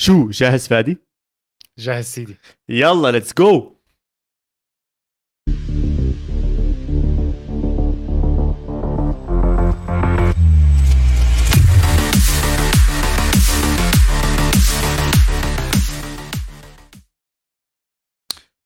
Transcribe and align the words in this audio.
شو 0.00 0.30
جاهز 0.30 0.68
فادي؟ 0.68 0.98
جاهز 1.78 2.04
سيدي 2.04 2.36
يلا 2.68 3.10
let's 3.10 3.34
go 3.34 3.76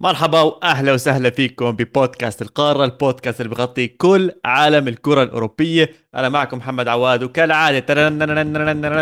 مرحبا 0.04 0.40
وأهلا 0.40 0.92
وسهلا 0.92 1.30
فيكم 1.30 1.70
ببودكاست 1.72 2.42
القارة 2.42 2.84
البودكاست 2.84 3.40
اللي 3.40 3.54
بغطي 3.54 3.88
كل 3.88 4.32
عالم 4.44 4.88
الكرة 4.88 5.22
الأوروبية. 5.22 5.92
أنا 6.14 6.28
معكم 6.28 6.58
محمد 6.58 6.88
عواد 6.88 7.22
وكالعادة 7.22 8.10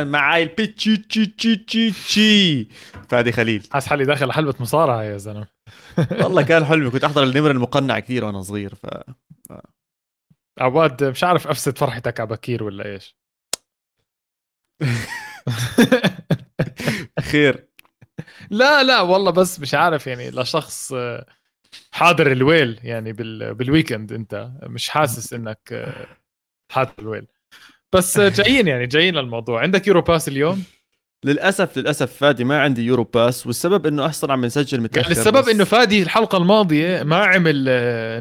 معاي 0.04 0.42
البيتشيتشي 0.42 0.96
تشي 0.96 1.26
تشي 1.26 1.56
تشي 1.56 2.68
فادي 3.08 3.32
خليل. 3.32 3.68
حاسس 3.72 3.86
حالي 3.86 4.04
داخل 4.04 4.32
حلبة 4.32 4.54
مصارعة 4.60 5.02
يا 5.02 5.16
زلمة. 5.16 5.46
والله 6.22 6.42
كان 6.42 6.64
حلمي 6.64 6.90
كنت 6.90 7.04
أحضر 7.04 7.22
النمر 7.22 7.50
المقنع 7.50 7.98
كثير 7.98 8.24
وأنا 8.24 8.42
صغير 8.42 8.74
ف 8.74 8.86
عواد 10.60 11.04
مش 11.04 11.24
عارف 11.24 11.46
أفسد 11.46 11.78
فرحتك 11.78 12.20
على 12.20 12.28
بكير 12.28 12.64
ولا 12.64 12.86
إيش؟ 12.86 13.16
خير. 17.30 17.71
لا 18.52 18.82
لا 18.82 19.00
والله 19.00 19.30
بس 19.30 19.60
مش 19.60 19.74
عارف 19.74 20.06
يعني 20.06 20.30
لشخص 20.30 20.92
آه، 20.92 21.26
حاضر 21.92 22.32
الويل 22.32 22.80
يعني 22.84 23.12
بال 23.12 23.54
بال 23.54 23.67
weekend 23.67 24.12
انت 24.12 24.50
مش 24.62 24.88
حاسس 24.88 25.32
انك 25.32 25.58
آه، 25.72 26.06
حاضر 26.72 26.92
الويل. 26.98 27.26
بس 27.92 28.18
آه، 28.18 28.28
جايين 28.38 28.68
يعني 28.68 28.86
جايين 28.86 29.14
للموضوع. 29.14 29.60
عندك 29.62 29.86
Euro 29.86 30.00
Pass 30.00 30.28
اليوم؟ 30.28 30.64
للأسف 31.24 31.78
للأسف 31.78 32.12
فادي 32.12 32.44
ما 32.44 32.60
عندي 32.62 32.82
Euro 32.82 33.04
Pass 33.04 33.46
والسبب 33.46 33.86
إنه 33.86 34.06
أصلا 34.06 34.32
عم 34.32 34.44
نسجل 34.44 34.80
متأخر 34.80 35.08
يعني 35.10 35.20
السبب 35.20 35.48
إنه 35.48 35.64
فادي 35.64 36.02
الحلقة 36.02 36.38
الماضية 36.38 37.02
ما 37.02 37.16
عمل 37.16 37.64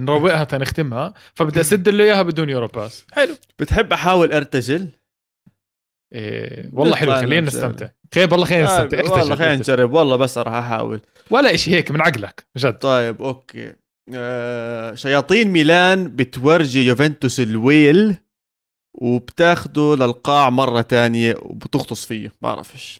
نروقها 0.03 0.43
تنختمها 0.43 1.13
فبدي 1.35 1.61
أسد 1.61 1.89
له 1.89 2.03
إياها 2.03 2.21
بدون 2.21 2.49
Euro 2.49 2.67
Pass 2.67 3.05
حلو. 3.13 3.35
بتحب 3.59 3.93
أحاول 3.93 4.33
أرتجل؟ 4.33 4.89
إيه 6.13 6.69
والله 6.73 6.95
حلو 6.95 7.09
نطلع 7.11 7.21
خلينا 7.21 7.41
نرجع. 7.41 7.57
نستمتع. 7.57 7.87
خير 8.13 8.31
والله 8.31 8.45
خلينا 8.45 8.81
آه، 8.81 8.85
نستمتع. 8.85 9.11
والله 9.13 9.35
خلينا. 9.35 9.55
نجرب. 9.55 9.93
والله 9.93 10.15
بس 10.15 10.37
راح 10.37 10.53
أحاول. 10.53 11.01
ولا 11.29 11.55
شيء 11.55 11.73
هيك 11.73 11.91
من 11.91 12.01
عقلك 12.01 12.45
جد 12.57 12.73
طيب 12.77 13.21
okay. 13.21 13.73
آه 14.13 14.95
شياطين 14.95 15.47
ميلان 15.47 16.15
بتورجي 16.15 16.85
يوفنتوس 16.85 17.39
الويل 17.39 18.15
وبتاخده 18.93 19.95
للقاع 19.95 20.49
مرة 20.49 20.81
تانية 20.81 21.35
وبتغطس 21.41 22.05
فيه. 22.05 22.31
بعرفش 22.41 22.99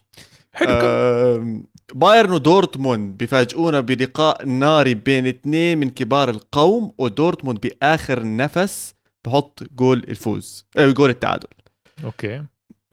حلو. 0.52 0.68
آه 0.70 1.60
بايرن 1.94 2.30
ودورتموند 2.32 3.18
بيفاجئونا 3.18 3.80
بلقاء 3.80 4.46
ناري 4.46 4.94
بين 4.94 5.26
اثنين 5.26 5.78
من 5.78 5.90
كبار 5.90 6.30
القوم 6.30 6.92
ودورتموند 6.98 7.60
بآخر 7.60 8.36
نفس 8.36 8.94
بحط 9.24 9.62
جول 9.76 9.98
الفوز 10.08 10.66
آه 10.76 10.90
جول 10.90 11.10
التعادل. 11.10 11.48
okay. 12.04 12.42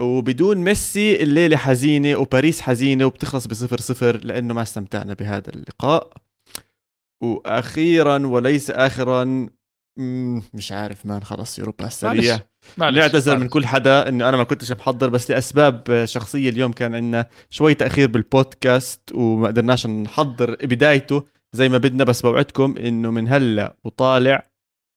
وبدون 0.02 0.58
ميسي 0.58 1.24
الليلة 1.24 1.58
حزينة 1.58 2.16
وباريس 2.18 2.62
حزينة 2.62 3.06
وبتخلص 3.06 3.48
بصفر 3.48 3.80
صفر 3.80 4.18
لأنه 4.24 4.54
ما 4.54 4.62
استمتعنا 4.62 5.14
بهذا 5.14 5.50
اللقاء 5.50 6.14
وأخيرا 7.24 8.28
وليس 8.28 8.72
آخرا 8.72 9.50
مم، 9.98 10.42
مش 10.54 10.72
عارف 10.72 11.06
مان 11.06 11.24
خلص 11.24 11.60
يوروبا 11.60 11.90
سريع 11.90 12.32
معلش. 12.34 12.44
معلش 12.78 12.98
نعتذر 12.98 13.38
من. 13.38 13.48
كل 13.48 13.66
حدا 13.66 14.10
إنه 14.10 14.30
أنا 14.30 14.38
ما 14.38 14.44
كنتش 14.44 14.72
محضر 14.72 15.10
بس 15.10 15.32
لأسباب 15.32 16.06
شخصية 16.06 16.50
اليوم 16.50 16.72
كان 16.72 16.96
عندنا 16.96 17.26
شوي 17.50 17.74
تأخير 17.74 18.08
بالبودكاست 18.08 19.02
وما 19.14 19.48
قدرناش 19.48 19.88
نحضر 19.88 20.56
بدايته 20.56 21.24
زي 21.54 21.70
ما 21.70 21.78
بدنا 21.78 22.04
بس 22.04 22.22
بوعدكم 22.22 22.76
إنه 22.78 23.12
من 23.12 23.28
هلأ 23.28 23.76
وطالع 23.84 24.50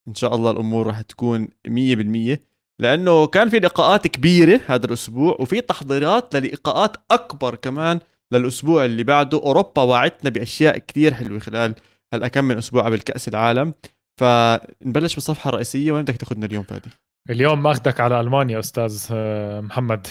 إن 0.08 0.14
شاء 0.14 0.34
الله 0.34 0.50
الأمور 0.50 0.86
راح 0.86 1.00
تكون 1.00 1.48
100% 1.68 2.36
لأنه 2.80 3.26
كان 3.26 3.48
في 3.48 3.58
لقاءات 3.58 4.06
كبيرة 4.06 4.60
هذا 4.66 4.86
الأسبوع 4.86 5.36
وفي 5.40 5.60
تحضيرات 5.60 6.36
للقاءات 6.36 6.96
أكبر 7.10 7.54
كمان 7.54 8.00
للأسبوع 8.32 8.84
اللي 8.84 9.04
بعده. 9.04 9.38
أوروبا 9.38 9.82
وعدتنا 9.82 10.30
بأشياء 10.30 10.78
كثير 10.78 11.14
حلوة 11.14 11.38
خلال 11.38 11.74
هالكم 12.14 12.44
من 12.44 12.58
أسبوع 12.58 12.82
قبل 12.84 12.98
كأس 13.00 13.28
العالم. 13.28 13.74
فنبلش 14.20 15.14
بالصفحه 15.14 15.48
الرئيسيه 15.48 15.92
وين 15.92 16.02
بدك 16.02 16.16
تاخذنا 16.16 16.46
اليوم 16.46 16.62
فادي؟ 16.62 16.90
اليوم 17.30 17.62
ماخذك 17.62 18.00
على 18.00 18.20
ألمانيا 18.20 18.58
أستاذ 18.58 19.08
آه، 19.12 19.60
محمد. 19.60 20.06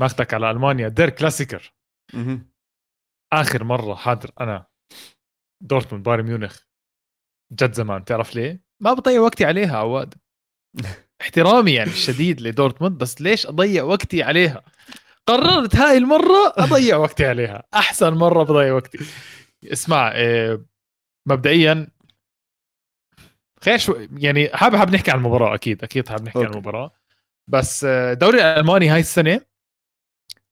ماخذك 0.00 0.34
على 0.34 0.50
ألمانيا. 0.50 0.88
Der 0.88 1.10
Klassiker. 1.10 1.74
آخر 3.32 3.64
مرة 3.64 3.94
حاضر 3.94 4.30
أنا. 4.40 4.66
دورتموند 5.62 6.04
بايرن 6.04 6.24
ميونخ. 6.24 6.60
جد 7.52 7.72
زمان. 7.72 8.04
تعرف 8.04 8.34
ليه؟ 8.34 8.62
ما 8.82 8.92
بضيع 8.92 9.20
وقتي 9.20 9.44
عليها 9.44 9.76
عواد. 9.76 10.14
احترامي 11.20 11.72
يعني 11.72 11.90
الشديد 11.90 12.40
لدورتموند 12.40 12.98
بس 12.98 13.20
ليش 13.20 13.46
أضيع 13.46 13.82
وقتي 13.82 14.22
عليها؟ 14.22 14.62
قررت 15.26 15.76
هاي 15.76 15.96
المرة 15.98 16.52
أضيع 16.56 16.96
وقتي 16.96 17.26
عليها. 17.26 17.62
أحسن 17.74 18.14
مرة 18.14 18.42
بضيع 18.42 18.72
وقتي. 18.72 18.98
اسمع 19.64 20.12
إيه 20.12 20.64
مبدئيا 21.28 21.88
خير 23.64 23.78
شو 23.78 24.06
يعني 24.16 24.48
حابب 24.56 24.76
حابب 24.76 24.94
نحكي 24.94 25.10
عن 25.10 25.18
المباراة 25.18 25.54
أكيد 25.54 25.82
أكيد 25.84 26.08
حابب 26.08 26.24
نحكي 26.24 26.38
عن 26.38 26.44
okay. 26.44 26.54
المباراة. 26.58 26.92
بس 27.48 27.84
آه، 27.84 28.12
الدوري 28.12 28.40
الالماني 28.40 28.88
هاي 28.88 29.00
السنة 29.00 29.40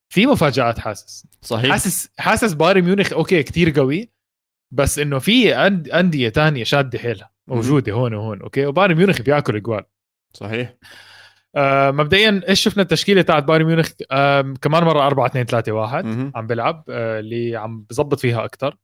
في 0.08 0.26
مفاجآت 0.26 0.78
حاسس. 0.78 1.26
صحيح. 1.42 1.70
حاسس 1.70 2.08
حاسس 2.18 2.52
بايرن 2.52 2.82
ميونخ 2.82 3.12
okay 3.12 3.42
كتير 3.42 3.70
قوي 3.70 4.10
بس 4.72 4.98
إنه 4.98 5.18
في 5.18 5.54
أند- 5.54 5.94
أندية 5.94 6.28
تانية 6.28 6.64
شادة 6.64 6.98
حيلها 6.98 7.30
موجودة 7.46 7.92
هون 7.92 8.14
وهون 8.14 8.40
okay 8.42 8.66
وبايرن 8.66 8.94
ميونخ 8.94 9.22
بياكل 9.22 9.56
إجوال. 9.56 9.84
صحيح. 10.34 10.74
آه 11.56 11.90
مبدئيا 11.90 12.40
إيش 12.48 12.60
شفنا 12.62 12.82
التشكيلة 12.82 13.22
تاعت 13.22 13.44
بايرن 13.44 13.64
ميونخ؟ 13.66 13.90
آه 14.10 14.54
كمان 14.62 14.84
مرة 14.84 15.06
4 15.06 15.26
2 15.26 15.46
3 15.46 15.72
1 15.72 16.04
مهم. 16.04 16.32
عم 16.34 16.46
بيلعب 16.46 16.84
آه 16.88 17.20
اللي 17.20 17.56
عم 17.56 17.84
بظبط 17.90 18.18
فيها 18.20 18.44
أكثر. 18.44 18.76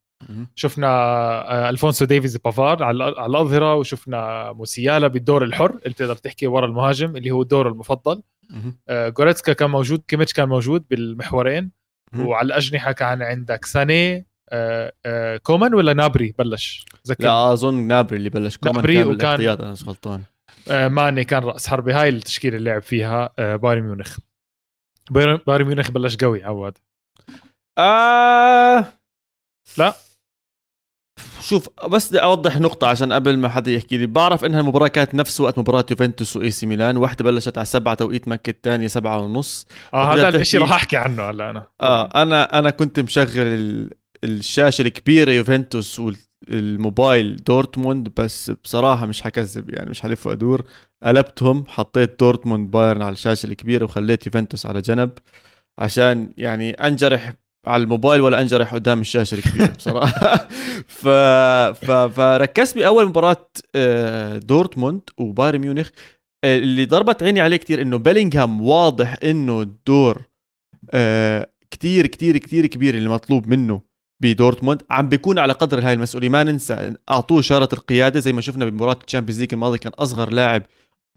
شفنا 0.55 0.87
آه 0.89 1.71
ألفونسو 1.71 2.05
ديفيز 2.05 2.37
بافار 2.37 2.83
على 2.85 3.05
على 3.05 3.27
الأظهرة 3.27 3.75
وشفنا 3.75 4.53
موسيالا 4.53 5.07
بالدور 5.09 5.45
الحر 5.45 5.71
اللي 5.83 5.95
تقدر 5.95 6.17
تحكي 6.17 6.47
ورا 6.47 6.67
المهاجم 6.67 7.17
اللي 7.17 7.31
هو 7.31 7.43
الدور 7.43 7.69
المفضل. 7.69 8.23
آه 8.89 9.09
جوريتسكا 9.09 9.53
كان 9.53 9.71
موجود 9.71 10.03
كيميتش 10.09 10.33
كان 10.33 10.49
موجود 10.49 10.85
بالمحورين. 10.91 11.71
وعلى 12.19 12.47
الأجنحة 12.47 12.93
كان 12.93 13.23
عندك 13.23 13.65
ساني 13.65 14.27
آه 14.49 14.93
آه 15.07 15.37
كومان 15.37 15.75
ولا 15.75 15.93
نابري؟ 15.93 16.35
بلش 16.39 16.85
ذكر 17.09 17.25
لا 17.25 17.53
أظن 17.53 17.75
نابري 17.75 18.17
اللي 18.17 18.31
بلش. 18.31 18.57
كومان 18.57 18.75
نابري 18.77 18.95
كان 19.05 19.09
وكان- 19.15 19.41
أنا 19.49 19.75
غلطان. 19.87 20.23
ماني 20.69 21.25
كان 21.25 21.43
رأس 21.43 21.67
حربة 21.69 22.01
هاي 22.03 22.09
التشكيلة 22.09 22.57
اللي 22.57 22.71
لعب 22.71 22.83
فيها 22.83 23.31
آه 23.39 23.57
بايرن 23.57 23.83
ميونخ. 23.83 24.19
بايرن 25.11 25.65
ميونخ 25.65 25.91
بلش 25.91 26.17
قوي 26.17 26.45
عواد. 26.45 26.79
آه 27.79 28.85
لا. 29.79 29.95
شوف 31.41 31.69
بس 31.89 32.09
بدي 32.09 32.23
أوضح 32.23 32.57
نقطة 32.57 32.87
عشان 32.87 33.13
قبل 33.13 33.39
ما 33.39 33.49
حدا 33.49 33.71
يحكي 33.71 33.97
لي. 33.97 34.07
بعرف 34.07 34.45
إنها 34.45 34.61
المباراة 34.61 34.89
كانت 34.89 35.15
نفس 35.15 35.41
وقت 35.41 35.59
مباراة 35.59 35.85
يوفنتوس 35.91 36.37
و 36.37 36.51
AC 36.51 36.67
ميلان. 36.67 36.97
واحدة 36.97 37.25
بلشت 37.25 37.59
على 37.59 37.65
سبعة 37.65 37.95
توقيت 37.95 38.29
مكة 38.29 38.51
الثانية 38.51 38.87
سبعة 38.87 39.19
ونص. 39.19 39.67
آه 39.95 40.15
هذا 40.15 40.29
الشيء 40.29 40.61
راح 40.61 40.73
أحكي 40.73 40.97
عنه 40.97 41.23
هلا 41.31 41.51
أنا. 41.51 41.67
آه 41.81 42.23
أنا 42.23 42.59
أنا 42.59 42.71
كنت 42.71 43.01
مشغل 43.01 43.31
ال- 43.39 43.91
الشاشة 44.25 44.83
الكبيرة 44.83 45.31
يوفنتوس 45.31 46.01
والموبايل 46.49 47.37
دورتموند 47.37 48.09
بس 48.17 48.51
بصراحة 48.51 49.07
مش 49.07 49.23
حكذب 49.23 49.71
يعني 49.71 49.91
مش 49.91 50.01
حلف 50.03 50.27
وأدور. 50.27 50.65
قلبتهم 51.03 51.65
حطيت 51.69 52.21
دورتموند 52.21 52.71
بايرن 52.71 53.03
على 53.03 53.13
الشاشة 53.13 53.47
الكبيرة 53.47 53.85
وخليت 53.85 54.27
يوفنتوس 54.27 54.67
على 54.67 54.81
جنب 54.81 55.11
عشان 55.79 56.33
يعني 56.37 56.71
أنجرح 56.71 57.33
على 57.67 57.83
الموبايل 57.83 58.21
ولا 58.21 58.41
أنجرح 58.41 58.75
قدام 58.75 59.01
الشاشة 59.01 59.35
الكبيرة 59.35 59.67
بصراحة. 59.67 60.49
ف... 61.01 61.09
ف... 61.87 61.91
فركزت 61.91 62.79
بأول 62.79 63.07
مباراة 63.07 63.51
آه، 63.75 64.39
دورتموند 64.39 65.01
وبايرن 65.19 65.59
ميونخ. 65.61 65.89
اللي 66.45 66.85
ضربت 66.87 67.23
عيني 67.23 67.41
عليه 67.41 67.57
كتير 67.57 67.83
إنه 67.83 67.97
بيلينغهام 67.97 68.63
واضح 68.63 69.17
إنه 69.25 69.61
الدور 69.63 70.23
آه، 70.91 71.51
كتير 71.71 72.07
كتير 72.07 72.39
كتير 72.39 72.67
كبير 72.67 72.95
اللي 72.95 73.09
مطلوب 73.09 73.49
منه. 73.49 73.90
بدورتموند. 74.21 74.83
عم 74.91 75.09
بيكون 75.09 75.39
على 75.39 75.53
قدر 75.53 75.81
هاي 75.81 75.93
المسؤولية. 75.93 76.29
ما 76.29 76.43
ننسى 76.43 76.95
أعطوه 77.11 77.41
شاره 77.43 77.69
القيادة. 77.73 78.21
زي 78.21 78.33
ما 78.33 78.41
شفنا 78.41 78.65
بمباراة 78.65 78.99
ال 79.07 79.10
Champions 79.10 79.41
League 79.41 79.55
الماضي 79.55 79.79
كان 79.79 79.93
أصغر 79.93 80.31
لاعب 80.31 80.63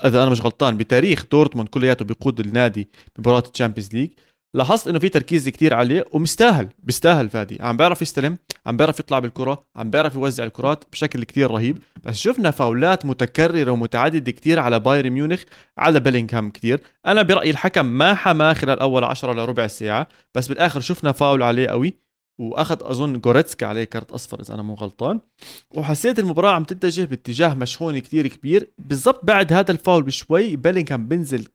إذا 0.06 0.24
أنا 0.24 0.32
مش 0.32 0.42
غلطان 0.42 0.78
بتاريخ 0.78 1.26
دورتموند 1.32 1.70
كلياته 1.70 2.06
بيقود 2.06 2.40
النادي 2.40 2.90
بمباراة 3.16 3.44
ال 3.54 3.58
Champions 3.58 3.94
League 3.94 4.10
لاحظت 4.54 4.88
إنه 4.88 5.00
في 5.00 5.10
تركيز 5.10 5.50
كتير 5.50 5.74
عليه 5.74 6.06
ومستاهل 6.12 6.70
بيستاهل 6.80 7.30
فادي. 7.30 7.58
عم 7.62 7.78
بيعرف 7.78 8.02
يستلم 8.02 8.38
عم 8.66 8.78
بيعرف 8.78 9.00
يطلع 9.00 9.20
بالكرة 9.20 9.66
عم 9.76 9.90
بيعرف 9.90 10.16
يوزع 10.16 10.44
الكرات 10.44 10.84
بشكل 10.92 11.24
كتير 11.24 11.52
رهيب. 11.52 11.78
بس 12.04 12.16
شفنا 12.16 12.52
فاولات 12.52 13.06
متكررة 13.06 13.72
ومتعددة 13.72 14.32
كتير 14.32 14.60
على 14.60 14.80
بايرن 14.80 15.10
ميونخ 15.10 15.44
على 15.78 16.00
بيلينغهام 16.00 16.50
كتير. 16.50 16.82
أنا 17.06 17.22
برأيي 17.22 17.52
الحكم 17.52 17.86
ما 17.86 18.14
حماه 18.14 18.54
خلال 18.54 18.80
أول 18.80 19.04
10 19.04 19.34
لربع 19.34 19.68
ساعة 19.68 20.08
بس 20.36 20.48
بالآخر 20.48 20.80
شفنا 20.80 21.12
فاول 21.12 21.44
عليه 21.44 21.68
قوي. 21.68 22.03
وأخذ 22.40 22.78
أظن 22.82 23.20
جوريتسكا 23.20 23.66
عليه 23.68 23.84
كارت 23.84 24.12
أصفر 24.12 24.42
إذا 24.42 24.54
أنا 24.54 24.64
مو 24.64 24.74
غلطان. 24.74 25.20
وحسيت 25.76 26.20
المباراة 26.20 26.52
عم 26.52 26.64
تتجه 26.64 27.06
باتجاه 27.06 27.54
مشحون 27.54 28.00
كتير 28.00 28.28
كبير. 28.28 28.72
بالضبط 28.78 29.26
بعد 29.26 29.54
هذا 29.54 29.72
الفاول 29.72 30.04
بشوي 30.04 30.56
بيلينغهام 30.56 31.08
بنزل 31.08 31.48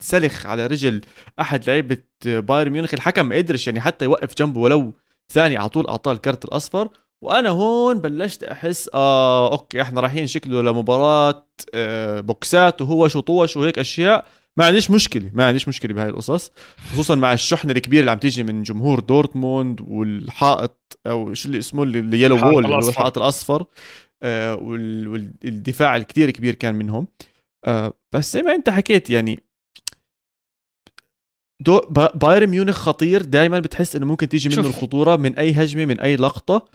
سلخ 0.00 0.46
على 0.46 0.66
رجل 0.66 1.00
أحد 1.40 1.66
لعيبة 1.66 1.98
بايرن 2.24 2.70
ميونخ. 2.72 2.94
الحكم 2.94 3.26
ما 3.26 3.36
قدرش 3.36 3.66
يعني 3.66 3.80
حتى 3.80 4.04
يوقف 4.04 4.34
جنبه 4.34 4.60
ولو 4.60 4.92
ثاني 5.32 5.56
على 5.56 5.68
طول 5.68 5.86
أعطاه 5.86 6.12
الكرت 6.12 6.44
الأصفر. 6.44 6.88
وأنا 7.22 7.48
هون 7.48 7.98
بلشت 7.98 8.44
أحس 8.44 8.90
آه 8.94 9.52
okay 9.52 9.82
إحنا 9.82 10.00
رايحين 10.00 10.26
شكله 10.26 10.62
لمباراة 10.62 11.46
آه 11.74 12.20
بوكسات 12.20 12.82
وهو 12.82 13.08
شطوش 13.08 13.56
وهيك 13.56 13.78
أشياء. 13.78 14.26
ما 14.56 14.66
عنديش 14.66 14.90
مشكلة 14.90 15.30
ما 15.34 15.46
عنديش 15.46 15.68
مشكلة 15.68 15.94
بهاي 15.94 16.08
القصص 16.08 16.52
خصوصا 16.92 17.14
مع 17.14 17.32
الشحنه 17.32 17.72
الكبيره 17.72 18.00
اللي 18.00 18.10
عم 18.10 18.18
تيجي 18.18 18.42
من 18.42 18.62
جمهور 18.62 19.00
دورتموند 19.00 19.80
والحائط 19.80 20.98
أو 21.06 21.34
شو 21.34 21.48
اللي 21.48 21.58
اسمه 21.58 21.82
اللي 21.82 22.22
yellow 22.22 22.36
wall 22.36 22.64
اللي 22.64 22.76
هو 22.76 22.88
الحائط 22.88 23.18
الأصفر 23.18 23.64
آه 24.22 24.54
والدفاع 24.54 25.96
الكتير 25.96 26.30
كبير 26.30 26.54
كان 26.54 26.74
منهم. 26.74 27.06
آه 27.64 27.92
بس 28.12 28.32
زي 28.32 28.42
ما 28.42 28.54
انت 28.54 28.70
حكيت 28.70 29.10
يعني 29.10 29.40
دو 31.60 31.80
بايرن 32.14 32.46
ميونخ 32.46 32.76
خطير 32.76 33.22
دائما 33.22 33.60
بتحس 33.60 33.96
إنه 33.96 34.06
ممكن 34.06 34.28
تيجي 34.28 34.48
منه 34.48 34.68
الخطورة 34.68 35.16
من 35.16 35.38
أي 35.38 35.52
هجمة 35.52 35.84
من 35.84 36.00
أي 36.00 36.16
لقطة 36.16 36.68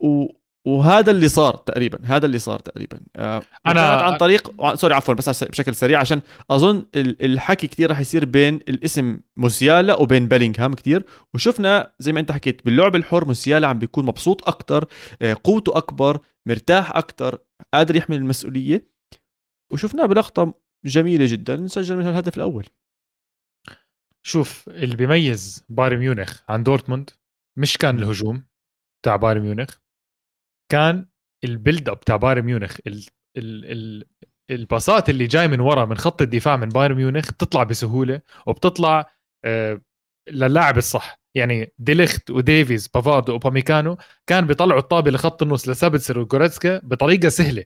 و... 0.00 0.26
وهذا 0.66 1.10
اللي 1.10 1.28
صار 1.28 1.56
تقريبا 1.56 1.98
هذا 2.04 2.26
اللي 2.26 2.38
صار 2.38 2.58
تقريبا. 2.58 3.00
آه 3.16 3.42
أنا 3.66 3.80
عن 3.80 4.16
طريق 4.16 4.74
sorry 4.74 4.94
عفوا 4.94 5.14
بس 5.14 5.44
بشكل 5.44 5.74
سريع 5.74 6.00
عشان 6.00 6.20
أظن 6.50 6.86
الحكي 6.96 7.66
كثير 7.66 7.90
راح 7.90 8.00
يصير 8.00 8.24
بين 8.24 8.54
الاسم 8.54 9.20
موسيالا 9.36 9.94
وبين 9.94 10.28
بيلينغهام 10.28 10.74
كثير 10.74 11.04
وشفنا 11.34 11.92
زي 11.98 12.12
ما 12.12 12.20
أنت 12.20 12.32
حكيت 12.32 12.64
باللعب 12.64 12.96
الحر 12.96 13.24
موسيالا 13.24 13.66
عم 13.68 13.78
بيكون 13.78 14.06
مبسوط 14.06 14.48
أكثر 14.48 14.84
آه 15.22 15.36
قوته 15.44 15.76
أكبر 15.76 16.20
مرتاح 16.46 16.96
أكثر 16.96 17.38
قادر 17.74 17.96
يحمل 17.96 18.16
المسؤولية. 18.16 18.90
وشفناه 19.72 20.06
بلقطة 20.06 20.54
جميلة 20.84 21.26
جدا 21.26 21.66
سجل 21.66 21.96
منها 21.96 22.10
الهدف 22.10 22.36
الأول. 22.36 22.66
شوف 24.22 24.68
اللي 24.68 24.96
بيميز 24.96 25.64
بايرن 25.68 25.98
ميونخ 25.98 26.40
عن 26.48 26.62
دورتموند 26.62 27.10
مش 27.58 27.78
كان 27.78 27.98
الهجوم 27.98 28.44
تاع 29.04 29.16
بايرن 29.16 29.40
ميونخ. 29.40 29.76
كان 30.70 31.06
ال 31.44 31.51
build 31.51 31.88
up 31.88 32.00
تاع 32.00 32.16
بايرن 32.16 32.42
ميونخ 32.42 32.76
ال 32.86 33.04
ال 33.36 33.72
ال 33.72 34.04
الباصات 34.50 35.10
اللي 35.10 35.26
جاي 35.26 35.48
من 35.48 35.60
ورا 35.60 35.84
من 35.84 35.96
خط 35.96 36.22
الدفاع 36.22 36.56
من 36.56 36.68
بايرن 36.68 36.96
ميونخ 36.96 37.32
بتطلع 37.32 37.62
بسهولة 37.62 38.20
وبتطلع 38.46 39.10
آه 39.44 39.80
للاعب 40.30 40.78
الصح. 40.78 41.20
يعني 41.36 41.72
ديليخت 41.78 42.30
وديفيز 42.30 42.88
بافارد 42.88 43.30
وباميكانو 43.30 43.96
كان 44.26 44.46
بيطلعوا 44.46 44.80
الطابة 44.80 45.10
لخط 45.10 45.42
النص 45.42 45.68
لسابتسر 45.68 46.18
وجوريتسكا 46.18 46.80
بطريقة 46.84 47.28
سهلة. 47.28 47.64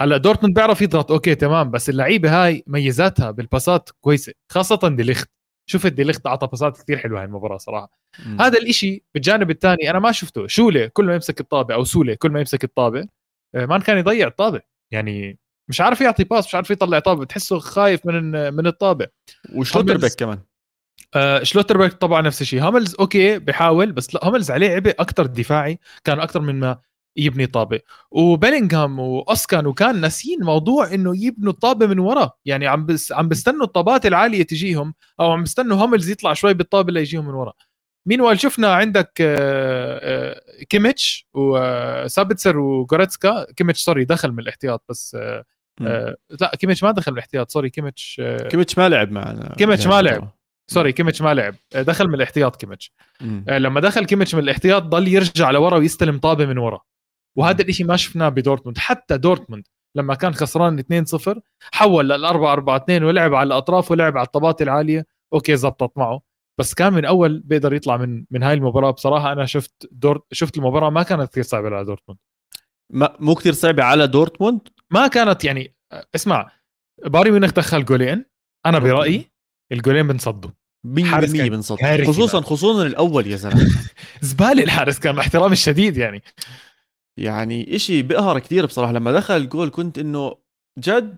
هلأ 0.00 0.16
دورتموند 0.16 0.54
بيعرف 0.56 0.82
يضغط 0.82 1.12
okay 1.12 1.34
تمام 1.34 1.70
بس 1.70 1.90
اللعيبة 1.90 2.44
هاي 2.44 2.64
ميزاتها 2.66 3.30
بالباسات 3.30 3.90
كويسة 4.00 4.32
خاصة 4.52 4.88
ديليخت. 4.96 5.30
شفت 5.70 5.92
دي 5.92 6.04
ليخت 6.04 6.26
أعطى 6.26 6.46
باسات 6.46 6.82
كثير 6.82 6.98
حلوة 6.98 7.20
هاي 7.20 7.26
المباراة 7.26 7.56
صراحة. 7.56 7.90
مم. 8.26 8.40
هذا 8.40 8.58
الإشي 8.58 9.04
بالجانب 9.14 9.50
الثاني 9.50 9.90
أنا 9.90 9.98
ما 9.98 10.12
شفته. 10.12 10.46
شولة 10.46 10.86
كل 10.86 11.04
ما 11.04 11.14
يمسك 11.14 11.40
الطابة 11.40 11.74
أو 11.74 11.84
سولة 11.84 12.14
كل 12.14 12.30
ما 12.30 12.38
يمسك 12.38 12.64
الطابة 12.64 13.06
آه، 13.54 13.66
ما 13.66 13.78
كان 13.78 13.98
يضيع 13.98 14.26
الطابة. 14.26 14.60
يعني 14.90 15.38
مش 15.68 15.80
عارف 15.80 16.00
يعطي 16.00 16.24
باس 16.24 16.46
مش 16.46 16.54
عارف 16.54 16.70
يطلع 16.70 16.98
طابة 16.98 17.24
بتحسه 17.24 17.58
خايف 17.58 18.06
من 18.06 18.54
من 18.54 18.66
الطابة. 18.66 19.06
وشلوتربيك 19.54 20.14
كمان. 20.14 20.38
آه 21.14 21.42
شلوتربيك 21.42 21.92
طبعا 21.92 22.22
نفس 22.22 22.42
الشيء. 22.42 22.62
هاملز 22.62 22.94
okay 23.00 23.38
بحاول 23.38 23.92
بس 23.92 24.14
لا 24.14 24.24
هاملز 24.24 24.50
عليه 24.50 24.70
عبء 24.70 24.90
أكثر 24.90 25.26
دفاعي 25.26 25.78
كان 26.04 26.20
أكثر 26.20 26.40
من 26.40 26.60
ما 26.60 26.78
يبني 27.18 27.46
طابة. 27.46 27.80
وبيلينغهام 28.10 28.98
واوزكان 28.98 29.66
وكان 29.66 30.00
ناسيين 30.00 30.38
موضوع 30.40 30.94
إنه 30.94 31.24
يبنوا 31.24 31.52
الطابة 31.52 31.86
من 31.86 31.98
ورا. 31.98 32.30
يعني 32.44 32.66
عم 32.66 32.86
بس 32.86 33.12
عم 33.12 33.28
بستنوا 33.28 33.64
الطابات 33.64 34.06
العالية 34.06 34.42
تجيهم 34.42 34.94
أو 35.20 35.32
عم 35.32 35.42
بستنوا 35.42 35.82
هاملز 35.82 36.10
يطلع 36.10 36.32
شوي 36.32 36.54
بالطابة 36.54 36.92
ليجيهم 36.92 37.28
من 37.28 37.34
ورا. 37.34 37.52
مين 38.08 38.36
شفنا 38.36 38.74
عندك 38.74 39.12
آه، 39.20 40.00
آه، 40.02 40.64
كيميتش 40.64 41.28
وسابتسر 41.34 42.58
وجوريتسكا 42.58 43.46
كيميتش 43.56 43.80
sorry 43.80 44.04
دخل 44.04 44.32
من 44.32 44.38
الاحتياط 44.38 44.84
بس 44.88 45.16
آه، 45.20 45.44
لا 46.40 46.52
كيميتش 46.58 46.84
ما 46.84 46.90
دخل 46.90 47.12
من 47.12 47.18
الاحتياط 47.18 47.50
sorry 47.50 47.70
كيميتش 47.70 48.22
كيميتش 48.50 48.78
ما 48.78 48.88
لعب 48.88 49.12
معنا 49.12 49.54
كيميتش 49.58 49.86
ما 49.86 50.02
لعب. 50.02 50.28
sorry 50.70 50.92
كيميتش 50.92 51.22
ما 51.22 51.34
لعب. 51.34 51.54
دخل 51.74 52.08
من 52.08 52.14
الاحتياط 52.14 52.56
كيميتش. 52.56 52.92
لما 53.48 53.80
دخل 53.80 54.04
كيميتش 54.04 54.34
من 54.34 54.42
الاحتياط 54.42 54.82
ضل 54.82 55.08
يرجع 55.08 55.50
لورا 55.50 55.78
ويستلم 55.78 56.18
طابة 56.18 56.46
من 56.46 56.58
ورا. 56.58 56.80
وهذا 57.38 57.62
الشيء 57.62 57.86
ما 57.86 57.96
شفناه 57.96 58.28
بدورتموند. 58.28 58.78
حتى 58.78 59.18
دورتموند 59.18 59.66
لما 59.96 60.14
كان 60.14 60.34
خسران 60.34 60.80
2-0 60.80 61.40
حول 61.72 62.08
لل 62.08 62.24
4 62.24 62.52
4 62.52 62.76
2 62.76 63.04
ولعب 63.04 63.34
على 63.34 63.46
الأطراف 63.46 63.90
ولعب 63.90 64.18
على 64.18 64.26
الطابات 64.26 64.62
العالية. 64.62 65.06
okay 65.32 65.56
زبطت 65.56 65.98
معه. 65.98 66.20
بس 66.60 66.74
كان 66.74 66.92
من 66.92 67.04
أول 67.04 67.40
بيقدر 67.40 67.74
يطلع 67.74 67.96
من 67.96 68.24
من 68.30 68.42
هاي 68.42 68.54
المباراة. 68.54 68.90
بصراحة 68.90 69.32
أنا 69.32 69.46
شفت 69.46 69.88
دور 69.92 70.22
شفت 70.32 70.58
المباراة 70.58 70.90
ما 70.90 71.02
كانت 71.02 71.30
كثير 71.30 71.42
صعبة 71.42 71.66
على 71.66 71.84
دورتموند. 71.84 72.18
ما 72.92 73.16
مو 73.20 73.34
كثير 73.34 73.52
صعبة 73.52 73.82
على 73.82 74.06
دورتموند؟ 74.06 74.60
ما 74.90 75.06
كانت 75.06 75.44
يعني 75.44 75.74
اسمع 76.14 76.50
بايرن 77.06 77.30
ميونخ 77.30 77.52
دخل 77.52 77.84
goalين. 77.84 78.24
أنا 78.66 78.78
برأيي 78.78 79.30
ال 79.72 79.77
goalين 79.77 80.08
بنصدوا 80.08 80.50
100% 80.86 80.90
بنصد 81.48 81.78
خصوصا 82.06 82.40
خصوصا 82.40 82.86
الأول 82.86 83.26
يا 83.26 83.36
زلمة. 83.36 83.70
زبالة 84.20 84.62
الحارس 84.64 84.98
كان 84.98 85.18
احترامي 85.18 85.52
الشديد 85.52 85.96
يعني. 85.96 86.22
يعني 87.18 87.76
إشي 87.76 88.02
بقهر 88.02 88.38
كثير 88.38 88.66
بصراحة. 88.66 88.92
لما 88.92 89.12
دخل 89.12 89.36
الجول 89.36 89.70
كنت 89.70 89.98
إنه 89.98 90.34
جد 90.78 91.16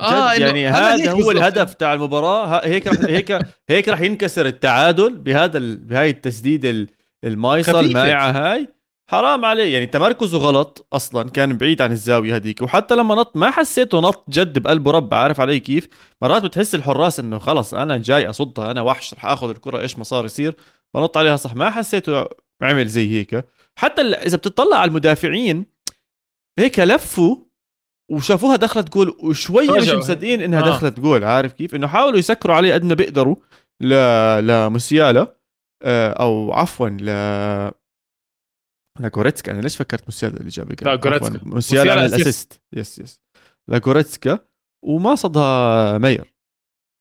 آه 0.00 0.34
جد 0.34 0.40
يعني 0.40 0.68
هذا 0.68 1.12
هو 1.12 1.30
الهدف 1.30 1.74
تاع 1.74 1.94
المباراة. 1.94 2.66
هيك 2.66 2.86
رح 2.86 3.00
هيك 3.00 3.38
هيك 3.68 3.88
رح 3.88 4.00
ينكسر 4.00 4.46
التعادل 4.46 5.16
بهذا 5.16 5.58
ال... 5.58 5.76
بهاي 5.76 6.10
التسديده 6.10 6.86
المايصه 7.24 7.80
المائعه 7.80 8.30
هاي. 8.30 8.68
حرام 9.10 9.44
عليه. 9.44 9.72
يعني 9.74 9.86
تمركزه 9.86 10.38
غلط 10.38 10.86
أصلا 10.92 11.30
كان 11.30 11.56
بعيد 11.56 11.82
عن 11.82 11.92
الزاوية 11.92 12.36
هذيك. 12.36 12.62
وحتى 12.62 12.96
لما 12.96 13.14
نط 13.14 13.36
ما 13.36 13.50
حسيته 13.50 14.00
نط 14.00 14.24
جد 14.28 14.58
بقلب 14.58 14.88
مربع 14.88 15.16
عارف 15.16 15.40
علي 15.40 15.60
كيف؟ 15.60 15.88
مرات 16.22 16.42
بتحس 16.42 16.74
الحراس 16.74 17.20
إنه 17.20 17.38
خلص 17.38 17.74
أنا 17.74 17.96
جاي 17.96 18.30
أصدها 18.30 18.70
أنا 18.70 18.82
وحش 18.82 19.14
رح 19.14 19.26
آخذ 19.26 19.50
الكرة 19.50 19.80
إيش 19.80 19.98
ما 19.98 20.04
صار 20.04 20.24
يصير؟ 20.24 20.54
بنط 20.94 21.16
عليها 21.16 21.36
صح. 21.36 21.54
ما 21.54 21.70
حسيته 21.70 22.26
عمل 22.62 22.86
زي 22.86 23.10
هيك. 23.10 23.44
حتى 23.78 24.02
إذا 24.02 24.36
بتطلع 24.36 24.76
على 24.76 24.88
المدافعين 24.88 25.66
هيك 26.58 26.78
لفوا 26.78 27.36
وشافوها 28.10 28.56
دخلت 28.56 28.92
جول 28.92 29.16
وشوي 29.22 29.68
مش 29.68 29.88
مصدقين 29.88 30.40
إنها 30.40 30.60
آه. 30.60 30.68
دخلت 30.68 31.00
جول 31.00 31.24
عارف 31.24 31.52
كيف؟ 31.52 31.74
إنه 31.74 31.86
حاولوا 31.86 32.18
يسكروا 32.18 32.56
عليه 32.56 32.74
قد 32.74 32.84
ما 32.84 32.94
بيقدروا 32.94 33.36
ل 33.82 33.94
لموسيالا 34.46 35.36
آه، 35.82 36.12
أو 36.12 36.52
عفوا 36.52 36.88
ل 36.88 37.10
لجوريتسكا 39.00 39.52
أنا 39.52 39.60
ليش 39.60 39.76
فكرت 39.76 40.04
موسيالا 40.04 40.36
اللي 40.36 40.48
جاب 40.48 40.82
لا 40.82 40.94
جوريتسكا 40.94 41.40
موسيالا 41.42 41.92
على 41.92 42.06
ال 42.06 42.13
assist. 42.13 42.62
yes 42.72 42.98
yes 42.98 43.20
لجوريتسكا 43.68 44.38
وما 44.84 45.14
صدها 45.14 45.98
مير 45.98 46.34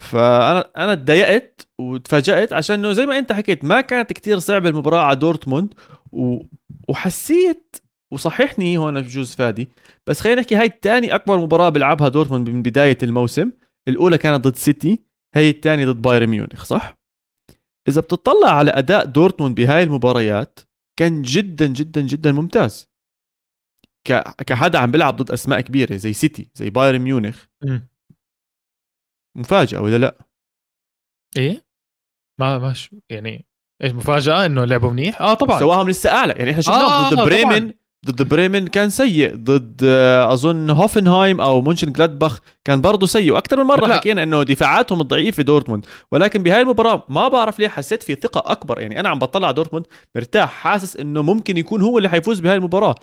فانا 0.03 0.71
أنا 0.77 0.95
تضايقت 0.95 1.67
وتفاجأت 1.81 2.53
عشان 2.53 2.79
إنه 2.79 2.93
زي 2.93 3.05
ما 3.05 3.17
أنت 3.17 3.31
حكيت 3.31 3.65
ما 3.65 3.81
كانت 3.81 4.13
كتير 4.13 4.39
صعبة 4.39 4.69
المباراة 4.69 5.01
على 5.01 5.15
دورتموند 5.15 5.73
و... 6.11 6.41
وحسيت 6.89 7.75
وصححني 8.13 8.77
هون 8.77 9.01
بجوز 9.01 9.35
فادي 9.35 9.69
بس 10.07 10.21
خلينا 10.21 10.41
نحكي 10.41 10.55
هاي 10.55 10.65
الثاني 10.65 11.15
أكبر 11.15 11.37
مباراة 11.37 11.69
بيلعبها 11.69 12.07
دورتموند 12.09 12.49
من 12.49 12.61
بداية 12.61 12.97
الموسم. 13.03 13.51
الأولى 13.87 14.17
كانت 14.17 14.47
ضد 14.47 14.55
سيتي 14.55 15.03
هي 15.35 15.49
الثانية 15.49 15.85
ضد 15.85 16.01
بايرن 16.01 16.27
ميونخ 16.27 16.65
صح؟ 16.65 16.97
إذا 17.87 18.01
بتطلع 18.01 18.49
على 18.49 18.71
أداء 18.71 19.05
دورتموند 19.05 19.55
بهاي 19.55 19.83
المباريات 19.83 20.59
كان 20.99 21.21
جدا 21.21 21.67
جدا 21.67 22.01
جدا 22.01 22.31
ممتاز. 22.31 22.89
كحدا 24.47 24.79
عم 24.79 24.91
بيلعب 24.91 25.15
ضد 25.15 25.31
أسماء 25.31 25.61
كبيرة 25.61 25.95
زي 25.95 26.13
سيتي 26.13 26.51
زي 26.55 26.69
بايرن 26.69 26.99
ميونخ. 26.99 27.45
مفاجأة 29.37 29.81
ولا 29.81 29.97
لا؟ 29.97 30.17
إيه؟ 31.37 31.65
ما 32.39 32.69
مش 32.69 32.95
يعني 33.09 33.48
إيش 33.83 33.91
مفاجأة 33.91 34.45
إنه 34.45 34.65
لعبوا 34.65 34.91
منيح؟ 34.91 35.21
آه 35.21 35.33
طبعا. 35.33 35.59
سواهم 35.59 35.89
لسه 35.89 36.09
أعلى. 36.09 36.33
يعني 36.33 36.51
إحنا 36.51 36.61
شفناهم 36.61 36.83
آه 37.05 37.09
ضد 37.09 37.19
آه 37.19 37.25
بريمن 37.25 37.71
ضد 38.05 38.29
بريمن 38.29 38.67
كان 38.67 38.89
سيء 38.89 39.35
ضد 39.35 39.81
آه، 39.83 40.33
أظن 40.33 40.69
هوفنهايم 40.69 41.41
أو 41.41 41.61
مونشن 41.61 41.91
جلادباخ 41.91 42.39
كان 42.65 42.81
برضه 42.81 43.07
سيء. 43.07 43.33
وأكثر 43.33 43.57
من 43.57 43.63
مرة 43.63 43.87
لا. 43.87 43.95
حكينا 43.95 44.23
إنه 44.23 44.43
دفاعاتهم 44.43 45.01
ضعيفه 45.01 45.43
دورتموند. 45.43 45.85
ولكن 46.11 46.43
بهاي 46.43 46.61
المباراة 46.61 47.03
ما 47.09 47.27
بعرف 47.27 47.59
ليه 47.59 47.67
حسيت 47.67 48.03
في 48.03 48.15
ثقة 48.15 48.51
أكبر. 48.51 48.81
يعني 48.81 48.99
أنا 48.99 49.09
عم 49.09 49.19
بطلع 49.19 49.51
دورتموند 49.51 49.85
مرتاح 50.15 50.51
حاسس 50.51 50.97
إنه 50.97 51.21
ممكن 51.21 51.57
يكون 51.57 51.81
هو 51.81 51.97
اللي 51.97 52.09
حيفوز 52.09 52.39
بهاي 52.39 52.55
المباراة. 52.55 52.95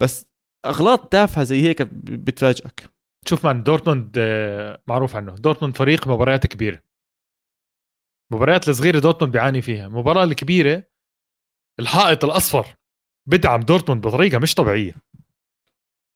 بس 0.00 0.26
أغلاط 0.66 1.00
تافهة 1.12 1.44
زي 1.44 1.62
هيك 1.62 1.82
بتفاجئك. 1.92 2.90
شوف 3.28 3.46
man 3.46 3.62
دورتموند 3.62 4.14
آه، 4.18 4.78
معروف 4.86 5.16
عنه. 5.16 5.34
دورتموند 5.38 5.76
فريق 5.76 6.08
مباريات 6.08 6.46
كبيرة. 6.46 6.78
مباريات 8.32 8.68
الصغيرة 8.68 8.98
دورتموند 8.98 9.32
بيعاني 9.32 9.62
فيها. 9.62 9.86
المباراة 9.86 10.24
الكبيرة 10.24 10.82
الحائط 11.80 12.24
الأصفر 12.24 12.66
بدعم 13.28 13.60
دورتموند 13.60 14.06
بطريقة 14.06 14.38
مش 14.38 14.54
طبيعية. 14.54 14.94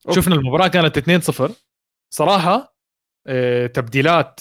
okay. 0.09 0.21
شفنا 0.21 0.35
المباراة 0.35 0.69
كانت 0.69 0.99
2-0 0.99 1.53
صراحة 2.15 2.77
آه، 3.27 3.67
تبديلات 3.67 4.41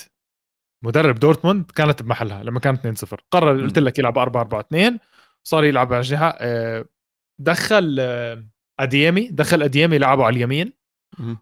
مدرب 0.83 1.15
دورتموند 1.19 1.71
كانت 1.71 2.03
بمحلها 2.03 2.43
لما 2.43 2.59
كانت 2.59 2.87
2-0 2.87 3.17
قرر 3.31 3.61
قلت 3.61 3.79
لك 3.79 3.99
يلعب 3.99 4.17
4 4.17 4.41
4 4.41 4.59
2 4.59 4.99
صار 5.43 5.63
يلعب 5.63 5.93
على 5.93 5.99
الجهة 6.01 6.35
آه، 6.39 6.85
دخل 7.39 7.97
آه، 7.99 8.45
اديمي 8.79 9.27
دخل 9.27 9.63
اديمي 9.63 9.97
لعبه 9.97 10.23
على 10.25 10.35
اليمين. 10.35 10.73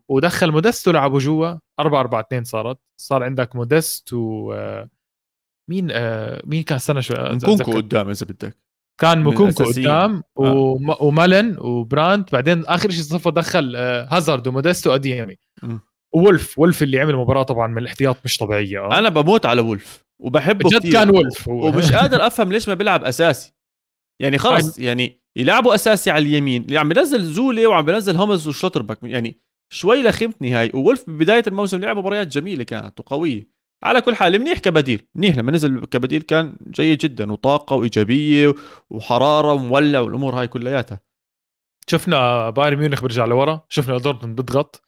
ودخل 0.08 0.52
مودست 0.52 0.88
ولعبوا 0.88 1.20
جوا. 1.20 1.56
4 1.80 2.00
4 2.00 2.20
2 2.20 2.44
صارت. 2.44 2.80
صار 3.02 3.24
عندك 3.24 3.56
مودست 3.56 4.14
و 4.14 4.54
آه، 4.54 4.90
مين 5.70 5.88
آه، 5.92 6.42
مين 6.46 6.64
كان 6.64 6.76
استنى 6.76 7.02
شوي 7.02 7.18
أتذكر. 7.32 7.72
قدام 7.78 8.10
إذا 8.10 8.26
بدك 8.26 8.58
كان 9.02 9.28
الأساسيين. 9.28 9.88
قدام 9.88 10.24
آه. 10.40 10.54
وم- 10.54 10.96
ومالن 11.00 11.58
وبرانت 11.60 12.32
بعدين 12.34 12.66
آخر 12.66 12.90
شيء 12.90 13.04
صفى 13.04 13.32
دخل 13.32 13.74
آه، 13.76 14.08
هازارد 14.12 14.48
ومودست 14.48 14.88
واديمي 14.88 15.36
مم. 15.64 15.80
وولف 16.14 16.60
وولف 16.60 16.84
اللي 16.84 17.00
عمل 17.00 17.16
مباراة 17.16 17.44
طبعا 17.44 17.68
من 17.68 17.78
الاحتياط 17.78 18.18
مش 18.26 18.38
طبيعية 18.38 18.80
آه. 18.80 19.00
أنا 19.00 19.10
بموت 19.10 19.46
على 19.46 19.62
وولف 19.62 20.06
وبحبه 20.22 20.70
كتير. 20.80 20.92
كان 20.92 21.10
وولف 21.10 21.50
هو. 21.50 21.68
ومش 21.68 21.92
قادر 21.96 22.28
أفهم 22.28 22.52
ليش 22.52 22.68
ما 22.70 22.74
بيلعب 22.74 23.04
أساسي 23.04 23.54
يعني 24.22 24.38
خلص 24.38 24.80
يعني 24.80 25.22
يلعبوا 25.36 25.76
أساسي 25.76 26.12
على 26.12 26.26
اليمين 26.26 26.62
اللي 26.64 26.78
عم 26.78 26.90
بينزل 26.90 27.24
زولي 27.24 27.66
وعم 27.66 27.86
بينزل 27.86 28.16
هوملز 28.16 28.48
وشلوترباك 28.48 28.98
يعني 29.04 29.42
شوي 29.74 30.04
لخمتني 30.04 30.52
هاي 30.54 30.72
وولف 30.74 31.04
ببدايه 31.10 31.44
الموسم 31.48 31.80
لعب 31.80 31.98
مباريات 31.98 32.28
جميلة 32.28 32.64
كانت 32.64 33.00
وقوية 33.00 33.57
على 33.84 34.02
كل 34.02 34.16
حال 34.16 34.40
منيح 34.40 34.60
كبديل 34.60 35.08
منيح 35.16 35.38
لما 35.38 35.52
نزل 35.52 35.86
كبديل 35.86 36.22
كان 36.22 36.58
جيد 36.70 36.98
جدا 36.98 37.32
وطاقة 37.32 37.76
وإيجابية 37.76 38.54
وحرارة 38.90 39.54
ومولع 39.54 40.00
والأمور 40.00 40.40
هاي 40.40 40.48
كلياتها. 40.48 41.00
شفنا 41.88 42.50
بايرن 42.50 42.78
ميونخ 42.78 43.02
بيرجع 43.02 43.26
لورا 43.26 43.66
شفنا 43.70 43.98
دورتموند 43.98 44.36
بيضغط. 44.36 44.82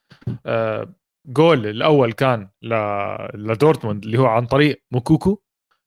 آه، 0.46 0.96
جول 1.26 1.68
الأول 1.68 2.12
كان 2.12 2.50
ل... 2.62 2.74
لدورتموند 3.34 4.06
اللي 4.06 4.20
هو 4.20 4.26
عن 4.26 4.46
طريق 4.46 4.84
موكوكو. 4.92 5.42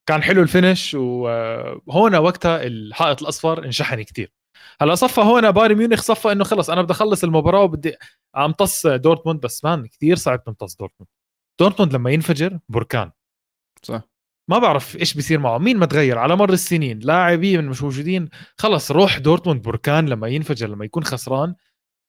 كان 0.06 0.22
حلو 0.22 0.42
ال 0.42 0.50
finish 0.50 0.94
وهنا 0.94 2.18
وقتها 2.18 2.66
الحائط 2.66 3.22
الأصفر 3.22 3.64
انشحن 3.64 4.02
كتير. 4.02 4.32
هلأ 4.80 4.94
صفى 4.94 5.20
هون 5.20 5.50
بايرن 5.50 5.74
ميونخ 5.74 6.02
صفى 6.02 6.32
إنه 6.32 6.44
خلص 6.44 6.70
أنا 6.70 6.82
بدي 6.82 6.92
أخلص 6.92 7.24
المباراة 7.24 7.62
وبدي 7.62 7.96
أمتص 8.36 8.86
دورتموند 8.86 9.40
بس 9.40 9.64
man 9.64 9.86
كثير 9.86 10.16
صعب 10.16 10.44
تمتص 10.44 10.76
دورتموند. 10.76 11.08
دورتموند 11.62 11.94
لما 11.94 12.10
ينفجر 12.10 12.58
بركان. 12.68 13.10
صح. 13.82 14.02
ما 14.50 14.58
بعرف 14.58 14.96
إيش 14.96 15.14
بيصير 15.14 15.38
معه. 15.38 15.58
مين 15.58 15.76
ما 15.76 15.86
تغير؟ 15.86 16.18
على 16.18 16.36
مر 16.36 16.52
السنين 16.52 16.98
لاعبين 16.98 17.64
مش 17.64 17.82
موجودين. 17.82 18.28
خلص 18.58 18.90
روح 18.90 19.18
دورتموند 19.18 19.62
بركان 19.62 20.08
لما 20.08 20.28
ينفجر 20.28 20.68
لما 20.68 20.84
يكون 20.84 21.04
خسران. 21.04 21.54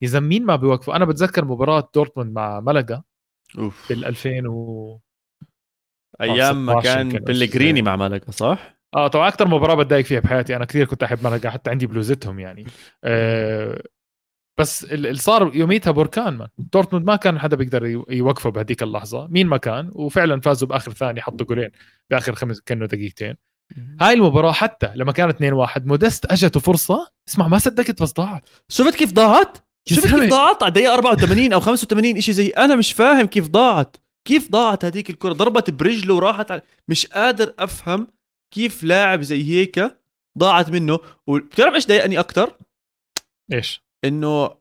إذا 0.03 0.19
مين 0.19 0.45
ما 0.45 0.55
بيوقفه؟ 0.55 0.95
أنا 0.95 1.05
بتذكر 1.05 1.45
مباراة 1.45 1.89
دورتموند 1.95 2.33
مع 2.35 2.59
ملقا 2.59 3.03
أوف. 3.57 3.89
بال 3.89 4.05
2000 4.05 4.47
و 4.47 4.99
أيام 6.21 6.65
ما 6.65 6.81
16 6.81 6.93
كان 6.93 7.11
كان 7.11 7.23
بلغريني 7.23 7.81
مع 7.81 7.95
ملقا 7.95 8.31
صح؟ 8.31 8.77
آه 8.95 9.07
طبعا 9.07 9.27
أكثر 9.27 9.47
مباراة 9.47 9.75
بتضايق 9.75 10.05
فيها 10.05 10.19
بحياتي. 10.19 10.55
أنا 10.55 10.65
كثير 10.65 10.85
كنت 10.85 11.03
أحب 11.03 11.27
ملقا 11.27 11.49
حتى 11.49 11.69
عندي 11.69 11.87
بلوزتهم 11.87 12.39
يعني. 12.39 12.65
آه 13.03 13.83
بس 14.59 14.83
ال- 14.83 14.91
اللي 15.07 15.13
صار 15.19 15.51
يوميتها 15.55 15.91
بركان 15.91 16.37
man 16.37 16.47
دورتموند 16.57 17.05
ما 17.07 17.15
كان 17.15 17.39
حدا 17.39 17.55
بيقدر 17.55 17.85
يو- 17.85 18.05
يوقفه 18.09 18.49
بهذيك 18.49 18.83
اللحظة. 18.83 19.27
مين 19.27 19.47
ما 19.47 19.57
كان 19.57 19.91
وفعلا 19.93 20.41
فازوا 20.41 20.67
بآخر 20.67 20.91
ثانية 20.91 21.21
حطوا 21.21 21.45
جولين 21.45 21.69
بآخر 22.09 22.35
خمس 22.35 22.61
كأنه 22.61 22.85
دقيقتين. 22.85 23.35
هاي 24.01 24.13
المباراة 24.13 24.51
حتى 24.51 24.91
لما 24.95 25.11
كانت 25.11 25.41
2-1 25.41 25.85
مودست 25.85 26.25
اجته 26.25 26.59
فرصة. 26.59 27.11
اسمع 27.29 27.47
ما 27.47 27.57
صدقت 27.57 28.01
بس 28.01 28.13
ضاعت. 28.13 28.49
شفت 28.69 28.95
كيف 28.95 29.11
ضاعت؟ 29.13 29.57
شفت. 29.85 30.07
كيف 30.07 30.29
ضاعت؟ 30.29 30.63
على 30.63 30.69
الدقيقة 30.69 30.93
84 30.93 31.53
أو 31.53 31.59
85 31.59 32.21
شيء 32.21 32.33
زي 32.33 32.47
أنا 32.47 32.75
مش 32.75 32.93
فاهم 32.93 33.25
كيف 33.25 33.47
ضاعت. 33.47 33.97
كيف 34.27 34.51
ضاعت 34.51 34.85
هذيك 34.85 35.09
الكرة؟ 35.09 35.33
ضربت 35.33 35.69
برجله 35.69 36.13
وراحت 36.13 36.51
على... 36.51 36.61
مش 36.87 37.05
قادر 37.05 37.53
أفهم 37.59 38.07
كيف 38.53 38.83
لاعب 38.83 39.21
زي 39.21 39.43
هيك 39.49 39.97
ضاعت 40.37 40.69
منه. 40.69 40.99
وبتعرف 41.27 41.73
إيش 41.73 41.87
ضايقني 41.87 42.19
أكثر 42.19 42.57
إيش؟ 43.53 43.83
إنه 44.05 44.49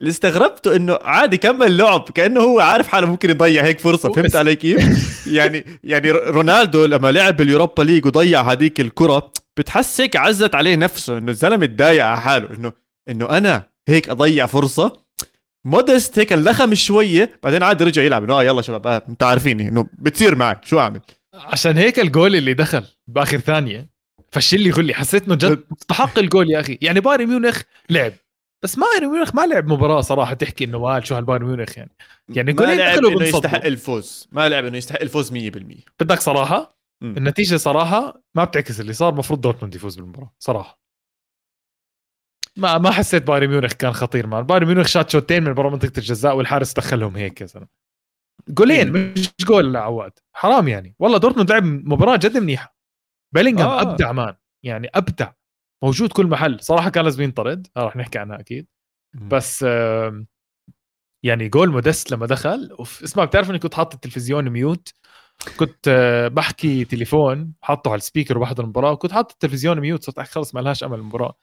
اللي 0.00 0.10
استغربته 0.10 0.76
إنه 0.76 0.98
عادي 1.02 1.36
كمل 1.36 1.76
لعب 1.76 2.08
كأنه 2.14 2.40
هو 2.40 2.60
عارف 2.60 2.88
حاله 2.88 3.06
ممكن 3.06 3.30
يضيع 3.30 3.64
هيك 3.64 3.80
فرصة. 3.80 4.12
فهمت 4.12 4.36
علي 4.36 4.56
كيف؟ 4.56 4.80
يعني 5.36 5.64
يعني 5.84 6.10
رونالدو 6.10 6.84
لما 6.84 7.12
لعب 7.12 7.36
باليوروبا 7.36 7.82
ليج 7.82 8.06
وضيع 8.06 8.42
هذيك 8.52 8.80
الكرة 8.80 9.32
بتحس 9.56 10.00
هيك 10.00 10.16
عزت 10.16 10.54
عليه 10.54 10.76
نفسه 10.76 11.18
إنه 11.18 11.30
الزلمة 11.30 11.66
تضايق 11.66 12.04
على 12.04 12.20
حاله 12.20 12.56
إنه 12.56 12.72
إنه 13.08 13.30
أنا 13.30 13.62
هيك 13.88 14.08
أضيع 14.08 14.46
فرصة. 14.46 15.04
مودست 15.66 16.18
هيك 16.18 16.32
انلخم 16.32 16.74
شوية 16.74 17.38
بعدين 17.42 17.62
عاد 17.62 17.82
رجع 17.82 18.02
يلعب 18.02 18.24
إنه 18.24 18.34
آه 18.34 18.42
يلا 18.42 18.62
شباب 18.62 18.86
آه 18.86 19.02
أنت 19.08 19.22
عارفيني 19.22 19.68
إنه 19.68 19.86
بتصير 19.98 20.34
معي 20.34 20.56
شو 20.64 20.78
أعمل؟ 20.80 21.00
عشان 21.34 21.76
هيك 21.76 22.00
الجول 22.00 22.36
اللي 22.36 22.54
دخل 22.54 22.84
بآخر 23.06 23.38
ثانية 23.38 23.93
فش 24.34 24.60
لي 24.60 24.70
غلي 24.70 24.94
حسيت 24.94 25.26
إنه 25.26 25.34
جد 25.34 25.64
مستحق 25.70 26.18
الجول 26.18 26.50
يا 26.50 26.60
أخي. 26.60 26.78
يعني 26.82 27.00
بايرن 27.00 27.26
ميونخ 27.26 27.62
لعب. 27.90 28.12
بس 28.62 28.76
بايرن 28.76 29.12
ميونخ 29.12 29.34
ما 29.34 29.46
لعب 29.46 29.66
مباراة 29.66 30.00
صراحة 30.00 30.34
تحكي 30.34 30.64
إنه 30.64 30.78
وال 30.78 31.06
شو 31.06 31.14
هالبايرن 31.14 31.46
ميونخ 31.46 31.78
يعني. 31.78 31.90
يعني 32.28 32.52
ما 32.52 32.62
لعب 32.62 33.04
إنه. 33.04 33.22
يستحق 33.22 33.64
الفوز. 33.64 34.28
ما 34.32 34.48
لعب 34.48 34.64
إنه 34.64 34.76
يستحق 34.76 35.00
الفوز 35.00 35.32
100% 35.32 35.36
بدك 36.00 36.20
صراحة 36.20 36.78
مم. 37.00 37.14
النتيجة 37.16 37.56
صراحة 37.56 38.22
ما 38.34 38.44
بتعكس 38.44 38.80
اللي 38.80 38.92
صار 38.92 39.12
المفروض 39.12 39.40
دورتموند 39.40 39.74
يفوز 39.74 39.96
بالمباراة 39.96 40.32
صراحة. 40.38 40.80
ما 42.56 42.78
ما 42.78 42.90
حسيت 42.90 43.22
بايرن 43.22 43.46
ميونخ 43.48 43.72
كان 43.72 43.92
خطير 43.92 44.26
man 44.26 44.42
بايرن 44.42 44.66
ميونخ 44.66 44.86
شات 44.86 45.10
شوتين 45.10 45.44
من 45.44 45.52
برا 45.52 45.70
منطقة 45.70 45.92
الجزاء 45.98 46.36
والحارس 46.36 46.72
دخلهم 46.72 47.16
هيك 47.16 47.40
يا 47.40 47.46
زلمة. 47.46 47.66
جولين 48.48 48.92
مش 48.92 49.30
جول 49.40 49.72
لعواد 49.72 50.12
حرام 50.32 50.68
يعني. 50.68 50.94
والله 50.98 51.18
دورتموند 51.18 51.50
لعب 51.50 51.64
مباراة 51.64 52.16
جد 52.16 52.36
منيحة. 52.36 52.74
بيلينغهام 53.34 53.68
آه. 53.68 53.82
أبدع 53.82 54.12
man. 54.12 54.34
يعني 54.62 54.88
أبدع. 54.94 55.32
موجود 55.84 56.12
كل 56.12 56.26
محل. 56.26 56.60
صراحة 56.60 56.90
كان 56.90 57.04
لازم 57.04 57.22
ينطرد. 57.22 57.66
رح 57.78 57.96
نحكي 57.96 58.18
عنها 58.18 58.40
أكيد. 58.40 58.66
بس 59.14 59.62
يعني 61.24 61.48
جول 61.48 61.70
مودست 61.70 62.10
لما 62.10 62.26
دخل 62.26 62.70
أوف، 62.78 63.02
اسمع 63.02 63.24
بتعرف 63.24 63.50
إني 63.50 63.58
كنت 63.58 63.74
حاطط 63.74 63.94
التلفزيون 63.94 64.48
mute؟ 64.48 64.92
كنت 65.56 65.88
آه، 65.88 66.28
بحكي 66.28 66.84
تليفون 66.84 67.52
حاطه 67.62 67.90
على 67.90 67.98
ال 67.98 68.03
speaker 68.03 68.38
وبحضر 68.38 68.64
المباراة 68.64 68.92
وكنت 68.92 69.12
حاطط 69.12 69.32
التلفزيون 69.32 69.80
mute 69.80 70.04
صرت 70.04 70.20
خلص 70.20 70.54
ما 70.54 70.60
لهاش 70.60 70.84
أمل 70.84 70.98
المباراة. 70.98 71.38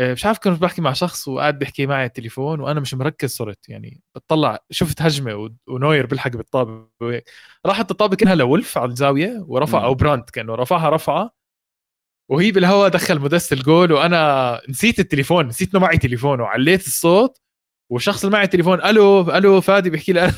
مش 0.00 0.26
عارف 0.26 0.38
كنت 0.38 0.62
بحكي 0.62 0.80
مع 0.82 0.92
شخص 0.92 1.28
وقاعد 1.28 1.58
بيحكي 1.58 1.86
معي 1.86 1.98
على 1.98 2.06
التليفون 2.06 2.60
وأنا 2.60 2.80
مش 2.80 2.94
مركز 2.94 3.30
صرت 3.30 3.68
يعني 3.68 4.02
بتطلع 4.14 4.58
شفت 4.70 5.02
هجمة 5.02 5.50
ونوير 5.68 6.06
بيلحق 6.06 6.30
بالطابة 6.30 6.88
وهيك. 7.00 7.30
راحت 7.66 7.90
الطابة 7.90 8.16
كأنها 8.16 8.34
لولف 8.34 8.78
على 8.78 8.90
الزاوية 8.90 9.44
ورفع. 9.48 9.84
أو 9.84 9.94
براندت 9.94 10.22
كأنه 10.30 10.54
رفعها 10.54 10.90
رفعه 10.90 11.30
وهي 12.30 12.52
بالهواء 12.52 12.88
دخل 12.88 13.20
مودست 13.20 13.52
الجول 13.52 13.92
وأنا 13.92 14.60
نسيت 14.68 14.98
التليفون 15.00 15.46
نسيت 15.48 15.74
إنه 15.74 15.82
معي 15.84 15.98
تليفون 15.98 16.40
وعليت 16.40 16.86
الصوت 16.86 17.38
والشخص 17.92 18.24
اللي 18.24 18.32
معي 18.36 18.44
التليفون 18.44 18.84
ألو 18.84 19.20
ألو 19.20 19.60
فادي 19.60 19.90
بيحكي 19.90 20.12
لي. 20.12 20.20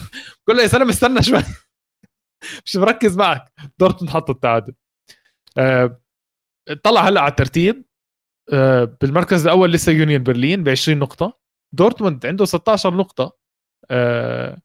بقول 0.47 0.57
له 0.57 0.63
يا 0.63 0.69
سلام 0.69 0.89
استنى 0.89 1.23
شوي. 1.23 1.43
مش 2.65 2.77
مركز 2.77 3.17
معك. 3.17 3.53
دورتموند 3.79 4.11
حط 4.15 4.31
التعادل. 4.31 4.75
أه 5.59 6.01
طلع 6.85 7.09
هلأ 7.09 7.21
على 7.21 7.31
الترتيب. 7.31 7.85
بالمركز 9.01 9.47
الأول 9.47 9.73
لسه 9.73 9.93
يونيون 9.93 10.23
برلين 10.23 10.65
ب 10.65 10.69
20 10.69 10.99
نقطة. 10.99 11.39
دورتموند 11.73 12.27
عنده 12.27 12.45
16 12.45 12.95
نقطة. 12.95 13.37
أه 13.91 14.59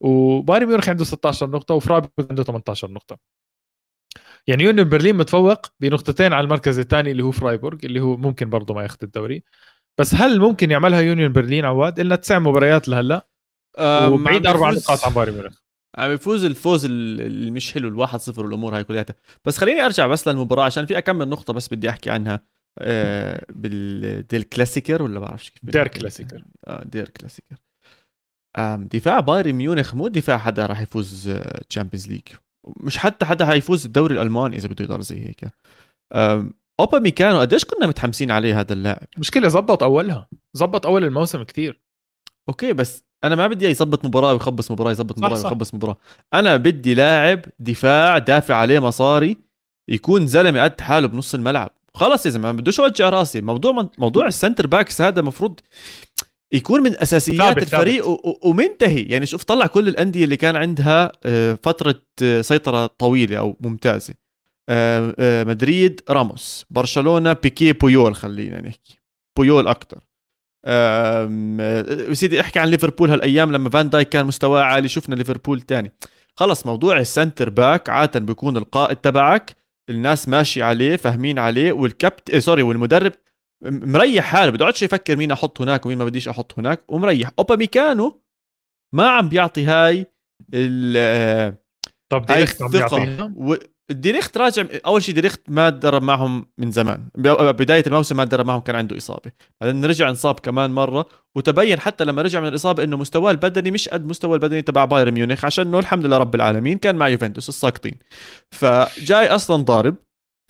وبايرن 0.00 0.66
ميونخ 0.66 0.88
عنده 0.88 1.04
16 1.04 1.50
نقطة 1.50 1.74
وفرايبورغ 1.74 2.08
عنده 2.30 2.42
18 2.42 2.90
نقطة. 2.90 3.18
يعني 4.46 4.64
يونيون 4.64 4.88
برلين 4.88 5.16
متفوق 5.16 5.66
بنقطتين 5.80 6.32
على 6.32 6.44
المركز 6.44 6.78
الثاني 6.78 7.10
اللي 7.10 7.22
هو 7.22 7.30
فرايبورغ 7.30 7.78
اللي 7.84 8.00
هو 8.00 8.16
ممكن 8.16 8.50
برضه 8.50 8.74
ما 8.74 8.82
ياخذ 8.82 8.98
الدوري. 9.02 9.42
بس 9.98 10.14
هل 10.14 10.40
ممكن 10.40 10.70
يعملها 10.70 11.00
يونيون 11.00 11.32
برلين 11.32 11.64
عواد؟ 11.64 12.00
إلنا 12.00 12.16
تسع 12.16 12.38
مباريات 12.38 12.88
لهلا 12.88 13.26
آم، 13.78 14.12
وبعيد 14.12 14.46
أربع 14.46 14.70
نقاط 14.70 15.04
عن 15.04 15.12
بايرن 15.14 15.32
ميونخ. 15.34 15.58
عم 15.98 16.10
يفوز 16.12 16.44
الفوز 16.44 16.84
ال- 16.84 17.20
اللي 17.20 17.50
مش 17.50 17.72
حلو 17.72 17.88
الواحد 17.88 18.20
صفر 18.20 18.44
والأمور 18.46 18.76
هاي 18.76 18.84
كلها 18.84 19.06
بس 19.44 19.58
خليني 19.58 19.80
أرجع 19.84 20.06
بس 20.06 20.28
للمباراة 20.28 20.64
عشان 20.64 20.86
في 20.86 20.98
اكمل 20.98 21.28
نقطة 21.28 21.52
بس 21.52 21.68
بدي 21.68 21.90
أحكي 21.90 22.10
عنها. 22.10 22.42
آه 22.78 23.46
بال 23.48 23.86
Der 23.86 24.42
Klassiker 24.42 25.02
ولا 25.02 25.20
بعرفش 25.20 25.50
كيف 25.50 25.70
Der 25.70 25.88
Klassiker. 25.88 26.44
آه 26.66 26.84
Der 26.84 27.08
Klassiker. 27.08 27.56
دفاع 28.76 29.20
بايرن 29.20 29.52
ميونخ 29.52 29.94
مو 29.94 30.08
دفاع 30.08 30.38
حدا 30.38 30.66
راح 30.66 30.80
يفوز 30.80 31.30
Champions 31.68 32.08
League 32.08 32.22
مش 32.80 32.98
حتى 32.98 33.26
حدا 33.26 33.46
حيفوز 33.46 33.86
الدوري 33.86 34.14
الألماني 34.14 34.56
إذا 34.56 34.68
بده 34.68 34.84
يضل 34.84 35.02
زي 35.02 35.26
هيك. 35.26 35.44
اوبا 36.80 36.98
ميكانو 36.98 37.40
قديش 37.40 37.64
كنا 37.64 37.86
متحمسين 37.86 38.30
عليه 38.30 38.60
هذا 38.60 38.72
اللاعب؟ 38.72 39.06
مشكلة 39.18 39.48
زبط 39.48 39.82
أولها. 39.82 40.28
زبط 40.54 40.86
أول 40.86 41.04
الموسم 41.04 41.42
كثير. 41.42 41.80
okay 42.48 42.72
بس 42.72 43.04
أنا 43.24 43.34
ما 43.34 43.46
بدي 43.46 43.66
يظبط 43.66 44.04
مباراة 44.04 44.32
ويخبص 44.32 44.70
مباراة 44.70 44.90
يظبط 44.90 45.18
مباراة 45.18 45.34
ويخبص 45.34 45.74
مباراة. 45.74 45.96
أنا 46.34 46.56
بدي 46.56 46.94
لاعب 46.94 47.40
دفاع 47.58 48.18
دافع 48.18 48.54
عليه 48.54 48.78
مصاري 48.78 49.36
يكون 49.88 50.26
زلمة 50.26 50.64
قد 50.64 50.80
حاله 50.80 51.08
بنص 51.08 51.34
الملعب. 51.34 51.70
خلص 51.96 52.26
يا 52.26 52.30
زلمة 52.30 52.52
ما 52.52 52.58
بدوش 52.58 52.80
اوجع 52.80 53.08
راسي. 53.08 53.40
موضوع 53.40 53.90
موضوع 53.98 54.26
ال 54.26 54.32
center 54.32 54.66
backs 54.66 55.00
هذا 55.00 55.20
المفروض 55.20 55.60
يكون 56.52 56.80
من 56.82 57.00
أساسيات 57.02 57.38
ثابت 57.38 57.62
الفريق 57.62 58.04
ثابت. 58.04 58.38
ومنتهي. 58.42 59.02
يعني 59.02 59.26
شوف 59.26 59.44
طلع 59.44 59.66
كل 59.66 59.88
الأندية 59.88 60.24
اللي 60.24 60.36
كان 60.36 60.56
عندها 60.56 61.12
آه، 61.24 61.58
فترة 61.62 62.02
آه، 62.22 62.40
سيطرة 62.40 62.86
طويلة 62.86 63.38
أو 63.38 63.56
ممتازة. 63.60 64.14
آه، 64.68 65.44
مدريد 65.44 66.00
راموس. 66.10 66.66
برشلونة 66.70 67.32
بيكي 67.32 67.72
بويول 67.72 68.14
خلينا 68.14 68.60
نحكي. 68.60 68.98
بويول 69.36 69.68
أكثر 69.68 69.98
سيدي 72.12 72.40
احكي 72.40 72.58
عن 72.58 72.68
ليفربول 72.68 73.10
هالأيام 73.10 73.52
لما 73.52 73.70
فان 73.70 73.90
دايك 73.90 74.08
كان 74.08 74.26
مستواه 74.26 74.62
عالي 74.62 74.88
شفنا 74.88 75.14
ليفربول 75.14 75.60
تاني. 75.60 75.92
خلص 76.34 76.66
موضوع 76.66 76.98
ال 76.98 77.05
center 77.05 77.50
back 77.50 77.88
عادة 77.88 78.20
بيكون 78.20 78.56
القائد 78.56 78.96
تبعك. 78.96 79.65
الناس 79.90 80.28
ماشي 80.28 80.62
عليه 80.62 80.96
فاهمين 80.96 81.38
عليه 81.38 81.72
وال 81.72 81.89
capt- 81.89 82.30
إيه 82.30 82.38
sorry 82.38 82.62
والمدرب 82.62 83.12
مريح 83.64 84.24
حاله 84.24 84.50
بده 84.50 84.68
يفكر 84.68 85.16
مين 85.16 85.32
أحط 85.32 85.60
هناك 85.60 85.86
ومين 85.86 85.98
ما 85.98 86.04
بديش 86.04 86.28
أحط 86.28 86.58
هناك 86.58 86.92
ومريح. 86.92 87.30
اوبا 87.38 87.56
ميكانو 87.56 88.22
ما 88.94 89.08
عم 89.08 89.28
بيعطي 89.28 89.64
هاي 89.64 90.06
ال 90.54 91.56
طب 92.12 92.26
دي 92.26 92.32
عم 92.32 92.70
بيعطيها 92.70 93.34
ديليخت 93.90 94.38
راجع 94.38 94.64
أول 94.86 95.02
شيء 95.02 95.14
ديليخت 95.14 95.40
ما 95.48 95.70
تدرب 95.70 96.02
معهم 96.02 96.46
من 96.58 96.70
زمان. 96.70 97.08
بداية 97.16 97.84
الموسم 97.86 98.16
ما 98.16 98.24
تدرب 98.24 98.46
معهم 98.46 98.60
كان 98.60 98.76
عنده 98.76 98.96
إصابة. 98.96 99.32
بعدين 99.60 99.84
رجع 99.84 100.08
انصاب 100.10 100.40
كمان 100.40 100.70
مرة 100.70 101.06
وتبين 101.36 101.80
حتى 101.80 102.04
لما 102.04 102.22
رجع 102.22 102.40
من 102.40 102.48
الإصابة 102.48 102.84
إنه 102.84 102.96
مستواه 102.96 103.30
البدني 103.30 103.70
مش 103.70 103.88
قد 103.88 104.06
مستوى 104.06 104.34
البدني 104.34 104.62
تبع 104.62 104.84
بايرن 104.84 105.12
ميونخ 105.12 105.44
عشان 105.44 105.66
إنه 105.66 105.78
الحمد 105.78 106.06
لله 106.06 106.18
رب 106.18 106.34
العالمين 106.34 106.78
كان 106.78 106.96
مع 106.96 107.08
يوفنتوس 107.08 107.48
الساقطين 107.48 107.94
فجاي 108.50 109.28
أصلا 109.28 109.62
ضارب 109.62 109.96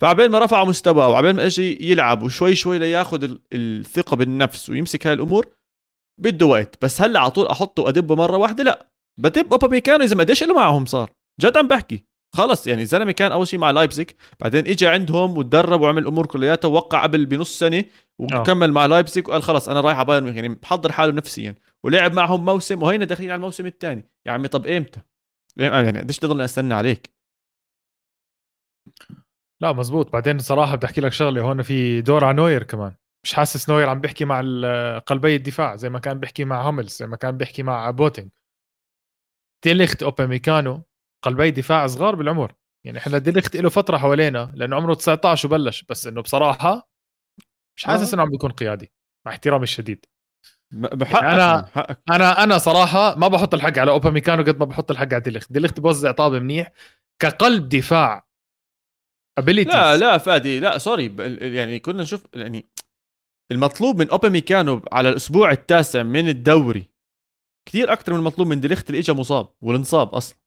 فعبين 0.01 0.31
ما 0.31 0.39
رفع 0.39 0.63
مستواه 0.63 1.09
وعبين 1.09 1.35
ما 1.35 1.45
إجي 1.45 1.91
يلعب 1.91 2.23
وشوي 2.23 2.55
شوي 2.55 2.79
لياخذ 2.79 3.35
الثقة 3.53 4.15
بالنفس 4.15 4.69
ويمسك 4.69 5.07
هاي 5.07 5.13
الأمور 5.13 5.47
بده 6.21 6.45
وقت 6.45 6.75
بس 6.81 7.01
هلأ 7.01 7.19
على 7.19 7.31
طول 7.31 7.47
أحطه 7.47 7.83
وادبه 7.83 8.15
مرة 8.15 8.37
واحدة 8.37 8.63
لأ. 8.63 8.87
بدب 9.19 9.51
اوبا 9.51 9.67
ميكانو 9.67 10.03
إذا 10.03 10.15
ما 10.15 10.23
قديش 10.23 10.43
له 10.43 10.55
معهم 10.55 10.85
صار. 10.85 11.11
جد 11.41 11.57
عم 11.57 11.67
بحكي. 11.67 12.06
خلص 12.35 12.67
يعني 12.67 12.81
الزلمه 12.81 13.11
كان 13.11 13.31
أول 13.31 13.47
شيء 13.47 13.59
مع 13.59 13.71
لايبزيج 13.71 14.09
بعدين 14.39 14.67
اجى 14.67 14.87
عندهم 14.87 15.37
وتدرب 15.37 15.81
وعمل 15.81 16.01
الأمور 16.01 16.25
كلياتها 16.25 16.67
ووقع 16.67 17.03
قبل 17.03 17.25
بنص 17.25 17.59
سنة 17.59 17.83
وكمل 18.19 18.71
مع 18.71 18.85
لايبزيج 18.85 19.27
وقال 19.27 19.43
خلص 19.43 19.69
أنا 19.69 19.81
رايح 19.81 19.97
على 19.97 20.05
بايرن 20.05 20.35
يعني 20.35 20.49
بحضر 20.49 20.91
حاله 20.91 21.13
نفسيا. 21.13 21.55
ولعب 21.83 22.13
معهم 22.13 22.45
موسم 22.45 22.83
وهينا 22.83 23.05
داخلين 23.05 23.29
على 23.29 23.37
الموسم 23.37 23.65
الثاني. 23.65 24.09
يا 24.25 24.31
عمي 24.31 24.47
طب 24.47 24.65
إيمتى؟ 24.65 25.01
يعني 25.57 25.99
قديش 25.99 26.19
تضلني 26.19 26.45
أستنى 26.45 26.73
عليك؟ 26.73 27.09
لا 29.61 29.73
مزبوط. 29.73 30.13
بعدين 30.13 30.39
صراحة 30.39 30.75
بدي 30.75 30.85
أحكي 30.85 31.01
لك 31.01 31.11
شغلة 31.11 31.41
هون 31.41 31.61
في 31.61 32.01
دور 32.01 32.23
على 32.23 32.37
نوير 32.37 32.63
كمان. 32.63 32.95
مش 33.23 33.33
حاسس 33.33 33.69
نوير 33.69 33.89
عم 33.89 34.01
بيحكي 34.01 34.25
مع 34.25 34.41
قلبي 34.99 35.35
الدفاع 35.35 35.75
زي 35.75 35.89
ما 35.89 35.99
كان 35.99 36.19
بيحكي 36.19 36.45
مع 36.45 36.61
هوملز 36.61 36.97
زي 36.97 37.07
ما 37.07 37.15
كان 37.15 37.37
بيحكي 37.37 37.63
مع 37.63 37.91
بواتينج 37.91 38.29
ديليخت 39.63 40.03
أوباميكانو 40.03 40.83
قلبي 41.21 41.51
دفاع 41.51 41.87
صغار 41.87 42.15
بالعمر. 42.15 42.53
يعني 42.85 42.97
إحنا 42.97 43.17
ديليخت 43.17 43.55
له 43.55 43.69
فترة 43.69 43.97
حوالينا 43.97 44.51
لأنه 44.55 44.75
عمره 44.75 44.93
19 44.93 45.47
وبلش 45.47 45.83
بس 45.89 46.07
إنه 46.07 46.21
بصراحة 46.21 46.89
مش 47.77 47.85
حاسس 47.85 48.09
آه. 48.09 48.13
إنه 48.13 48.21
عم 48.21 48.29
بيكون 48.29 48.51
قيادي 48.51 48.91
مع 49.25 49.31
احترامي 49.31 49.63
الشديد. 49.63 50.05
بحقك 50.71 51.23
يعني 51.23 51.35
أنا 51.35 51.61
بحقك. 51.61 51.99
أنا 52.09 52.43
أنا 52.43 52.57
صراحة 52.57 53.15
ما 53.15 53.27
بحط 53.27 53.53
الحق 53.53 53.79
على 53.79 53.91
أوبا 53.91 54.09
ميكانو 54.09 54.43
قد 54.43 54.59
ما 54.59 54.65
بحط 54.65 54.91
الحق 54.91 55.13
على 55.13 55.19
ديليخت 55.19 55.53
ديليخت 55.53 55.79
بوزع 55.79 56.11
طاب 56.11 56.33
منيح. 56.33 56.71
كقلب 57.21 57.69
دفاع 57.69 58.27
ability 59.37 59.69
لا 59.69 59.97
لا 59.97 60.17
فادي 60.17 60.59
لا 60.59 60.77
sorry 60.77 61.15
يعني 61.55 61.79
كنا 61.79 62.03
نشوف 62.03 62.25
يعني 62.33 62.69
المطلوب 63.51 63.99
من 63.99 64.09
أوبا 64.09 64.29
ميكانو 64.29 64.81
على 64.91 65.09
الأسبوع 65.09 65.51
التاسع 65.51 66.03
من 66.03 66.29
الدوري 66.29 66.89
كثير 67.67 67.93
أكثر 67.93 68.13
من 68.13 68.19
المطلوب 68.19 68.47
من 68.47 68.59
ديليخت 68.61 68.89
اللي 68.89 68.99
اجى 68.99 69.13
مصاب 69.13 69.49
وإلا 69.61 69.83
انصاب 69.83 70.15
أصلا. 70.15 70.37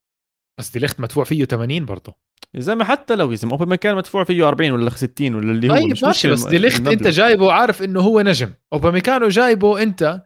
بس 0.60 0.70
ديليخت 0.70 1.00
مدفوع 1.00 1.24
فيه 1.24 1.44
80 1.44 1.84
برضه. 1.84 2.14
يا 2.54 2.60
زلمة 2.60 2.84
حتى 2.84 3.16
لو 3.16 3.30
يا 3.30 3.36
زلمه 3.36 3.52
اوبا 3.52 3.64
ميكانو 3.64 3.96
مدفوع 3.96 4.24
فيه 4.24 4.48
40 4.48 4.70
ولا 4.70 4.90
60 4.90 5.34
ولا 5.34 5.52
اللي 5.52 5.68
هو 5.70 5.74
طيب 5.74 5.90
مش 5.90 6.02
ماشي 6.02 6.30
بس 6.30 6.46
ديليخت 6.46 6.86
أنت 6.86 7.06
جايبه 7.06 7.52
عارف 7.52 7.82
إنه 7.82 8.00
هو 8.00 8.20
نجم. 8.20 8.52
اوبا 8.72 8.90
ميكانو 8.90 9.28
جايبه 9.28 9.82
أنت 9.82 10.22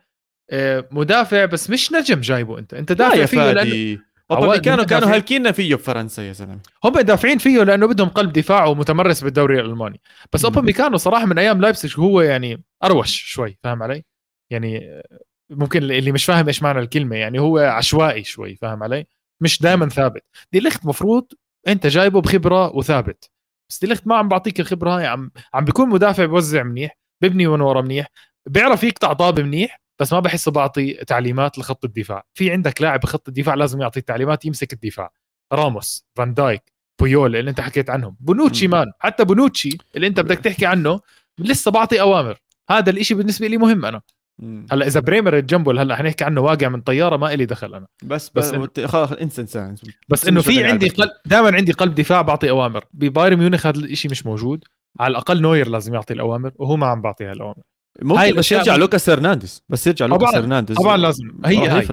آه، 0.50 0.88
مدافع 0.90 1.44
بس 1.44 1.70
مش 1.70 1.92
نجم 1.92 2.20
جايبه 2.20 2.58
أنت. 2.58 2.74
أنت 2.74 2.92
دافع 2.92 3.24
فيه 3.24 3.52
لأنه 3.52 3.98
اوبا 4.30 4.38
ميكانو 4.38 4.56
كانوا 4.56 5.14
هالكين 5.14 5.52
فيه 5.52 5.74
بفرنسا 5.74 6.22
يا 6.22 6.32
زلمة. 6.32 6.58
هم 6.84 7.00
دافعين 7.00 7.38
فيه 7.38 7.62
لأنه 7.62 7.86
بدهم 7.86 8.08
قلب 8.08 8.32
دفاع 8.32 8.64
ومتمرس 8.64 9.24
بالدوري 9.24 9.60
الألماني. 9.60 10.00
بس 10.32 10.44
اوبا 10.44 10.60
ميكانو 10.60 10.96
صراحة 10.96 11.26
من 11.26 11.38
أيام 11.38 11.60
لايبسج 11.60 12.00
هو 12.00 12.20
يعني 12.20 12.62
أروش 12.84 13.16
شوي 13.16 13.58
فاهم 13.62 13.82
علي؟ 13.82 14.04
يعني 14.50 15.02
ممكن 15.50 15.82
اللي 15.82 16.12
مش 16.12 16.24
فاهم 16.24 16.46
إيش 16.46 16.62
معنى 16.62 16.78
الكلمة 16.78 17.16
يعني 17.16 17.40
هو 17.40 17.58
عشوائي 17.58 18.24
شوي 18.24 18.56
فاهم 18.56 18.82
علي؟ 18.82 19.06
مش 19.44 19.62
دائما 19.62 19.88
ثابت. 19.88 20.24
دي 20.52 20.60
ليخت 20.60 20.86
مفروض 20.86 21.26
أنت 21.68 21.86
جايبه 21.86 22.20
بخبرة 22.20 22.76
وثابت. 22.76 23.30
بس 23.70 23.78
دي 23.80 23.86
ليخت 23.86 24.06
ما 24.06 24.16
عم 24.16 24.28
بعطيك 24.28 24.60
الخبرة 24.60 24.98
هاي 24.98 25.06
عم 25.06 25.30
عم 25.54 25.64
بيكون 25.64 25.88
مدافع 25.88 26.24
بوزع 26.24 26.62
منيح 26.62 26.98
ببني 27.22 27.46
من 27.46 27.60
ورا 27.60 27.82
منيح 27.82 28.06
بيعرف 28.46 28.84
يقطع 28.84 29.12
طابة 29.12 29.40
منيح 29.40 29.80
بس 30.00 30.12
ما 30.12 30.20
بحسه 30.20 30.50
بعطي 30.50 30.94
تعليمات 30.94 31.58
لخط 31.58 31.84
الدفاع. 31.84 32.24
في 32.34 32.50
عندك 32.50 32.82
لاعب 32.82 33.00
بخط 33.00 33.28
الدفاع 33.28 33.54
لازم 33.54 33.80
يعطي 33.80 34.00
تعليمات 34.00 34.44
يمسك 34.44 34.72
الدفاع. 34.72 35.10
راموس 35.52 36.06
فان 36.16 36.34
دايك 36.34 36.72
بويول 37.00 37.36
اللي 37.36 37.50
انت 37.50 37.60
حكيت 37.60 37.90
عنهم 37.90 38.16
بونوتشي 38.20 38.68
مان 38.68 38.92
حتى 38.98 39.24
بونوتشي 39.24 39.78
اللي 39.96 40.06
انت 40.06 40.20
بدك 40.20 40.38
تحكي 40.38 40.66
عنه 40.66 41.00
لسه 41.38 41.70
بعطي 41.70 42.00
أوامر. 42.00 42.38
هذا 42.70 42.90
الإشي 42.90 43.14
بالنسبة 43.14 43.46
لي 43.46 43.56
مهم 43.56 43.84
أنا. 43.84 44.00
هلا 44.42 44.86
إذا 44.86 45.00
بريمر 45.00 45.40
جنبه 45.40 45.82
هلا 45.82 45.96
حنحكي 45.96 46.24
عنه 46.24 46.40
واقع 46.40 46.68
من 46.68 46.80
طيارة 46.80 47.16
ما 47.16 47.34
إلي 47.34 47.46
دخل 47.46 47.74
أنا. 47.74 47.86
بس 48.04 48.30
بس, 48.34 48.54
خلاص 48.84 49.12
انسى 49.12 49.40
انسى 49.40 49.74
بس 50.08 50.28
إنه 50.28 50.40
في 50.40 50.64
عندي 50.64 50.88
قلب 50.88 51.10
دائما 51.26 51.56
عندي 51.56 51.72
قلب 51.72 51.94
دفاع 51.94 52.22
بعطي 52.22 52.50
أوامر. 52.50 52.84
ببايرن 52.92 53.36
ميونخ 53.36 53.66
هذا 53.66 53.78
الشيء 53.78 54.10
مش 54.10 54.26
موجود. 54.26 54.64
على 55.00 55.10
الأقل 55.10 55.42
نوير 55.42 55.68
لازم 55.68 55.94
يعطي 55.94 56.14
الأوامر 56.14 56.52
وهو 56.56 56.76
ما 56.76 56.86
عم 56.86 57.02
بعطي 57.02 57.24
هالاوامر 57.24 57.62
ممكن 58.02 58.36
بس 58.36 58.52
يرجع 58.52 58.76
لوكاس 58.76 59.10
هرنانديز. 59.10 59.62
بس 59.68 59.86
يرجع 59.86 60.06
لوكاس 60.06 60.34
هرنانديز. 60.34 60.76
طبعا 60.76 60.96
لازم. 60.96 61.30
هي 61.44 61.70
آه 61.70 61.80
هي 61.80 61.88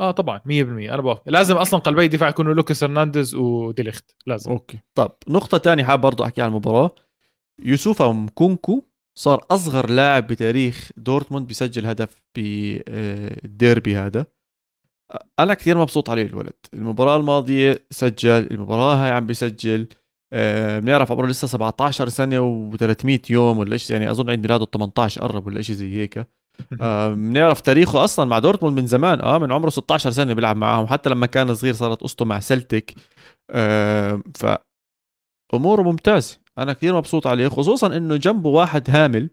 آه 0.00 0.10
طبعا 0.10 0.38
100% 0.38 0.42
أنا 0.50 1.02
بوافق. 1.02 1.22
لازم 1.26 1.56
أصلا 1.56 1.80
قلبي 1.80 2.08
دفاع 2.08 2.28
يكونوا 2.28 2.54
لوكاس 2.54 2.84
هرنانديز 2.84 3.34
وديليخت. 3.34 4.14
لازم. 4.26 4.50
okay. 4.50 4.78
طب 4.94 5.12
نقطة 5.28 5.58
ثانية 5.58 5.84
حاب 5.84 6.00
برضه 6.00 6.24
أحكي 6.24 6.42
عن 6.42 6.48
المباراة. 6.48 6.94
يوسوفا 7.62 8.12
موكوكو 8.12 8.84
صار 9.18 9.44
أصغر 9.50 9.90
لاعب 9.90 10.26
بتاريخ 10.26 10.90
دورتموند 10.96 11.46
بيسجل 11.46 11.86
هدف 11.86 12.22
بالديربي 12.36 13.96
هذا. 13.96 14.26
أنا 15.40 15.54
كثير 15.54 15.78
مبسوط 15.78 16.10
عليه 16.10 16.22
الولد. 16.26 16.52
المباراة 16.74 17.16
الماضية 17.16 17.86
سجل 17.90 18.48
المباراة 18.50 18.94
هاي 18.96 19.10
عم 19.10 19.26
بيسجل 19.26 19.88
آه، 20.32 20.78
بنعرف 20.78 21.12
عمره 21.12 21.26
لسه 21.26 21.48
17 21.48 22.08
سنة 22.08 22.70
و300 22.72 23.20
يوم 23.30 23.58
ولا 23.58 23.76
شيء 23.76 23.96
يعني 23.96 24.10
أظن 24.10 24.30
عيد 24.30 24.40
ميلاده 24.42 24.64
18 24.66 25.22
قرب 25.22 25.46
ولا 25.46 25.62
شيء 25.62 25.76
زي 25.76 25.94
هيك. 25.96 26.28
آه، 26.80 27.14
بنعرف 27.14 27.60
تاريخه 27.60 28.04
أصلا 28.04 28.24
مع 28.24 28.38
دورتموند 28.38 28.80
من 28.80 28.86
زمان. 28.86 29.20
آه 29.20 29.38
من 29.38 29.52
عمره 29.52 29.70
16 29.70 30.10
سنة 30.10 30.32
بيلعب 30.34 30.56
معاهم. 30.56 30.86
حتى 30.86 31.10
لما 31.10 31.26
كان 31.26 31.54
صغير 31.54 31.74
صارت 31.74 32.00
قصته 32.02 32.24
مع 32.24 32.40
سلتك 32.40 32.94
آه 33.50 34.22
ف 34.36 34.46
أموره 35.54 35.82
ممتازه 35.82 36.43
أنا 36.58 36.72
كثير 36.72 36.94
مبسوط 36.96 37.26
عليه 37.26 37.48
خصوصا 37.48 37.96
إنه 37.96 38.16
جنبه 38.16 38.50
واحد 38.50 38.90
هامل 38.90 39.30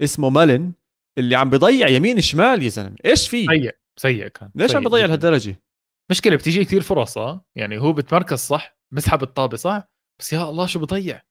اسمه 0.00 0.30
مالن 0.30 0.72
اللي 1.18 1.36
عم 1.36 1.50
بضيع 1.50 1.88
يمين 1.88 2.20
شمال 2.20 2.62
يا 2.62 2.68
زلمة. 2.68 2.96
إيش 3.04 3.28
في 3.28 3.46
سيء 3.46 3.76
سيء 3.96 4.28
كان. 4.28 4.50
ليش 4.54 4.76
عم 4.76 4.84
بضيع 4.84 5.06
لهالدرجة؟ 5.06 5.62
مشكلة 6.10 6.36
بتيجي 6.36 6.64
كثير 6.64 6.80
فرص 6.80 7.18
آه. 7.18 7.44
يعني 7.56 7.78
هو 7.78 7.92
بتمركز 7.92 8.38
صح 8.38 8.76
بسحب 8.94 9.22
الطابة 9.22 9.56
صح 9.56 9.88
بس 10.20 10.32
يا 10.32 10.50
الله 10.50 10.66
شو 10.66 10.78
بضيع؟ 10.80 11.22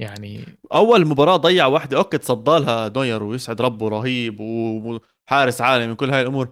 يعني 0.00 0.58
أول 0.72 1.06
مباراة 1.06 1.36
ضيع 1.36 1.66
واحدة 1.66 1.96
okay 1.98 2.18
تصدى 2.18 2.64
نوير 2.96 3.22
ويسعد 3.22 3.60
ربه 3.60 3.88
رهيب 3.88 4.40
وحارس 4.40 5.60
عالمي 5.60 5.86
من 5.86 5.94
كل 5.94 6.10
هاي 6.10 6.22
الأمور. 6.22 6.48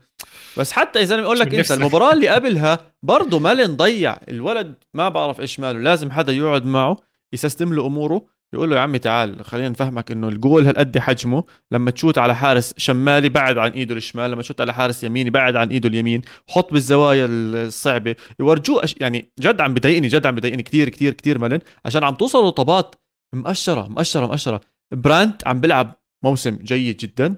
بس 0.59 0.73
حتى 0.73 1.03
اذا 1.03 1.23
أقول 1.23 1.39
لك 1.39 1.55
أنت 1.55 1.73
المباراة 1.73 2.13
اللي 2.13 2.29
قبلها 2.29 2.95
برضه 3.03 3.39
مالن 3.39 3.77
ضيع 3.77 4.19
الولد 4.29 4.75
ما 4.95 5.09
بعرف 5.09 5.41
إيش 5.41 5.61
ماله 5.61 5.79
لازم 5.79 6.11
حدا 6.11 6.33
يقعد 6.33 6.65
معه. 6.67 6.97
يسيستم 7.33 7.75
له 7.75 7.87
أموره 7.87 8.27
يقول 8.53 8.71
له 8.71 8.77
يا 8.77 8.81
عمي 8.81 8.99
تعال 8.99 9.45
خلينا 9.45 9.69
نفهمك 9.69 10.11
إنه 10.11 10.29
الجول 10.29 10.67
هالقد 10.67 10.99
حجمه 10.99 11.45
لما 11.73 11.91
تشوت 11.91 12.19
على 12.19 12.37
حارس 12.37 12.75
شمالي 12.77 13.29
بعد 13.29 13.59
عن 13.59 13.71
إيده 13.71 13.95
الشمال 13.95 14.31
لما 14.31 14.43
تشوت 14.43 14.61
على 14.61 14.75
حارس 14.75 15.05
يميني 15.05 15.31
بعد 15.31 15.57
عن 15.57 15.69
إيده 15.69 15.89
اليمين 15.89 16.23
حط 16.49 16.73
بالزوايا 16.73 17.27
الصعبة 17.31 18.17
يورجوه 18.41 18.85
أش... 18.85 18.95
يعني 19.01 19.33
جد 19.41 19.61
عم 19.61 19.75
بضايقني 19.75 20.09
جد 20.09 20.27
عم 20.27 20.35
بضايقني 20.35 20.63
كثير 20.63 20.89
كثير 20.89 21.13
كثير 21.13 21.39
مالن 21.39 21.61
عشان 21.85 22.05
عم 22.05 22.15
توصلوا 22.15 22.51
طابات 22.51 22.95
مقشرة 23.35 23.89
مقشرة 23.89 24.27
مقشرة 24.27 24.61
برانت 24.95 25.49
عم 25.49 25.61
بيلعب 25.61 25.93
موسم 26.25 26.57
جيد 26.57 26.97
جدا. 26.97 27.37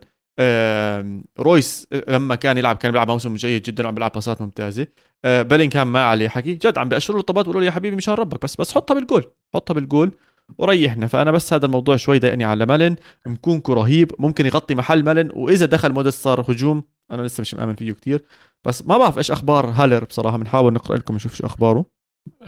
رويس 1.38 1.87
لما 2.09 2.35
كان 2.35 2.59
يلعب 2.59 2.76
كان 2.76 2.92
بيلعب 2.92 3.11
موسم 3.11 3.35
جيد 3.35 3.62
جدا 3.62 3.85
وعم 3.85 3.94
بيلعب 3.94 4.12
باصات 4.12 4.42
ممتازة. 4.42 4.87
آه، 5.24 5.42
كان 5.42 5.87
ما 5.87 6.05
عليه 6.05 6.29
حكي. 6.29 6.55
جد 6.55 6.79
عم 6.79 6.88
بيقشروا 6.88 7.16
له 7.16 7.20
الطابات 7.20 7.44
بيقولوا 7.44 7.61
له 7.61 7.66
يا 7.66 7.70
حبيبي 7.72 7.96
مشان 7.96 8.14
ربك 8.14 8.42
بس 8.42 8.57
بس 8.57 8.74
حطها 8.74 8.94
بالجول 8.94 9.24
حطها 9.55 9.74
بالجول 9.74 10.12
وريحنا. 10.59 11.07
فأنا 11.07 11.31
بس 11.31 11.53
هذا 11.53 11.66
الموضوع 11.66 11.96
شوي 11.96 12.18
ضايقني 12.18 12.44
على 12.44 12.66
مالن 12.66 12.96
موكوكو 13.26 13.72
رهيب 13.72 14.12
ممكن 14.18 14.46
يغطي 14.46 14.74
محل 14.74 15.05
مالن 15.05 15.31
وإذا 15.35 15.66
دخل 15.66 15.92
موديست 15.92 16.14
صار 16.14 16.40
هجوم 16.40 16.85
أنا 17.11 17.22
لسه 17.22 17.40
مش 17.40 17.55
مآمن 17.55 17.74
فيه 17.74 17.92
كتير. 17.92 18.24
بس 18.64 18.87
ما 18.87 18.98
بعرف 18.98 19.18
إيش 19.18 19.31
أخبار 19.31 19.66
هالر 19.66 20.05
بصراحة 20.05 20.37
بنحاول 20.37 20.72
نقرأ 20.72 20.96
لكم 20.96 21.14
نشوف 21.14 21.35
شو 21.35 21.46
أخباره. 21.46 21.87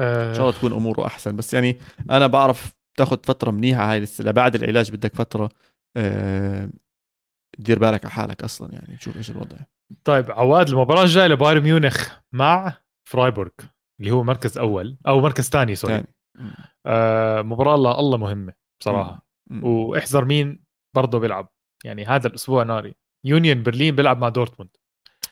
إن 0.00 0.34
شاء 0.34 0.40
الله 0.40 0.52
تكون 0.52 0.72
أموره 0.72 1.06
أحسن. 1.06 1.36
بس 1.36 1.54
يعني 1.54 1.78
أنا 2.10 2.26
بعرف 2.26 2.72
تاخذ 2.96 3.16
فترة 3.22 3.50
منيحة 3.50 3.92
هاي 3.92 4.00
لسه 4.00 4.30
بعد 4.30 4.54
العلاج 4.54 4.90
بدك 4.90 5.14
فترة. 5.14 5.48
أه 5.96 6.70
دير 7.58 7.78
بالك 7.78 8.04
على 8.04 8.14
حالك 8.14 8.44
أصلا 8.44 8.72
يعني 8.72 8.98
شوف 9.00 9.16
إيش 9.16 9.30
الوضع. 9.30 9.56
طيب 10.04 10.30
عواد 10.30 10.68
المباراة 10.68 11.02
الجاية 11.02 11.26
لبايرن 11.26 11.62
ميونخ 11.62 12.08
مع 12.32 12.76
فرايبورغ 13.08 13.50
اللي 14.00 14.10
هو 14.10 14.22
مركز 14.22 14.58
أول 14.58 14.96
أو 15.06 15.20
مركز 15.20 15.48
ثاني 15.48 15.74
sorry. 15.74 16.04
آه 16.86 17.42
مباراة 17.42 17.74
الله 17.74 18.00
الله 18.00 18.18
مهمة 18.18 18.52
بصراحة. 18.80 19.26
مم. 19.50 19.64
وإحذر 19.64 20.24
مين؟ 20.24 20.64
برضه 20.96 21.18
بيلعب. 21.18 21.52
يعني 21.84 22.04
هذا 22.04 22.26
الأسبوع 22.26 22.62
ناري. 22.62 22.94
يونيون 23.24 23.62
برلين 23.62 23.96
بيلعب 23.96 24.18
مع 24.18 24.28
دورتموند. 24.28 24.70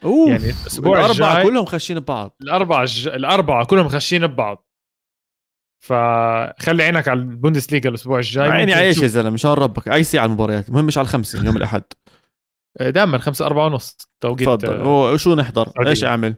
أوه 0.04 0.30
يعني 0.30 0.44
الأسبوع 0.44 1.00
الأربعة 1.00 1.42
كلهم 1.42 1.64
خاشين 1.64 2.00
ببعض. 2.00 2.36
الأربعة 2.42 2.82
الج... 2.82 3.08
الأربعة 3.08 3.64
كلهم 3.64 3.88
خاشين 3.88 4.26
ببعض. 4.26 4.66
فخلي 5.84 6.82
عينك 6.82 7.08
على 7.08 7.20
البوندسليغا 7.20 7.88
الأسبوع 7.88 8.18
الجاي. 8.18 8.50
عيني 8.50 8.74
عايش 8.74 8.98
يا 9.02 9.06
زلمة؟ 9.06 9.30
مشان 9.30 9.50
ربك. 9.50 9.88
أي 9.88 10.04
ساعة 10.04 10.24
المباريات 10.24 10.68
المهم 10.68 10.84
مش 10.84 10.98
على 10.98 11.04
الخمسة 11.04 11.44
يوم 11.44 11.56
الأحد. 11.56 11.82
دائما 12.80 13.18
خمسة 13.18 13.46
أربعة 13.46 13.66
ونص. 13.66 13.96
توقيت 14.20 14.48
تفضل. 14.48 14.76
آه، 14.76 15.12
وشو 15.12 15.34
نحضر؟ 15.34 15.72
عديد. 15.76 15.88
إيش 15.88 16.04
أعمل؟ 16.04 16.34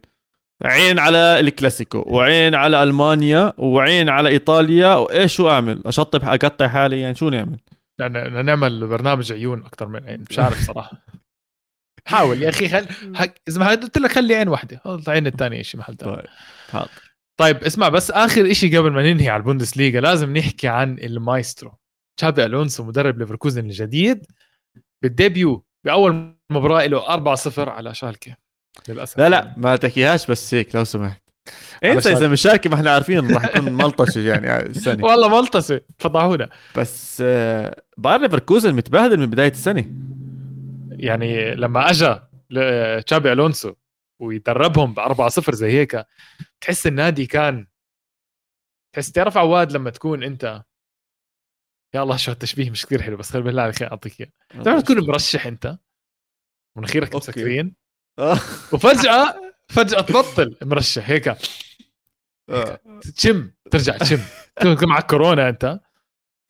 عين 0.65 0.99
على 0.99 1.41
الكلاسيكو 1.41 2.05
وعين 2.07 2.55
على 2.55 2.83
ألمانيا 2.83 3.53
وعين 3.59 4.09
على 4.09 4.29
إيطاليا 4.29 4.95
وإيش 4.95 5.35
شو 5.35 5.51
أعمل؟ 5.51 5.83
أشطب 5.87 6.25
أقطع 6.25 6.69
حالي 6.69 7.01
يعني 7.01 7.15
شو 7.15 7.29
نعمل؟ 7.29 7.61
بدنا 7.99 8.43
نعمل 8.43 8.87
برنامج 8.87 9.33
عيون 9.33 9.65
أكثر 9.65 9.89
من 9.89 10.09
عين 10.09 10.25
مش 10.31 10.39
عارف 10.39 10.67
صراحة. 10.67 11.07
حاول 12.07 12.43
يا 12.43 12.49
أخي 12.49 12.69
خل. 12.69 12.87
اذا 13.49 13.61
ما 13.61 13.71
قلت 13.71 13.99
لك 13.99 14.13
خلي 14.13 14.35
عين 14.35 14.49
واحدة. 14.49 14.81
العين 14.87 15.27
الثانية 15.27 15.63
شيء 15.63 15.81
محل 15.81 15.97
ثاني 15.97 16.17
طيب 16.17 16.27
حاضر. 16.71 16.89
طيب 17.37 17.57
اسمع 17.57 17.89
بس 17.89 18.11
آخر 18.11 18.53
شيء 18.53 18.79
قبل 18.79 18.91
ما 18.91 19.13
ننهي 19.13 19.29
على 19.29 19.41
البوندسليغا 19.41 20.01
لازم 20.01 20.37
نحكي 20.37 20.69
عن 20.69 20.99
المايسترو. 20.99 21.79
تشابي 22.17 22.45
ألونسو 22.45 22.85
مدرب 22.85 23.19
ليفركوزن 23.19 23.65
الجديد 23.65 24.27
بال 25.03 25.21
debut 25.21 25.65
بأول 25.85 26.37
مباراة 26.51 26.87
له 26.87 27.35
4-0 27.37 27.59
على 27.59 27.95
شالكة 27.95 28.37
للأسف. 28.89 29.19
لا 29.19 29.29
لا 29.29 29.55
ما 29.57 29.77
تحكيهاش 29.77 30.27
بس 30.27 30.55
هيك 30.55 30.75
لو 30.75 30.85
سمحت. 30.85 31.23
إنت 31.85 32.07
إذا 32.07 32.29
مش 32.29 32.41
شالكي 32.41 32.69
ما 32.69 32.75
إحنا 32.75 32.91
عارفين 32.95 33.35
راح 33.35 33.45
يكون 33.45 33.73
ملطشة 33.73 34.21
يعني 34.21 34.67
السنة. 34.67 35.05
والله 35.05 35.41
ملطشة 35.41 35.81
فضحونا. 35.99 36.49
بس 36.77 37.23
آه، 37.27 37.83
باير 37.99 38.21
ليفركوزن 38.21 38.75
متبهدل 38.75 39.21
من 39.21 39.27
بداية 39.27 39.51
السنة. 39.51 39.85
يعني 40.91 41.55
لما 41.55 41.91
اجى 41.91 42.17
تشابي 43.07 43.33
ألونسو 43.33 43.75
ويدربهم 44.21 44.95
ب 44.95 44.99
4 44.99 45.29
0 45.29 45.55
زي 45.55 45.71
هيك 45.71 46.05
تحس 46.61 46.87
النادي 46.87 47.27
كان 47.27 47.67
تحس 48.93 49.13
تعرف 49.13 49.39
عواد 49.39 49.73
لما 49.73 49.91
تكون 49.91 50.23
أنت 50.23 50.63
يا 51.95 52.03
الله 52.03 52.17
شو 52.17 52.33
التشبيه 52.33 52.71
مش 52.71 52.87
كثير 52.87 53.03
حلو 53.03 53.17
بس 53.17 53.31
خلي 53.31 53.43
بالله 53.43 53.63
عليك 53.63 53.83
أعطيك 53.83 54.21
إياه. 54.21 54.63
تعرف 54.65 54.83
تكون 54.83 55.07
مرشح 55.07 55.47
أنت؟ 55.47 55.79
مناخيرك 56.77 57.17
مسكرين 57.17 57.75
آه. 58.19 58.39
وفجأة 58.73 59.53
فجأة 59.69 60.01
تبطل 60.01 60.57
مرشح 60.63 61.11
هيك. 61.11 61.29
آه. 62.49 62.81
تشم 63.17 63.51
ترجع 63.71 63.97
تشم. 63.97 64.21
تكون 64.57 64.89
معك 64.89 65.11
كورونا 65.11 65.49
أنت. 65.49 65.81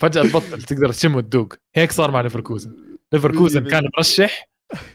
فجأة 0.03 0.23
تبطل 0.23 0.63
تقدر 0.63 0.93
تشم 0.93 1.15
وتدوق. 1.15 1.55
هيك 1.75 1.93
صار 1.93 2.11
مع 2.11 2.21
ليفركوزن. 2.21 2.99
ليفركوزن 3.13 3.69
كان 3.69 3.91
مرشح 3.97 4.49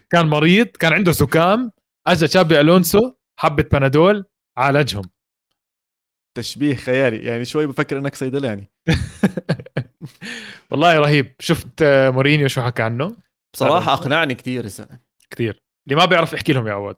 كان 0.09 0.27
مريض 0.27 0.67
كان 0.67 0.93
عنده 0.93 1.11
سكام 1.11 1.71
اجى 2.07 2.27
تشابي 2.27 2.59
ألونسو 2.59 3.13
حبة 3.39 3.63
بنادول 3.63 4.25
عالجهم. 4.57 5.09
تشبيه 6.37 6.75
خيالي 6.75 7.17
يعني 7.17 7.45
شوي 7.45 7.67
بفكر 7.67 7.97
إنك 7.97 8.15
صيدلاني. 8.15 8.71
والله 10.71 10.99
رهيب. 10.99 11.35
شفت 11.39 11.83
مورينيو 11.83 12.47
شو 12.47 12.61
حكى 12.61 12.83
عنه؟ 12.83 13.17
بصراحة 13.53 13.93
أقنعني 13.93 14.35
كثير 14.35 14.65
السنة 14.65 14.99
كثير 15.29 15.59
اللي 15.87 15.95
ما 15.95 16.05
بيعرف 16.05 16.33
يحكي 16.33 16.53
لهم 16.53 16.67
يا 16.67 16.73
عواد. 16.73 16.95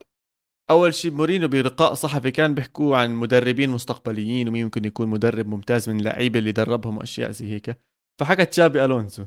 أول 0.70 0.94
شيء 0.94 1.12
مورينيو 1.12 1.48
بلقاء 1.48 1.94
صحفي 1.94 2.32
كان 2.32 2.56
بيحكوا 2.56 2.98
عن 2.98 3.16
مدربين 3.16 3.70
مستقبليين 3.70 4.48
ومين 4.48 4.64
ممكن 4.64 4.86
يكون 4.86 5.08
مدرب 5.08 5.48
ممتاز 5.48 5.90
من 5.90 6.00
اللعيبة 6.00 6.40
اللي 6.40 6.52
دربهم 6.52 6.98
وأشياء 6.98 7.32
زي 7.32 7.54
هيك. 7.54 7.82
فحكى 8.20 8.46
تشابي 8.46 8.86
ألونسو. 8.86 9.26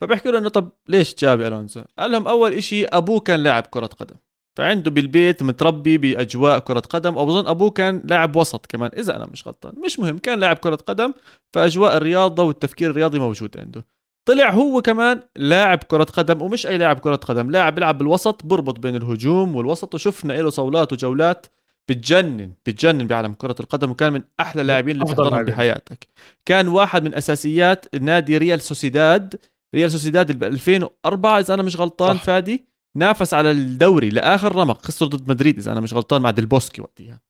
فبيحكوا 0.00 0.30
له 0.30 0.38
إنه 0.38 0.48
طب 0.48 0.72
ليش 0.88 1.14
تشابي 1.14 1.46
ألونسو؟ 1.46 1.82
قال 1.98 2.10
لهم 2.10 2.28
أول 2.28 2.62
شيء 2.62 2.96
أبوه 2.96 3.20
كان 3.20 3.40
لاعب 3.40 3.66
كرة 3.66 3.86
قدم. 3.86 4.16
فعنده 4.56 4.90
بالبيت 4.90 5.42
متربي 5.42 5.98
بأجواء 5.98 6.58
كرة 6.58 6.80
قدم 6.80 7.16
وبظن 7.16 7.46
أبوه 7.46 7.70
كان 7.70 8.02
لاعب 8.04 8.36
وسط 8.36 8.66
كمان 8.66 8.90
إذا 8.98 9.16
أنا 9.16 9.26
مش 9.26 9.46
غلطان. 9.46 9.72
مش 9.84 9.98
مهم 9.98 10.18
كان 10.18 10.40
لاعب 10.40 10.56
كرة 10.56 10.76
قدم 10.76 11.12
فأجواء 11.54 11.96
الرياضة 11.96 12.42
والتفكير 12.42 12.90
الرياضي 12.90 13.18
موجود 13.18 13.58
عنده. 13.58 13.84
طلع 14.28 14.50
هو 14.50 14.82
كمان 14.82 15.20
لاعب 15.36 15.78
كرة 15.82 16.04
قدم 16.04 16.42
ومش 16.42 16.66
أي 16.66 16.78
لاعب 16.78 16.98
كرة 16.98 17.16
قدم 17.16 17.50
لاعب 17.50 17.74
بيلعب 17.74 17.98
بالوسط 17.98 18.46
بربط 18.46 18.78
بين 18.78 18.96
الهجوم 18.96 19.56
والوسط 19.56 19.94
وشفنا 19.94 20.32
له 20.32 20.50
صولات 20.50 20.92
وجولات 20.92 21.46
بتجنن 21.88 22.52
بتجنن 22.66 23.06
بعالم 23.06 23.34
كرة 23.34 23.56
القدم 23.60 23.90
وكان 23.90 24.12
من 24.12 24.22
أحلى 24.40 24.62
اللاعبين 24.62 24.94
اللي 24.94 25.06
تحضرهم 25.06 25.42
بحياتك. 25.42 26.08
كان 26.46 26.68
واحد 26.68 27.04
من 27.04 27.14
أساسيات 27.14 27.94
نادي 27.94 28.38
ريال 28.38 28.60
سوسيداد 28.60 29.34
ريال 29.74 29.90
سوسيداد 29.90 30.44
2004 30.44 31.38
إذا 31.38 31.54
أنا 31.54 31.62
مش 31.62 31.76
غلطان 31.80 32.16
صح. 32.16 32.22
فادي؟ 32.24 32.73
نافس 32.96 33.34
على 33.34 33.50
الدوري 33.50 34.08
لآخر 34.08 34.56
رمق 34.56 34.82
خسروا 34.82 35.10
ضد 35.10 35.30
مدريد 35.30 35.58
إذا 35.58 35.72
أنا 35.72 35.80
مش 35.80 35.94
غلطان 35.94 36.22
مع 36.22 36.30
ديلبوسكي 36.30 36.82
وقتها. 36.82 37.20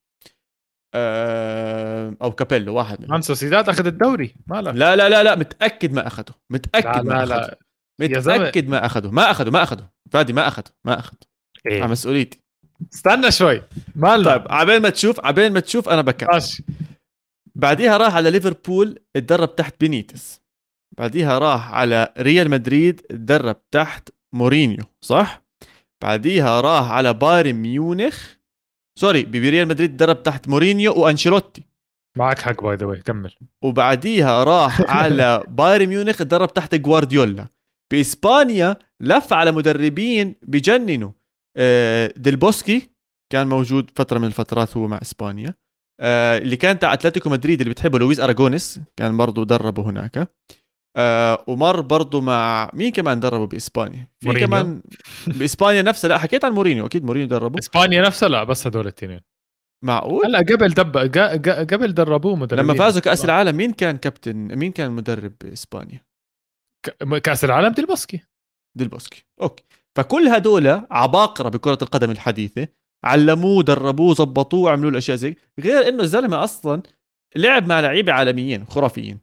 آه، 0.93 2.17
أو 2.21 2.31
كابيلو 2.31 2.75
واحد 2.75 3.01
منهم. 3.01 3.21
سوسيداد 3.21 3.69
أخذ 3.69 3.85
الدوري؟ 3.87 4.35
ما 4.47 4.61
لا 4.61 4.95
لا 4.95 5.09
لا 5.09 5.23
لا 5.23 5.35
متأكد 5.35 5.93
ما 5.93 6.07
أخذه. 6.07 6.33
متأكد 6.49 6.85
لا 6.85 7.01
ما 7.01 7.25
لا 7.25 7.35
لا. 7.35 7.59
متأكد 8.01 8.67
ما 8.67 8.85
أخذه. 8.85 9.11
ما 9.11 9.31
أخذه 9.31 9.49
ما 9.49 9.63
أخذه. 9.63 9.89
فادي 10.11 10.33
ما 10.33 10.47
أخذه 10.47 10.71
ما 10.85 10.99
أخذه. 10.99 11.17
إيه؟ 11.67 11.81
على 11.81 11.91
مسؤوليتي. 11.91 12.39
استنى 12.93 13.31
شوي. 13.31 13.61
ما 13.95 14.23
طيب 14.23 14.43
عبين 14.49 14.81
ما 14.81 14.89
تشوف 14.89 15.25
عبين 15.25 15.53
ما 15.53 15.59
تشوف 15.59 15.89
أنا 15.89 16.01
بكر 16.01 16.27
ماشي. 16.33 16.63
بعديها 17.55 17.97
راح 17.97 18.15
على 18.15 18.31
ليفربول 18.31 18.99
اتدرب 19.15 19.55
تحت 19.55 19.79
بينيتس. 19.79 20.41
بعديها 20.97 21.39
راح 21.39 21.73
على 21.73 22.13
ريال 22.17 22.49
مدريد 22.49 23.01
اتدرب 23.11 23.69
تحت 23.71 24.09
مورينيو 24.33 24.83
صح؟ 25.01 25.44
بعديها 26.03 26.61
راح 26.61 26.91
على 26.91 27.13
بايرن 27.13 27.53
ميونخ. 27.53 28.35
sorry 28.99 29.23
بريال 29.23 29.67
مدريد 29.67 29.97
درب 29.97 30.23
تحت 30.23 30.47
مورينيو 30.47 30.93
وأنشيلوتي. 30.93 31.63
معك 32.17 32.39
حق 32.39 32.63
by 32.63 32.75
the 32.75 33.01
كمل. 33.01 33.33
وبعديها 33.63 34.43
راح 34.43 34.81
على 34.97 35.43
بايرن 35.47 35.85
ميونخ 35.85 36.23
درب 36.23 36.53
تحت 36.53 36.75
جوارديولا 36.75 37.47
بإسبانيا 37.93 38.75
لف 39.01 39.33
على 39.33 39.51
مدربين 39.51 40.35
بجننوا. 40.41 41.11
آه، 41.57 42.13
ديلبوسكي 42.17 42.89
كان 43.31 43.47
موجود 43.47 43.91
فترة 43.95 44.19
من 44.19 44.27
الفترات 44.27 44.77
هو 44.77 44.87
مع 44.87 44.99
إسبانيا. 45.01 45.53
آه، 46.01 46.37
اللي 46.37 46.55
كان 46.55 46.79
تاع 46.79 46.93
أتلتيكو 46.93 47.29
مدريد 47.29 47.61
اللي 47.61 47.73
بتحبه 47.73 47.99
لويس 47.99 48.19
اراجونيس 48.19 48.79
كان 48.97 49.17
برضه 49.17 49.45
دربه 49.45 49.89
هناك. 49.89 50.29
آه 50.95 51.43
ومر 51.47 51.81
برضه 51.81 52.21
مع 52.21 52.69
مين 52.73 52.91
كمان 52.91 53.19
دربه 53.19 53.47
بإسبانيا؟ 53.47 54.07
في 54.19 54.27
مورينيو. 54.27 54.47
كمان 54.47 54.81
بإسبانيا 55.27 55.81
نفسها. 55.81 56.07
لا 56.07 56.17
حكيت 56.17 56.45
عن 56.45 56.51
مورينيو. 56.51 56.85
أكيد 56.85 57.03
مورينيو 57.05 57.27
دربه. 57.27 57.59
إسبانيا 57.59 58.01
نفسها؟ 58.01 58.29
لا 58.29 58.43
بس 58.43 58.67
هدول 58.67 58.81
الاثنين 58.81 59.19
معقول؟ 59.85 60.25
هلا 60.25 60.39
قبل 60.39 60.69
دب 60.69 60.97
قبل 61.73 61.93
دربوه 61.93 62.35
مدربين. 62.35 62.65
لما 62.65 62.73
فازوا 62.73 63.01
كأس 63.01 63.25
العالم 63.25 63.57
مين 63.57 63.71
كان 63.71 63.97
كابتن؟ 63.97 64.35
مين 64.35 64.71
كان 64.71 64.91
مدرب 64.91 65.33
بإسبانيا؟ 65.41 66.05
ك... 66.85 67.17
كأس 67.17 67.45
العالم 67.45 67.73
ديلبوسكي 67.73 68.21
ديل 68.77 68.95
بوسكي 68.95 69.25
okay. 69.41 69.63
فكل 69.95 70.27
هدول 70.27 70.67
عباقرة 70.91 71.49
بكرة 71.49 71.77
القدم 71.81 72.11
الحديثة 72.11 72.67
علموه 73.03 73.63
دربوه 73.63 74.13
زبطوه 74.13 74.59
وعملوا 74.59 74.91
له 74.91 74.97
أشياء 74.97 75.17
زي 75.17 75.35
غير 75.59 75.87
إنه 75.87 76.03
الزلمة 76.03 76.43
أصلا 76.43 76.81
لعب 77.35 77.67
مع 77.67 77.79
لعيبة 77.79 78.13
عالميين 78.13 78.65
خرافيين. 78.65 79.19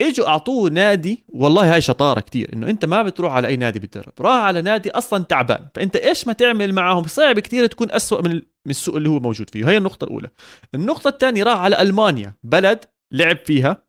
اجوا 0.00 0.28
اعطوه 0.28 0.70
نادي 0.70 1.24
والله 1.28 1.74
هاي 1.74 1.80
شطارة 1.80 2.20
كتير 2.20 2.50
إنه 2.52 2.70
أنت 2.70 2.84
ما 2.84 3.02
بتروح 3.02 3.32
على 3.32 3.48
أي 3.48 3.56
نادي 3.56 3.78
بتدرب 3.78 4.12
راح 4.20 4.34
على 4.44 4.62
نادي 4.62 4.90
أصلا 4.90 5.24
تعبان 5.24 5.66
فأنت 5.74 5.96
إيش 5.96 6.26
ما 6.26 6.32
تعمل 6.32 6.72
معهم 6.72 7.06
صعب 7.06 7.40
كتير 7.40 7.66
تكون 7.66 7.90
أسوأ 7.90 8.22
من 8.22 8.40
السوء 8.66 8.96
اللي 8.96 9.08
هو 9.08 9.20
موجود 9.20 9.50
فيه 9.50 9.68
هي 9.68 9.76
النقطة 9.76 10.04
الأولى. 10.04 10.30
النقطة 10.74 11.08
الثانية 11.08 11.44
راح 11.44 11.58
على 11.58 11.82
ألمانيا 11.82 12.34
بلد 12.42 12.84
لعب 13.12 13.36
فيها 13.36 13.84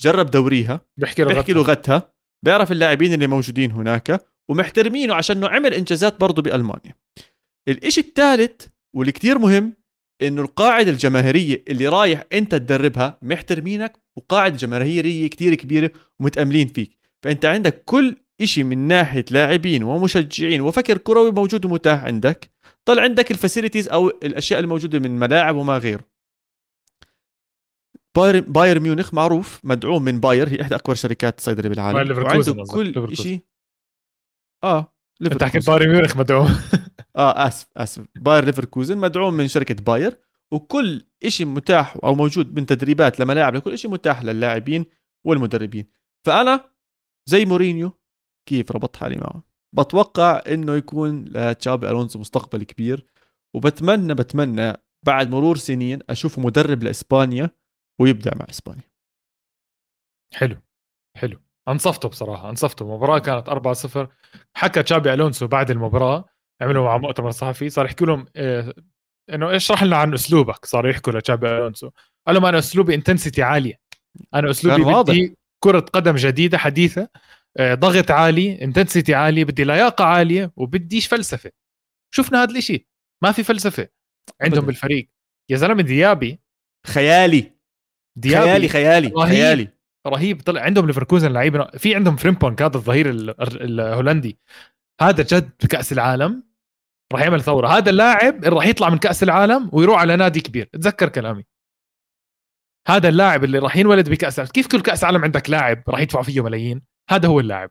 جرب 0.00 0.30
دوريها 0.30 0.80
بيحكي 0.96 1.24
بيحكي 1.24 1.52
لغتها 1.52 1.94
لغتها 1.94 2.12
بيعرف 2.44 2.72
اللاعبين 2.72 3.12
اللي 3.12 3.26
موجودين 3.26 3.70
هناك 3.70 4.26
ومحترمينه 4.50 5.14
عشان 5.14 5.36
إنه 5.36 5.48
عمل 5.48 5.74
إنجازات 5.74 6.20
برضه 6.20 6.42
بألمانيا. 6.42 6.94
الإشي 7.68 8.00
الثالث 8.00 8.66
واللي 8.94 9.12
كتير 9.12 9.38
مهم 9.38 9.72
إنه 10.22 10.42
القاعدة 10.42 10.90
الجماهيرية 10.90 11.64
اللي 11.68 11.88
رايح 11.88 12.24
أنت 12.32 12.54
تدربها 12.54 13.18
محترمينك 13.22 13.98
وقاعدة 14.16 14.56
جماهيرية 14.56 15.26
كتير 15.26 15.54
كبيرة 15.54 15.90
ومتأملين 16.20 16.68
فيك. 16.68 16.98
فأنت 17.22 17.44
عندك 17.44 17.82
كل 17.84 18.16
إشي 18.40 18.64
من 18.64 18.78
ناحية 18.78 19.24
لاعبين 19.30 19.82
ومشجعين 19.82 20.60
وفكر 20.60 20.98
كروي 20.98 21.30
موجود 21.30 21.64
ومتاح 21.64 22.04
عندك. 22.04 22.50
طلع 22.84 23.02
عندك 23.02 23.30
الفاسيلتيز 23.30 23.88
أو 23.88 24.08
الأشياء 24.08 24.60
الموجودة 24.60 24.98
من 24.98 25.18
ملاعب 25.18 25.56
وما 25.56 25.78
غيره. 25.78 26.04
باير 28.16 28.40
باير 28.40 28.80
ميونخ 28.80 29.14
معروف 29.14 29.60
مدعوم 29.64 30.02
من 30.02 30.20
باير 30.20 30.48
هي 30.48 30.62
احدى 30.62 30.74
أكبر 30.74 30.94
شركات 30.94 31.38
الصيدله 31.38 31.68
بالعالم 31.68 31.96
باير 31.98 32.20
وعنده 32.20 32.64
كل. 32.64 33.16
شيء 33.16 33.40
آه 34.64 34.92
أنت 35.22 35.44
حكيت. 35.44 35.66
بايرن 35.66 35.88
ميونخ 35.88 36.16
مدعوم. 36.16 36.48
آه 37.16 37.46
اسف 37.46 37.68
اسف 37.76 38.06
باير 38.16 38.44
ليفركوزن 38.44 38.98
مدعوم 38.98 39.34
من 39.34 39.48
شركة 39.48 39.74
باير 39.74 40.18
وكل 40.52 41.06
شيء 41.28 41.46
متاح 41.46 41.96
أو 42.04 42.14
موجود 42.14 42.54
من 42.58 42.66
تدريبات 42.66 43.20
لملاعب 43.20 43.54
لكل 43.54 43.78
شيء 43.78 43.90
متاح 43.90 44.22
للاعبين 44.22 44.86
والمدربين. 45.24 45.86
فأنا 46.26 46.70
زي 47.28 47.44
مورينيو 47.44 47.92
كيف 48.48 48.72
ربطت 48.72 48.96
حالي 48.96 49.16
معه؟ 49.16 49.42
بتوقع 49.72 50.42
إنه 50.48 50.74
يكون 50.76 51.24
لتشابي 51.24 51.90
ألونسو 51.90 52.18
مستقبل 52.18 52.62
كبير 52.62 53.06
وبتمنى 53.54 54.14
بتمنى 54.14 54.72
بعد 55.06 55.30
مرور 55.30 55.56
سنين 55.56 55.98
اشوفه 56.10 56.42
مدرب 56.42 56.82
لإسبانيا 56.82 57.50
ويبدع 58.00 58.30
مع 58.36 58.46
إسبانيا. 58.50 58.90
حلو 60.34 60.56
حلو. 61.16 61.40
أنصفته 61.68 62.08
بصراحة 62.08 62.50
أنصفته. 62.50 62.82
المباراه 62.82 63.18
كانت 63.18 63.48
4-0 63.48 64.08
حكى 64.54 64.82
تشابي 64.82 65.14
ألونسو 65.14 65.46
بعد 65.46 65.70
المباراة 65.70 66.24
عملوا 66.62 66.84
معه 66.84 66.96
مؤتمر 66.96 67.30
صحفي 67.30 67.70
صار 67.70 67.84
يحكي 67.84 68.04
لهم 68.04 68.26
إيه 68.36 68.74
إنه 69.34 69.56
اشرح 69.56 69.82
لنا 69.82 69.96
عن 69.96 70.14
أسلوبك 70.14 70.64
صار 70.64 70.88
يحكوا 70.88 71.12
لتشابي 71.12 71.48
ألونسو. 71.48 71.90
قال 72.26 72.36
لهم 72.36 72.44
أنا 72.44 72.58
أسلوبي 72.58 72.94
intensity 72.94 73.42
عالية. 73.42 73.80
أنا 74.34 74.50
أسلوبي 74.50 74.82
واضح. 74.82 75.14
بدي 75.14 75.36
كرة 75.64 75.80
قدم 75.80 76.14
جديدة 76.16 76.58
حديثة 76.58 77.08
آه، 77.56 77.74
ضغط 77.74 78.10
عالي 78.10 78.62
intensity 78.64 79.14
عالية 79.14 79.44
بدي 79.44 79.64
لياقة 79.64 80.04
عالية 80.04 80.52
وبديش 80.56 81.06
فلسفة. 81.06 81.50
شفنا 82.14 82.42
هذا 82.42 82.50
الإشي. 82.50 82.86
ما 83.22 83.32
في 83.32 83.42
فلسفة. 83.42 83.88
عندهم 84.40 84.58
أبداً. 84.58 84.66
بالفريق. 84.66 85.08
يا 85.50 85.56
زلمة 85.56 85.82
ديابي. 85.82 86.40
خيالي. 86.86 87.52
ديابي 88.18 88.46
خيالي 88.46 88.68
خيالي 88.68 89.08
رهيب. 89.08 89.28
خيالي. 89.28 89.68
رهيب. 90.06 90.42
طلع 90.42 90.60
عندهم 90.62 90.86
ليفركوزن 90.86 91.32
لعيبة. 91.32 91.64
في 91.64 91.94
عندهم 91.94 92.16
فريمبونك 92.16 92.62
هذا 92.62 92.76
الظهير 92.76 93.10
ال- 93.10 93.40
ال- 93.42 93.80
الهولندي. 93.80 94.38
هذا 95.00 95.22
جد 95.22 95.50
بكأس 95.64 95.92
العالم 95.92 96.42
راح 97.12 97.22
يعمل 97.22 97.42
ثورة. 97.42 97.68
هذا 97.68 97.90
اللاعب 97.90 98.44
اللي 98.44 98.56
راح 98.56 98.66
يطلع 98.66 98.90
من 98.90 98.98
كأس 98.98 99.22
العالم 99.22 99.70
ويروح 99.72 100.00
على 100.00 100.16
نادي 100.16 100.40
كبير. 100.40 100.70
تذكر 100.72 101.08
كلامي. 101.08 101.44
هذا 102.88 103.08
اللاعب 103.08 103.44
اللي 103.44 103.58
راح 103.58 103.76
ينولد 103.76 104.10
بكأس 104.10 104.38
العالم. 104.38 104.52
كيف 104.52 104.66
كل 104.66 104.80
كأس 104.80 105.04
عالم 105.04 105.24
عندك 105.24 105.50
لاعب 105.50 105.82
راح 105.88 106.00
يدفعوا 106.00 106.24
فيه 106.24 106.40
ملايين؟ 106.40 106.82
هذا 107.10 107.28
هو 107.28 107.40
اللاعب. 107.40 107.70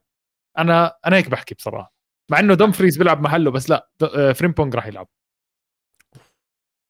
أنا 0.58 0.98
أنا 1.06 1.18
هيك 1.18 1.30
بحكي 1.30 1.56
بصراحة. 1.56 1.94
مع 2.32 2.40
إنه 2.40 2.54
دمفريز 2.54 2.98
بيلعب 2.98 3.22
محله 3.22 3.52
بس 3.52 3.70
لا 3.70 3.90
آه، 4.04 4.32
فريمبونج 4.32 4.76
راح 4.76 4.88
يلعب. 4.88 5.08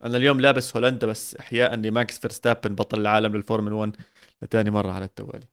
أنا 0.04 0.18
اليوم 0.18 0.42
لابس 0.42 0.76
هولندا 0.78 1.08
بس 1.08 1.36
احياء 1.36 1.76
لماكس 1.76 2.20
فيرستابن 2.20 2.76
بطل 2.76 3.02
العالم 3.02 3.36
للفورمولا 3.36 3.76
1 3.76 3.96
لثاني 4.42 4.70
مرة 4.72 4.92
على 4.92 5.06
التوالي. 5.06 5.48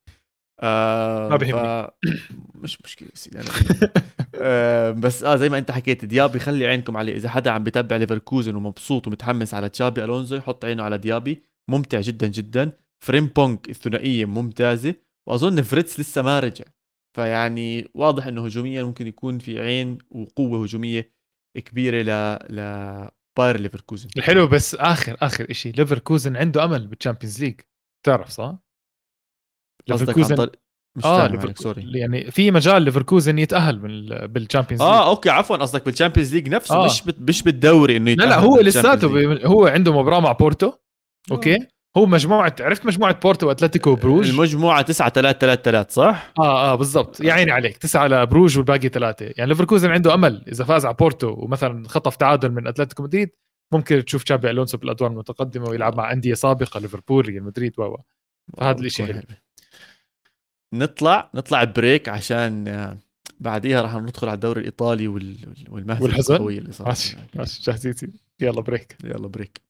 آه 0.62 1.28
ما 1.28 1.36
بيهمني. 1.36 1.88
مش 2.62 2.78
مشكلة 2.84 3.08
سيدي 3.14 3.40
أنا 3.40 3.48
آه 4.34 4.90
بس 4.90 5.24
آه 5.24 5.36
زي 5.36 5.48
ما 5.48 5.58
أنت 5.58 5.70
حكيت 5.70 6.04
ديابي 6.04 6.38
خلي 6.38 6.66
عينكم 6.66 6.96
عليه. 6.96 7.16
إذا 7.16 7.28
حدا 7.28 7.50
عم 7.50 7.64
بتابع 7.64 7.96
ليفركوزن 7.96 8.54
ومبسوط 8.54 9.06
ومتحمس 9.06 9.54
على 9.54 9.68
تشابي 9.68 10.04
ألونزو 10.04 10.36
يحط 10.36 10.64
عينه 10.64 10.82
على 10.82 10.98
ديابي. 10.98 11.42
ممتع 11.70 12.00
جدا 12.00 12.26
جدا. 12.26 12.72
فريمبونج 13.04 13.58
الثنائية 13.68 14.24
ممتازة. 14.24 14.94
وأظن 15.28 15.62
فريتز 15.62 16.00
لسه 16.00 16.22
ما 16.22 16.40
رجع. 16.40 16.64
فيعني 17.16 17.88
واضح 17.94 18.26
إنه 18.26 18.44
هجوميا 18.44 18.82
ممكن 18.84 19.06
يكون 19.06 19.38
في 19.38 19.60
عين 19.60 19.98
وقوة 20.10 20.62
هجومية 20.62 21.12
كبيرة 21.58 22.02
ل 22.02 22.38
ل 22.56 23.08
باير 23.38 23.60
ليفركوزن. 23.60 24.08
الحلو 24.16 24.46
بس 24.46 24.74
آخر 24.74 25.16
آخر 25.20 25.52
شيء 25.52 25.74
ليفركوزن 25.74 26.36
عنده 26.36 26.64
أمل 26.64 26.86
بال 26.86 26.96
Champions 26.96 27.42
League. 27.44 27.60
تعرف 28.06 28.28
صح؟ 28.28 28.58
طريق 30.36 30.52
مش 30.96 31.04
آه 31.04 31.52
sorry. 31.54 31.98
يعني 31.98 32.30
في 32.30 32.50
مجال 32.50 32.82
ليفركوزن 32.82 33.38
يتأهل 33.38 33.80
من 33.82 34.06
بال 34.26 34.37
Champions 34.37 34.82
League 34.82 34.90
آه 34.90 35.08
okay 35.08 35.30
عفوا 35.30 35.56
قصدك 35.56 35.84
بال 35.84 35.93
Champions 35.93 36.34
League 36.34 36.48
نفسه 36.48 36.74
آه. 36.74 36.84
مش 36.84 37.02
بت... 37.02 37.16
مش 37.20 37.42
بالدوري 37.42 37.96
إنه 37.96 38.12
لا 38.14 38.24
لا 38.24 38.38
هو 38.38 38.60
لساته. 38.60 39.08
بي- 39.08 39.46
هو 39.46 39.66
عنده 39.66 40.00
مباراة 40.00 40.20
مع 40.20 40.32
بورتو 40.32 40.72
Okay؟ 41.30 41.58
هو 41.96 42.06
مجموعة 42.06 42.54
عرفت 42.60 42.86
مجموعة 42.86 43.20
بورتو 43.20 43.48
وأتلتيكو 43.48 43.90
وبروج 43.90 44.28
المجموعة 44.30 44.82
9 44.82 45.08
3 45.10 45.38
3 45.38 45.62
3 45.62 45.90
صح؟ 45.92 46.32
آه 46.38 46.72
آه 46.72 46.74
بالضبط. 46.74 47.20
يا 47.20 47.32
عيني 47.32 47.50
عليك 47.50 47.76
تسعة 47.76 48.02
على 48.02 48.26
بروج 48.26 48.56
والباقي 48.58 48.88
ثلاثة 48.88 49.26
يعني 49.36 49.48
ليفركوزن 49.48 49.90
عنده 49.90 50.14
أمل. 50.14 50.44
إذا 50.48 50.64
فاز 50.64 50.86
على 50.86 50.94
بورتو 50.94 51.28
ومثلا 51.38 51.88
خطف 51.88 52.16
تعادل 52.16 52.52
من 52.52 52.66
أتلتيكو 52.66 53.02
مدريد 53.02 53.30
ممكن 53.72 54.04
تشوف 54.04 54.22
تشابي 54.22 54.50
ألونسو 54.50 54.78
بالأدوار 54.78 55.10
المتقدمة 55.10 55.68
ويلعب 55.68 55.96
مع 55.96 56.12
أندية 56.12 56.34
سابقة 56.34 56.80
ليفربول 56.80 57.26
ريال 57.28 57.44
مدريد 57.44 57.72
و 57.80 57.96
فهذا 58.58 58.88
حلو. 58.98 59.06
حلوة. 59.06 59.22
نطلع 60.72 61.30
نطلع 61.34 61.64
break 61.64 62.08
عشان 62.08 62.68
آه، 62.68 62.98
بعديها 63.40 63.82
راح 63.82 63.94
ندخل 63.94 64.28
على 64.28 64.34
الدوري 64.34 64.60
الإيطالي 64.60 65.08
وال... 65.08 65.36
والمهزله 65.68 66.04
والحزن؟ 66.04 66.34
القويه 66.34 66.58
اللي 66.58 66.72
صارت 66.72 66.88
ماشي 66.88 67.16
ماشي 67.34 67.62
جاهزين. 67.62 68.12
يلا 68.40 68.60
break 68.60 68.96
يلا 69.04 69.28
break 69.28 69.60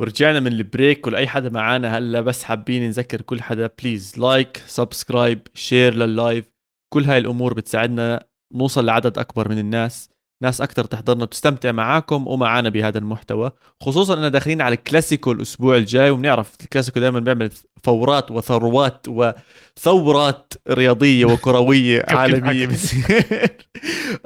ورجعنا 0.00 0.40
من 0.40 0.46
ال 0.46 0.56
break 0.56 1.06
ولأي 1.06 1.28
حدا 1.28 1.48
معانا 1.50 1.98
هلأ 1.98 2.20
بس 2.20 2.44
حابين 2.44 2.82
نذكر 2.86 3.20
كل 3.22 3.42
حدا. 3.42 3.70
please 3.82 4.18
like 4.18 4.56
subscribe 4.56 5.48
share 5.54 5.94
لل 5.94 6.13
live 6.13 6.50
كل 6.94 7.04
هاي 7.04 7.18
الأمور 7.18 7.54
بتساعدنا 7.54 8.26
نوصل 8.54 8.86
لعدد 8.86 9.18
أكبر 9.18 9.48
من 9.48 9.58
الناس. 9.58 10.10
ناس 10.42 10.60
أكثر 10.60 10.84
تحضرنا 10.84 11.22
وتستمتع 11.22 11.72
معاكم 11.72 12.28
ومعانا 12.28 12.68
بهذا 12.68 12.98
المحتوى. 12.98 13.50
خصوصا 13.82 14.14
إننا 14.14 14.28
داخلين 14.28 14.60
على 14.60 14.74
الكلاسيكو 14.74 15.32
الأسبوع 15.32 15.76
الجاي 15.76 16.10
وبنعرف 16.10 16.52
الكلاسيكو 16.62 17.00
دائما 17.00 17.20
بيعمل 17.20 17.50
فورات 17.82 18.30
وثروات 18.30 19.06
وثورات 19.08 20.52
رياضية 20.68 21.24
وكروية 21.24 22.04
عالمية. 22.08 22.68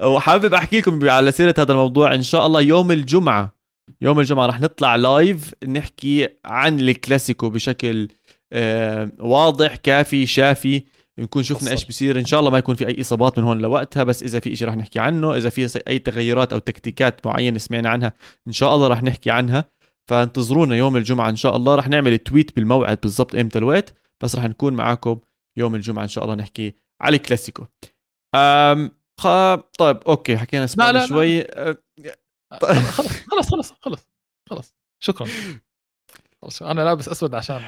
وحابب 0.14 0.54
أحكي 0.54 0.78
لكم 0.78 1.11
على 1.11 1.33
سيرة 1.33 1.54
هذا 1.59 1.72
الموضوع 1.72 2.14
إن 2.14 2.22
شاء 2.22 2.46
الله 2.46 2.61
يوم 2.61 2.90
الجمعة. 2.90 3.54
يوم 4.00 4.20
الجمعة 4.20 4.46
رح 4.46 4.61
نطلع 4.61 4.96
live 4.96 5.54
نحكي 5.68 6.28
عن 6.44 6.80
الكلاسيكو 6.80 7.50
بشكل 7.50 8.09
آه، 8.52 9.12
واضح 9.18 9.76
كافي 9.76 10.26
شافي. 10.26 10.85
نكون 11.20 11.42
شفنا 11.42 11.70
إيش 11.70 11.85
بصير 11.85 12.18
إن 12.18 12.24
شاء 12.24 12.40
الله 12.40 12.50
ما 12.50 12.59
يكون 12.59 12.74
في 12.74 12.88
أي 12.88 13.00
إصابات 13.00 13.38
من 13.38 13.44
هون 13.44 13.59
لوقتها 13.59 14.04
بس 14.04 14.22
إذا 14.22 14.40
في 14.40 14.56
شيء 14.56 14.68
رح 14.68 14.76
نحكي 14.76 14.98
عنه 14.98 15.37
إذا 15.37 15.50
في 15.50 15.80
أي 15.88 15.98
تغيرات 15.98 16.52
أو 16.52 16.59
تكتيكات 16.59 17.26
معينة 17.26 17.59
سمعنا 17.59 17.88
عنها 17.88 18.12
إن 18.46 18.52
شاء 18.52 18.74
الله 18.74 18.88
رح 18.88 19.02
نحكي 19.02 19.30
عنها. 19.30 19.64
فانتظرونا 20.09 20.76
يوم 20.76 20.96
الجمعة 20.96 21.30
إن 21.30 21.37
شاء 21.37 21.56
الله. 21.56 21.74
رح 21.74 21.88
نعمل 21.88 22.18
tweet 22.18 22.56
بالموعد 22.56 22.98
بالضبط 23.00 23.35
إمتى 23.35 23.59
الوقت 23.59 23.94
بس 24.20 24.37
رح 24.37 24.44
نكون 24.44 24.74
معاكم 24.74 25.20
يوم 25.56 25.74
الجمعة 25.74 26.02
إن 26.02 26.09
شاء 26.09 26.24
الله 26.24 26.35
نحكي 26.35 26.74
على 27.00 27.16
الكلاسيكو. 27.16 27.66
أم 28.35 28.90
خ... 29.20 29.26
طيب 29.78 29.98
okay 30.09 30.38
حكينا 30.38 30.66
لا، 30.76 30.92
لا. 30.92 31.06
شوي. 31.06 31.42
أه، 31.42 31.76
خلص 32.52 33.48
خلص 33.48 33.50
خلص 33.50 33.72
خلص 33.80 34.09
خلص. 34.50 34.74
شكرا. 35.00 35.28
خلص 36.42 36.62
أنا 36.62 36.80
لابس 36.80 37.09
أسود 37.09 37.35
عشان 37.35 37.61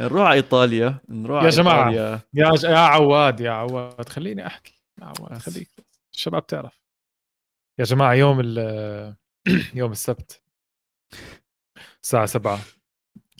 نروح 0.00 0.22
على 0.26 0.34
إيطاليا 0.34 1.00
نروح 1.08 1.36
يا 1.36 1.46
على 1.46 1.48
جماعة. 1.48 1.88
إيطاليا. 1.90 2.20
يا 2.34 2.50
ج... 2.56 2.64
يا 2.64 2.78
عواد 2.78 3.40
يا 3.40 3.50
عواد 3.50 4.08
خليني 4.08 4.46
أحكي 4.46 4.82
يا 5.00 5.04
عواد 5.06 5.38
خليك 5.38 5.70
الشباب 6.14 6.46
تعرف 6.46 6.80
يا 7.78 7.84
جماعة 7.84 8.14
يوم 8.14 8.40
ال 8.40 8.58
يوم 9.74 9.92
السبت 9.92 10.42
الساعة 12.02 12.26
7 12.26 12.58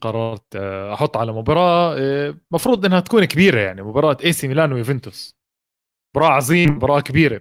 قررت 0.03 0.57
آه، 0.57 0.95
أحط 0.95 1.17
على 1.17 1.33
مباراة 1.33 1.97
آه، 1.99 2.35
مفروض 2.51 2.87
إنها 2.87 3.01
تكون 3.01 3.25
كبيرة 3.25 3.61
يعني 3.61 3.83
مباراة 3.83 4.17
إي 4.25 4.33
سي 4.33 4.49
ميلان 4.49 4.73
ويوفنتوس 4.73 5.37
مباراة 6.17 6.31
عظيم 6.35 6.71
مباراة 6.77 7.01
كبيرة 7.01 7.41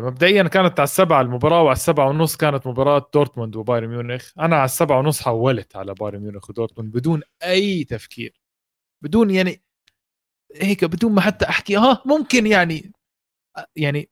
مبدئيا 0.00 0.42
كانت 0.42 0.80
على 0.80 0.84
السبعة 0.84 1.20
المباراة 1.20 1.62
وعلى 1.62 1.76
السبعة 1.76 2.08
ونص 2.08 2.36
كانت 2.36 2.66
مباراة 2.66 3.10
دورتموند 3.14 3.56
وبايرن 3.56 3.88
ميونخ. 3.88 4.32
أنا 4.38 4.56
على 4.56 4.64
السبعة 4.64 4.98
ونص 4.98 5.22
حولت 5.22 5.76
على 5.76 5.94
بايرن 5.94 6.20
ميونخ 6.20 6.50
ودورتموند 6.50 6.92
بدون 6.92 7.22
أي 7.42 7.84
تفكير. 7.84 8.40
بدون 9.02 9.30
يعني 9.30 9.62
هيك 10.54 10.84
بدون 10.84 11.12
ما 11.12 11.20
حتى 11.20 11.48
أحكي. 11.48 11.76
ها 11.76 12.02
ممكن 12.06 12.46
يعني 12.46 12.92
يعني 13.76 14.10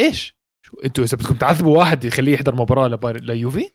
إيش؟ 0.00 0.36
شو 0.66 0.76
أنتوا 0.76 1.04
إذا 1.04 1.16
بدكم 1.16 1.34
تعذبوا 1.34 1.78
واحد 1.78 2.04
يخليه 2.04 2.34
يحضر 2.34 2.54
مباراة 2.54 2.88
لبايرن 2.88 3.24
ليوفي؟ 3.24 3.70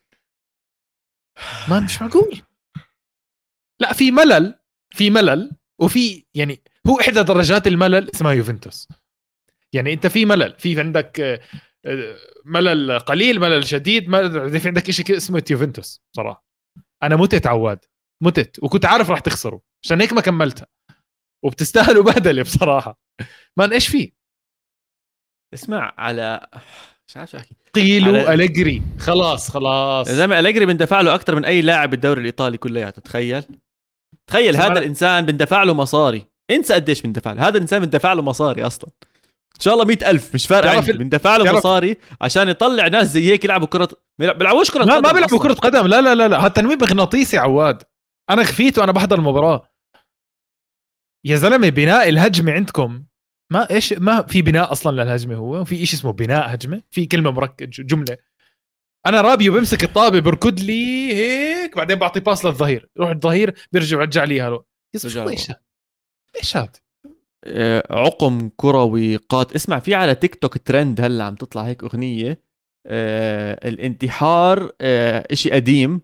ما 1.68 1.80
مش 1.80 2.02
معقول. 2.02 2.42
لا 3.80 3.92
في 3.92 4.10
ملل 4.10 4.58
في 4.90 5.10
ملل 5.10 5.56
وفي 5.80 6.26
يعني 6.34 6.62
هو 6.86 7.00
إحدى 7.00 7.22
درجات 7.22 7.66
الملل 7.66 8.10
اسمها 8.10 8.32
يوفنتوس. 8.32 8.88
يعني 9.74 9.92
انت 9.92 10.06
في 10.06 10.24
ملل 10.24 10.54
في 10.58 10.80
عندك 10.80 11.20
آه، 11.86 12.16
ملل 12.44 12.98
قليل 12.98 13.40
ملل 13.40 13.66
شديد 13.66 14.08
ملل 14.08 14.60
في 14.60 14.68
عندك 14.68 14.90
شيء 14.90 15.16
اسمه 15.16 15.42
يوفنتوس 15.50 16.02
صراحة. 16.16 16.44
أنا 17.02 17.16
متت 17.16 17.46
عواد 17.46 17.84
متت 18.22 18.62
وكنت 18.62 18.84
عارف 18.84 19.10
راح 19.10 19.20
تخسروا 19.20 19.60
عشان 19.84 20.00
هيك 20.00 20.12
ما 20.12 20.20
كملتها. 20.20 20.66
وبتستاهلوا 21.44 22.02
بهدله 22.12 22.42
بصراحة. 22.42 22.98
ما 23.56 23.72
إيش 23.72 23.88
في؟ 23.88 24.12
اسمع 25.54 25.94
على 25.98 26.46
مش 27.08 27.16
عارف 27.16 27.36
أحكي. 27.36 27.56
قيلوا 27.74 28.24
على- 28.24 28.28
أليجري. 28.28 28.82
خلاص 28.98 29.50
خلاص. 29.50 30.08
يا 30.08 30.14
زلمة 30.14 30.38
أليجري 30.38 30.66
بندفع 30.66 31.00
له 31.00 31.14
أكثر 31.14 31.34
من 31.36 31.44
أي 31.44 31.62
لاعب 31.62 31.90
بالدوري 31.90 32.20
الإيطالي 32.20 32.58
كلياته 32.58 33.02
تخيل. 33.02 33.44
تخيل 34.26 34.56
هذا 34.56 34.78
الإنسان 34.78 35.26
بندفع 35.26 35.62
له 35.62 35.74
مصاري. 35.74 36.26
انسى 36.50 36.74
قديش 36.74 37.02
بندفع 37.02 37.32
له 37.32 37.48
هذا 37.48 37.56
الإنسان 37.56 37.80
بندفع 37.84 38.12
له 38.12 38.22
مصاري 38.22 38.66
أصلا. 38.66 38.90
إن 39.58 39.62
شاء 39.62 39.74
الله 39.74 39.84
مئة 39.84 40.10
ألف. 40.10 40.34
مش 40.34 40.46
فارقه 40.46 40.72
تعرف 40.72 40.88
عندي. 40.88 40.98
بندفع 40.98 41.36
له 41.36 41.52
مصاري 41.52 41.96
عشان 42.20 42.48
يطلع 42.48 42.88
ناس 42.88 43.06
زي 43.06 43.32
هيك 43.32 43.44
يلعبوا 43.44 43.66
كره 43.66 43.88
ما 44.18 44.32
بيلعبوش 44.32 44.70
كرة 44.70 44.84
لا 44.84 45.00
ما 45.00 45.12
بيلعبوا. 45.12 45.38
كرة 45.38 45.52
قدم. 45.52 45.86
لا 45.86 46.00
لا 46.00 46.14
لا 46.14 46.28
لا. 46.28 46.40
هذا 46.40 46.48
تنويم 46.48 46.78
مغناطيسي 46.78 47.38
عواد. 47.38 47.82
أنا 48.30 48.44
غفيت 48.44 48.78
وأنا 48.78 48.92
بحضر 48.92 49.18
المباراة. 49.18 49.68
يا 51.24 51.36
زلمة 51.36 51.68
بناء 51.68 52.08
الهجمة 52.08 52.52
عندكم 52.52 53.04
ما 53.52 53.70
إيش 53.70 53.92
ما 53.92 54.22
في 54.22 54.42
بناء 54.42 54.72
أصلا 54.72 55.02
للهجمة 55.02 55.34
هو. 55.34 55.64
في 55.64 55.86
شيء 55.86 55.98
اسمه 55.98 56.12
بناء 56.12 56.54
هجمة. 56.54 56.82
في 56.90 57.06
كلمة 57.06 57.30
مركب 57.30 57.70
جملة. 57.70 58.16
أنا 59.06 59.20
رابيو 59.20 59.52
بمسك 59.52 59.84
الطابة 59.84 60.20
بركض 60.20 60.60
لي 60.60 61.14
هيك 61.14 61.76
بعدين 61.76 61.98
بعطي 61.98 62.20
pass 62.20 62.44
للظهير. 62.44 62.88
يروح 62.96 63.10
الظهير 63.10 63.54
بيرجع 63.72 64.00
يرجع 64.00 64.24
لي 64.24 64.42
هلو. 64.42 64.66
إيش 64.94 65.16
هاد؟ 65.16 65.56
إيش 66.36 66.56
هاد؟ 66.56 66.76
آه، 67.44 67.86
عقم 67.90 68.50
كروي 68.56 69.16
قاتل 69.16 69.54
اسمع 69.54 69.78
في 69.78 69.94
على 69.94 70.14
تيك 70.14 70.34
توك 70.34 70.58
ترند 70.58 71.00
هلا 71.00 71.24
عم 71.24 71.34
تطلع 71.34 71.62
هيك 71.62 71.84
أغنية 71.84 72.40
آه 72.86 73.68
الانتحار 73.68 74.72
آه 74.80 75.26
إشي 75.30 75.50
قديم 75.50 76.00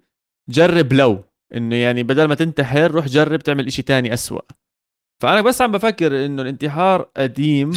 جرب 0.48 0.92
لو. 0.92 1.24
إنه 1.54 1.76
يعني 1.76 2.02
بدل 2.02 2.24
ما 2.24 2.34
تنتحر 2.34 2.90
روح 2.90 3.06
جرب 3.06 3.40
تعمل 3.40 3.66
إشي 3.66 3.82
تاني 3.82 4.14
أسوأ. 4.14 4.40
فأنا 5.22 5.40
بس 5.40 5.62
عم 5.62 5.72
بفكر 5.72 6.24
إنه 6.24 6.42
الانتحار 6.42 7.08
قديم 7.16 7.72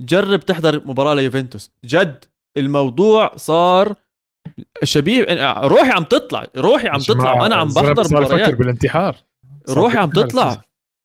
جرب 0.00 0.40
تحضر 0.40 0.86
مباراة 0.86 1.14
ليوفنتوس. 1.14 1.70
جد 1.84 2.24
الموضوع 2.56 3.36
صار 3.36 3.94
شبيه 4.84 5.24
روحي 5.66 5.90
عم 5.90 6.04
تطلع 6.04 6.46
روحي 6.56 6.88
عم 6.88 6.98
تطلع. 6.98 7.42
وأنا 7.42 7.54
عم 7.54 7.68
بحضر 7.68 8.20
مباريات. 8.20 8.54
بالانتحار. 8.54 9.16
روحي 9.68 9.98
عم 9.98 10.10
تطلع. 10.10 10.62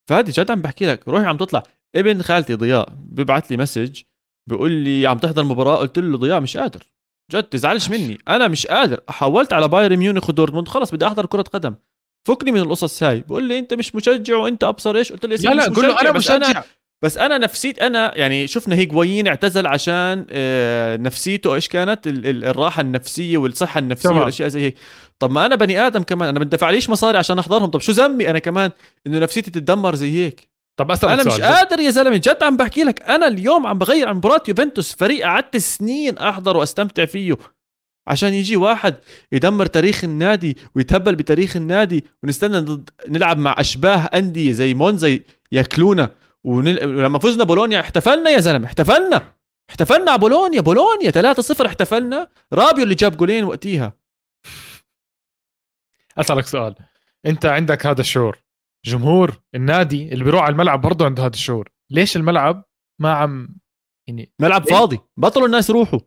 فادي 0.10 0.32
جد 0.32 0.52
عم 0.52 0.62
بحكي 0.62 0.86
لك 0.86 1.08
روحي 1.08 1.26
عم 1.26 1.38
تطلع. 1.38 1.64
ابن 1.96 2.22
خالتي 2.22 2.54
ضياء 2.56 2.90
ببعث 3.00 3.52
لي 3.52 3.58
مسج 3.58 4.02
بيقول 4.50 4.72
لي 4.72 5.08
عم 5.08 5.18
تحضر 5.18 5.44
مباراة 5.44 5.76
قلت 5.76 6.00
له 6.00 6.18
ضياء 6.18 6.40
مش 6.42 6.58
قادر. 6.58 6.84
جد 7.32 7.44
تزعلش 7.44 7.90
مني. 7.90 8.18
أنا 8.28 8.48
مش 8.48 8.68
قادر. 8.68 9.00
حولت 9.10 9.54
على 9.54 9.68
بايرن 9.68 9.98
ميونخ 9.98 10.30
ودورتموند 10.30 10.68
خلص 10.68 10.92
بدي 10.92 11.08
أحضر 11.08 11.26
كرة 11.26 11.42
قدم. 11.42 11.76
فكني 12.28 12.52
من 12.52 12.60
القصص 12.60 13.04
هاي. 13.04 13.20
بقول 13.20 13.44
لي 13.44 13.60
أنت 13.60 13.74
مش 13.74 13.96
مشجع 13.96 14.38
وأنت 14.38 14.64
أبصر 14.64 14.96
إيش؟ 14.96 15.12
قلت 15.12 15.26
له 15.26 15.32
يا 15.32 15.38
سيدي 15.38 15.50
لا 15.54 15.54
لا 15.54 15.74
قول 15.74 15.88
له 15.88 16.02
أنا 16.02 16.12
بس 16.12 16.32
أنا 16.32 16.48
مشجع. 16.50 16.64
بس 17.04 17.18
أنا 17.18 17.38
نفسيت 17.38 17.80
أنا 17.80 18.18
يعني 18.18 18.48
شفنا 18.48 18.76
هيجوايين 18.76 19.28
اعتزل 19.28 19.68
عشان 19.68 20.26
آه، 20.32 20.98
نفسيته 20.98 21.56
إيش 21.56 21.68
كانت؟ 21.68 22.08
ال- 22.08 22.28
ال- 22.28 22.46
الراحة 22.46 22.82
النفسية 22.82 23.38
والصحة 23.38 23.80
النفسية 23.80 24.10
تمام. 24.10 24.20
والأشياء 24.22 24.50
زي 24.50 24.62
هيك. 24.62 24.76
طب 25.20 25.32
ما 25.32 25.46
أنا 25.46 25.56
بني 25.56 25.88
آدم 25.88 26.04
كمان 26.04 26.30
أنا 26.30 26.40
بدفع 26.40 26.70
ليش 26.70 26.90
مصاري 26.90 27.18
عشان 27.18 27.40
أحضرهم. 27.40 27.66
طب 27.70 27.80
شو 27.80 27.92
ذنبي 27.92 28.30
أنا 28.30 28.40
كمان 28.40 28.72
إنه 29.08 29.20
نفسيتي 29.20 29.52
تتدمر 29.52 29.96
زي 29.96 30.12
هيك؟ 30.26 30.55
طب 30.78 30.92
أسألك 30.92 31.12
أنا 31.12 31.24
مش. 31.24 31.42
قادر 31.42 31.80
يا 31.80 31.90
زلمة 31.90 32.18
جد 32.18 32.38
عم 32.44 32.58
بحكي 32.58 32.84
لك 32.84 33.02
أنا 33.02 33.28
اليوم 33.28 33.68
عم 33.68 33.78
بغير 33.78 34.08
عن 34.08 34.16
مباراه 34.16 34.44
يوفنتوس 34.48 34.96
فريق 34.96 35.26
قعدت 35.26 35.58
سنين 35.58 36.18
أحضر 36.18 36.58
وأستمتع 36.58 37.06
فيه 37.06 37.38
عشان 38.08 38.34
يجي 38.34 38.58
واحد 38.58 38.96
يدمر 39.32 39.66
تاريخ 39.66 40.04
النادي 40.04 40.58
ويتهبل 40.76 41.16
بتاريخ 41.16 41.56
النادي 41.56 42.06
ونستنى 42.24 42.60
ضد 42.60 42.90
نلعب 43.08 43.38
مع 43.38 43.56
أشباه 43.60 43.98
أندية 44.14 44.52
زي 44.52 44.74
مونزا 44.74 45.20
ياكلونا 45.52 46.12
ونل... 46.44 46.86
ولما 46.86 47.20
فزنا 47.20 47.44
بولونيا 47.44 47.80
احتفلنا 47.80 48.30
يا 48.30 48.40
زلمة 48.40 48.66
احتفلنا 48.68 49.22
احتفلنا 49.70 50.12
على 50.12 50.20
بولونيا 50.20 50.62
بولونيا 50.62 51.12
3-0 51.62 51.66
احتفلنا 51.66 52.28
رابيو 52.54 52.84
اللي 52.84 52.96
جاب 52.96 53.18
جولين 53.18 53.44
وقتيها 53.44 53.94
أسألك 56.18 56.46
سؤال 56.46 56.76
أنت 57.26 57.46
عندك 57.46 57.86
هذا 57.86 58.02
الشعور 58.02 58.45
جمهور 58.86 59.42
النادي 59.56 60.14
اللي 60.14 60.24
بيروح 60.24 60.44
على 60.44 60.52
الملعب 60.52 60.82
برضه 60.82 61.06
عنده 61.06 61.24
هذا 61.26 61.34
الشعور. 61.34 61.70
ليش 61.92 62.16
الملعب 62.18 62.64
ما 63.02 63.14
عم 63.14 63.56
يعني 64.08 64.32
ملعب؟ 64.40 64.70
فاضي 64.70 65.00
بطلوا 65.18 65.46
الناس 65.46 65.70
يروحوا. 65.70 66.00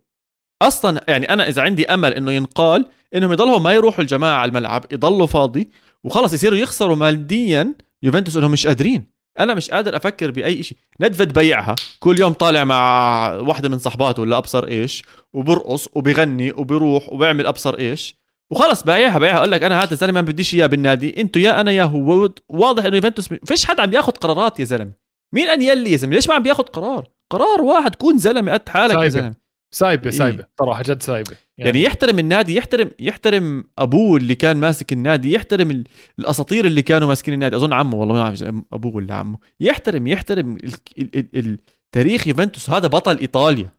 أصلا 0.63 1.05
يعني 1.09 1.33
أنا 1.33 1.49
إذا 1.49 1.63
عندي 1.63 1.87
أمل 1.87 2.15
إنه 2.15 2.33
ينقال 2.33 2.87
إنهم 3.15 3.33
يضلوا 3.33 3.59
ما 3.59 3.73
يروحوا 3.73 4.01
الجماعة 4.01 4.39
على 4.39 4.49
الملعب 4.49 4.85
يضلوا 4.93 5.27
فاضي 5.27 5.71
وخلص 6.05 6.33
يصيروا 6.33 6.59
يخسروا 6.59 6.97
ماديا 6.97 7.75
يوفنتوس 8.03 8.37
إنهم 8.37 8.51
مش 8.51 8.67
قادرين. 8.67 9.07
أنا 9.41 9.55
مش 9.55 9.71
قادر 9.71 9.97
أفكر 9.97 10.31
بأي 10.31 10.63
شيء 10.63 10.79
ندفد 11.01 11.33
بيعها. 11.33 11.75
كل 11.99 12.21
يوم 12.21 12.33
طالع 12.33 12.65
مع 12.65 13.33
واحدة 13.35 13.69
من 13.69 13.79
صحباته 13.79 14.23
ولا 14.23 14.39
أبصر 14.39 14.69
إيش 14.69 15.03
وبرقص 15.33 15.89
وبغني 15.95 16.53
وبيروح 16.53 17.13
وبيعمل 17.13 17.47
أبصر 17.47 17.79
إيش. 17.79 18.19
وخلص 18.51 18.83
بايعها 18.83 19.19
بايعها 19.19 19.39
أقول 19.39 19.51
لك 19.51 19.63
أنا 19.63 19.83
هذا 19.83 19.93
الزلمه 19.93 20.13
ما 20.13 20.21
بديش 20.21 20.55
إياه 20.55 20.67
بالنادي. 20.67 21.21
إنتوا 21.21 21.43
يا 21.43 21.61
أنا 21.61 21.73
يا 21.73 21.85
هو. 21.85 22.31
واضح 22.49 22.85
إنه 22.85 22.97
يوفنتوس 22.97 23.29
فيش 23.45 23.65
حد 23.67 23.81
عم 23.81 23.93
ياخذ 23.93 24.13
قرارات 24.13 24.61
يا 24.61 24.65
زلمة. 24.65 24.93
مين 25.35 25.49
انيلي 25.49 25.93
يا 25.93 25.97
زلمة؟ 25.97 26.15
ليش 26.15 26.29
ما 26.29 26.35
عم 26.35 26.43
بياخذ 26.43 26.63
قرار؟ 26.63 27.09
قرار 27.31 27.61
واحد 27.63 27.95
كون 27.95 28.19
زلمة 28.19 28.53
قد 28.53 28.69
حالك 28.69 28.95
يا. 28.95 29.09
زلمة. 29.09 29.35
سايبه 29.75 30.05
إيه. 30.05 30.11
سايبه 30.11 30.45
صراحة 30.61 30.83
جد 30.83 31.03
سايبه 31.03 31.37
يعني 31.59 31.83
يحترم 31.83 32.19
النادي 32.19 32.57
يحترم 32.57 32.91
يحترم 33.01 33.65
أبوه 33.79 34.17
اللي 34.17 34.35
كان 34.35 34.57
ماسك 34.57 34.93
النادي 34.93 35.33
يحترم 35.33 35.71
ال- 35.71 35.85
الأساطير 36.19 36.65
اللي 36.65 36.83
كانوا 36.83 37.09
ماسكين 37.09 37.35
النادي. 37.35 37.57
أظن 37.57 37.73
عمه 37.73 37.97
والله 37.97 38.15
ما 38.15 38.23
أعرف 38.23 38.43
أبوه 38.73 38.97
ولا 38.97 39.15
عمه. 39.15 39.39
يحترم 39.61 40.07
يحترم 40.07 40.57
ال... 40.57 40.73
ال... 40.99 41.17
ال... 41.19 41.29
ال... 41.35 41.59
تاريخ 41.93 42.27
يوفنتوس. 42.27 42.71
هذا 42.71 42.89
بطل 42.89 43.19
إيطاليا. 43.19 43.78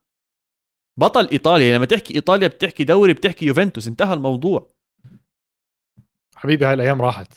بطل 1.00 1.30
إيطاليا. 1.32 1.78
لما 1.78 1.86
تحكي 1.86 2.16
إيطاليا 2.16 2.48
بتحكي 2.48 2.84
دوري 2.84 3.14
بتحكي 3.14 3.46
يوفنتوس. 3.46 3.88
انتهى 3.88 4.14
الموضوع. 4.14 4.68
حبيبي 6.36 6.66
هاي 6.66 6.74
الأيام 6.74 7.02
راحت. 7.02 7.34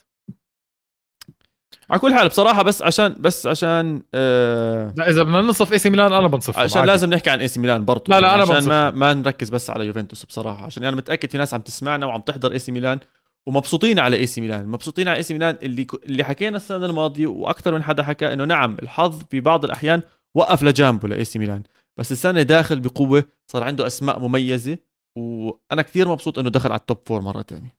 على 1.90 2.00
كل 2.00 2.14
حال 2.14 2.28
بصراحة 2.28 2.62
بس 2.62 2.82
عشان 2.82 3.16
بس 3.18 3.46
عشان 3.46 4.02
آه 4.14 4.94
لا 4.96 5.10
إذا 5.10 5.22
بدنا 5.22 5.40
ننصف 5.40 5.72
إي 5.72 5.78
سي 5.78 5.90
ميلان 5.90 6.12
أنا 6.12 6.28
بنصف 6.28 6.58
عشان 6.58 6.84
لازم 6.84 7.10
نحكي 7.10 7.30
عن 7.30 7.40
إي 7.40 7.48
سي 7.48 7.60
ميلان 7.60 7.84
برضه 7.84 8.04
لا، 8.08 8.20
لا، 8.20 8.34
أنا 8.34 8.42
عشان 8.42 8.54
بنصف. 8.54 8.68
ما 8.68 8.90
ما 8.90 9.14
نركز 9.14 9.50
بس 9.50 9.70
على 9.70 9.86
يوفنتوس 9.86 10.24
بصراحة. 10.24 10.66
عشان 10.66 10.84
أنا 10.84 10.96
متأكد 10.96 11.30
في 11.30 11.38
ناس 11.38 11.54
عم 11.54 11.60
تسمعنا 11.60 12.06
وعم 12.06 12.20
تحضر 12.20 12.52
إي 12.52 12.58
سي 12.58 12.72
ميلان 12.72 13.00
ومبسوطين 13.46 13.98
على 13.98 14.16
إي 14.16 14.26
سي 14.26 14.40
ميلان. 14.40 14.66
مبسوطين 14.66 15.08
على 15.08 15.16
إي 15.16 15.22
سي 15.22 15.34
ميلان. 15.34 15.58
اللي 15.62 15.86
اللي 16.04 16.24
حكينا 16.24 16.56
السنة 16.56 16.86
الماضية 16.86 17.26
وأكثر 17.26 17.74
من 17.74 17.82
حدا 17.82 18.02
حكى 18.02 18.32
إنه 18.32 18.44
نعم 18.44 18.76
الحظ 18.82 19.22
في 19.30 19.40
بعض 19.40 19.64
الأحيان 19.64 20.02
وقف 20.34 20.62
لجانبه 20.62 21.08
لإي 21.08 21.24
سي 21.24 21.38
ميلان. 21.38 21.62
بس 21.98 22.12
السنة 22.12 22.42
داخل 22.42 22.80
بقوة 22.80 23.24
صار 23.46 23.64
عنده 23.64 23.86
أسماء 23.86 24.18
مميزة 24.18 24.78
وأنا 25.16 25.82
كثير 25.82 26.08
مبسوط 26.08 26.38
إنه 26.38 26.50
دخل 26.50 26.72
على 26.72 26.80
ال 26.80 26.86
top 26.86 27.02
four 27.08 27.20
مرة 27.20 27.42
ثانية 27.42 27.76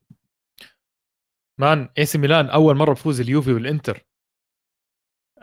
مان 1.60 1.90
اي 1.98 2.06
سي 2.06 2.18
ميلان 2.18 2.50
أول 2.50 2.76
مرة 2.76 2.94
بفوز 2.94 3.22
اليوفي 3.22 3.54
والإنتر 3.54 4.06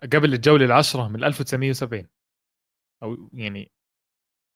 قبل 0.03 0.35
الجولة 0.35 0.65
العشرة 0.65 1.09
من 1.09 1.25
1970 1.25 2.07
أو 3.03 3.31
يعني 3.33 3.73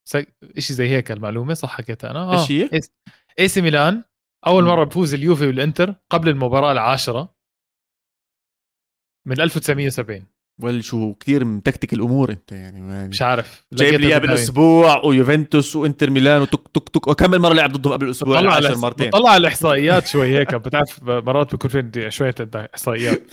شيء 0.05 0.29
زي 0.59 0.89
هيك 0.89 1.11
المعلومة 1.11 1.53
صح 1.53 1.77
حكيتها 1.77 2.11
أنا؟ 2.11 2.31
إيش 2.31 2.51
هي؟ 2.51 2.69
اي 3.39 3.47
سي 3.47 3.61
ميلان 3.61 4.03
أول. 4.47 4.63
مرة 4.63 4.83
بفوز 4.83 5.13
اليوفي 5.13 5.47
والإنتر 5.47 5.95
قبل 6.09 6.29
المباراة 6.29 6.71
العاشرة 6.71 7.35
من 9.27 9.41
1970 9.41 10.27
ولا 10.61 10.81
شو 10.81 11.13
كثير 11.13 11.45
متكتك 11.45 11.93
الأمور 11.93 12.31
أنت 12.31 12.51
يعني, 12.51 12.93
يعني 12.93 13.07
مش 13.07 13.21
عارف 13.21 13.65
جايب 13.73 13.91
لي 13.93 13.97
بالدايم. 13.97 14.21
بالأسبوع 14.21 15.05
ويوفنتوس 15.05 15.75
وإنتر 15.75 16.09
ميلان 16.09 16.41
وتك 16.41 16.67
تك 16.67 16.89
تك 16.89 17.07
وكم 17.07 17.31
مرة 17.31 17.53
لعب 17.53 17.71
ضدهم 17.71 17.93
قبل 17.93 18.05
الأسبوع 18.05 18.39
بطلع 18.39 18.53
10 18.53 18.67
على 18.67 18.77
مرتين 18.77 19.09
بطلع 19.09 19.29
على 19.29 19.41
الإحصائيات 19.41 20.07
شوي 20.07 20.37
هيك 20.37 20.55
بتعرف 20.65 21.03
مرات 21.03 21.51
بيكون 21.51 21.69
في 21.69 21.77
عندي 21.77 22.11
شوية 22.11 22.35
إحصائيات 22.55 23.31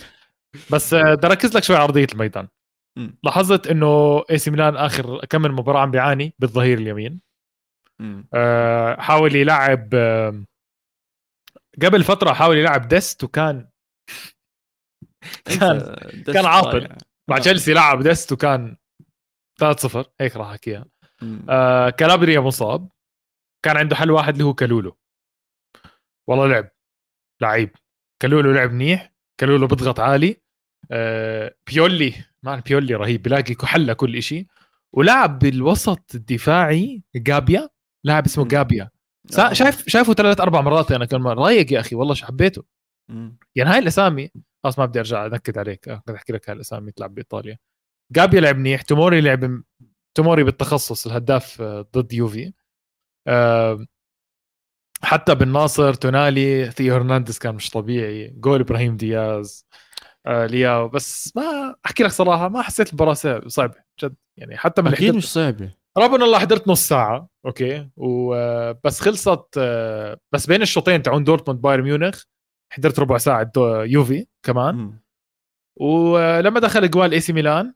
بس 0.71 0.93
آه، 0.93 1.13
بدي 1.15 1.27
أركز 1.27 1.57
لك 1.57 1.63
شوي 1.63 1.75
على 1.75 1.83
أرضية 1.83 2.07
الميدان. 2.13 2.47
لاحظت 3.23 3.67
إنه 3.67 4.23
إي 4.31 4.37
سي 4.37 4.51
ميلان 4.51 4.75
آخر 4.75 5.25
كم 5.25 5.41
مباراة 5.41 5.79
عم 5.79 5.91
بيعاني 5.91 6.33
بالظهير 6.39 6.77
اليمين. 6.77 7.21
آه، 8.33 8.95
حاول 9.01 9.35
يلعب 9.35 9.89
آه، 9.93 10.43
قبل 11.83 12.03
فترة 12.03 12.33
حاول 12.33 12.57
يلعب 12.57 12.87
دست 12.87 13.23
وكان 13.23 13.67
كان 15.59 15.95
كان 16.25 16.45
عاطل. 16.45 16.95
مع 17.29 17.37
آه. 17.37 17.39
تشيلسي 17.39 17.73
لعب 17.73 18.03
دست 18.03 18.31
وكان 18.31 18.77
3-0 19.63 20.05
هيك 20.21 20.35
راح 20.35 20.47
أحكيها. 20.47 20.85
آه 21.49 21.89
كالابريا 21.89 22.39
مصاب. 22.39 22.89
كان 23.65 23.77
عنده 23.77 23.95
حل 23.95 24.11
واحد 24.11 24.33
اللي 24.33 24.43
هو 24.43 24.53
كالولو. 24.53 24.97
والله 26.27 26.47
لعب. 26.47 26.69
لعيب. 27.41 27.75
كالولو 28.19 28.51
لعب 28.51 28.71
منيح. 28.71 29.13
كالولو 29.37 29.67
بيضغط 29.67 29.99
عالي. 29.99 30.41
آه 30.91 31.55
بيولي. 31.67 32.13
مان 32.43 32.59
بيولي 32.59 32.95
رهيب. 32.95 33.21
بلاقي 33.21 33.55
حل 33.63 33.93
كل 33.93 34.15
إشي. 34.15 34.47
ولعب 34.93 35.39
بالوسط 35.39 36.15
الدفاعي 36.15 37.03
جابيا. 37.15 37.69
لاعب 38.03 38.25
اسمه. 38.25 38.47
جابيا. 38.47 38.89
آه. 39.39 39.53
شايف 39.53 39.89
شايفه 39.89 40.13
ثلاث 40.13 40.39
أربع 40.39 40.61
مرات 40.61 40.91
أنا 40.91 41.05
كان 41.05 41.27
رايق 41.27 41.73
يا 41.73 41.79
أخي. 41.79 41.95
والله 41.95 42.13
شو 42.13 42.25
حبيته. 42.25 42.63
يعني 43.55 43.69
هاي 43.69 43.79
الأسامي 43.79 44.31
خلاص 44.63 44.79
ما 44.79 44.85
بدي 44.85 44.99
أرجع 44.99 45.25
انكد 45.25 45.57
عليك. 45.57 45.87
آه، 45.89 46.03
بدي 46.07 46.17
أحكي 46.17 46.33
لك 46.33 46.49
هاي 46.49 46.55
الأسامي 46.55 46.91
تلعب 46.91 47.13
بإيطاليا. 47.15 47.57
غابيا 48.11 48.41
لعب 48.41 48.57
منيح. 48.57 48.81
توموري 48.81 49.21
لعب 49.21 49.61
توموري 50.17 50.43
المتخصص 50.43 51.07
الهداف 51.07 51.61
آه، 51.61 51.87
ضد 51.95 52.13
يوفي. 52.13 52.53
آه، 53.27 53.85
حتى 55.03 55.35
بن 55.35 55.58
ناصر 55.58 55.93
تونالي 55.93 56.71
ثيو 56.71 56.95
هرنانديز 56.95 57.37
كان 57.39 57.55
مش 57.55 57.69
طبيعي. 57.69 58.27
جول 58.27 58.59
إبراهيم 58.59 58.97
دياز 58.97 59.67
آه 60.25 60.45
لياو. 60.45 60.87
بس 60.89 61.33
ما 61.35 61.75
أحكي 61.85 62.03
لك 62.03 62.11
صراحة 62.11 62.49
ما 62.49 62.61
حسيت 62.61 62.89
المباراة 62.89 63.13
صعب- 63.13 63.47
صعبة 63.47 63.75
جد. 64.03 64.15
يعني 64.37 64.57
حتى 64.57 64.81
من 64.81 64.93
أكيد 64.93 65.15
مش 65.15 65.31
صعبة. 65.31 65.73
ربنا 65.97 66.25
الله 66.25 66.39
حضرت 66.39 66.67
نص 66.67 66.87
ساعة. 66.87 67.29
أوكي. 67.45 67.89
وبس 67.97 68.99
خلصت 68.99 69.45
آه، 69.57 70.17
بس 70.33 70.45
بين 70.47 70.61
الشوطين 70.61 71.01
تاعون 71.01 71.23
دورتموند 71.23 71.61
بايرن 71.61 71.83
ميونخ 71.83 72.23
حضرت 72.73 72.99
ربع 72.99 73.17
ساعة 73.17 73.43
دو- 73.55 73.81
يوفي 73.81 74.25
كمان. 74.45 74.75
مم. 74.75 75.03
ولما 75.79 76.59
دخل 76.59 76.89
جوال 76.91 77.11
اي 77.13 77.19
سي 77.19 77.33
ميلان 77.33 77.73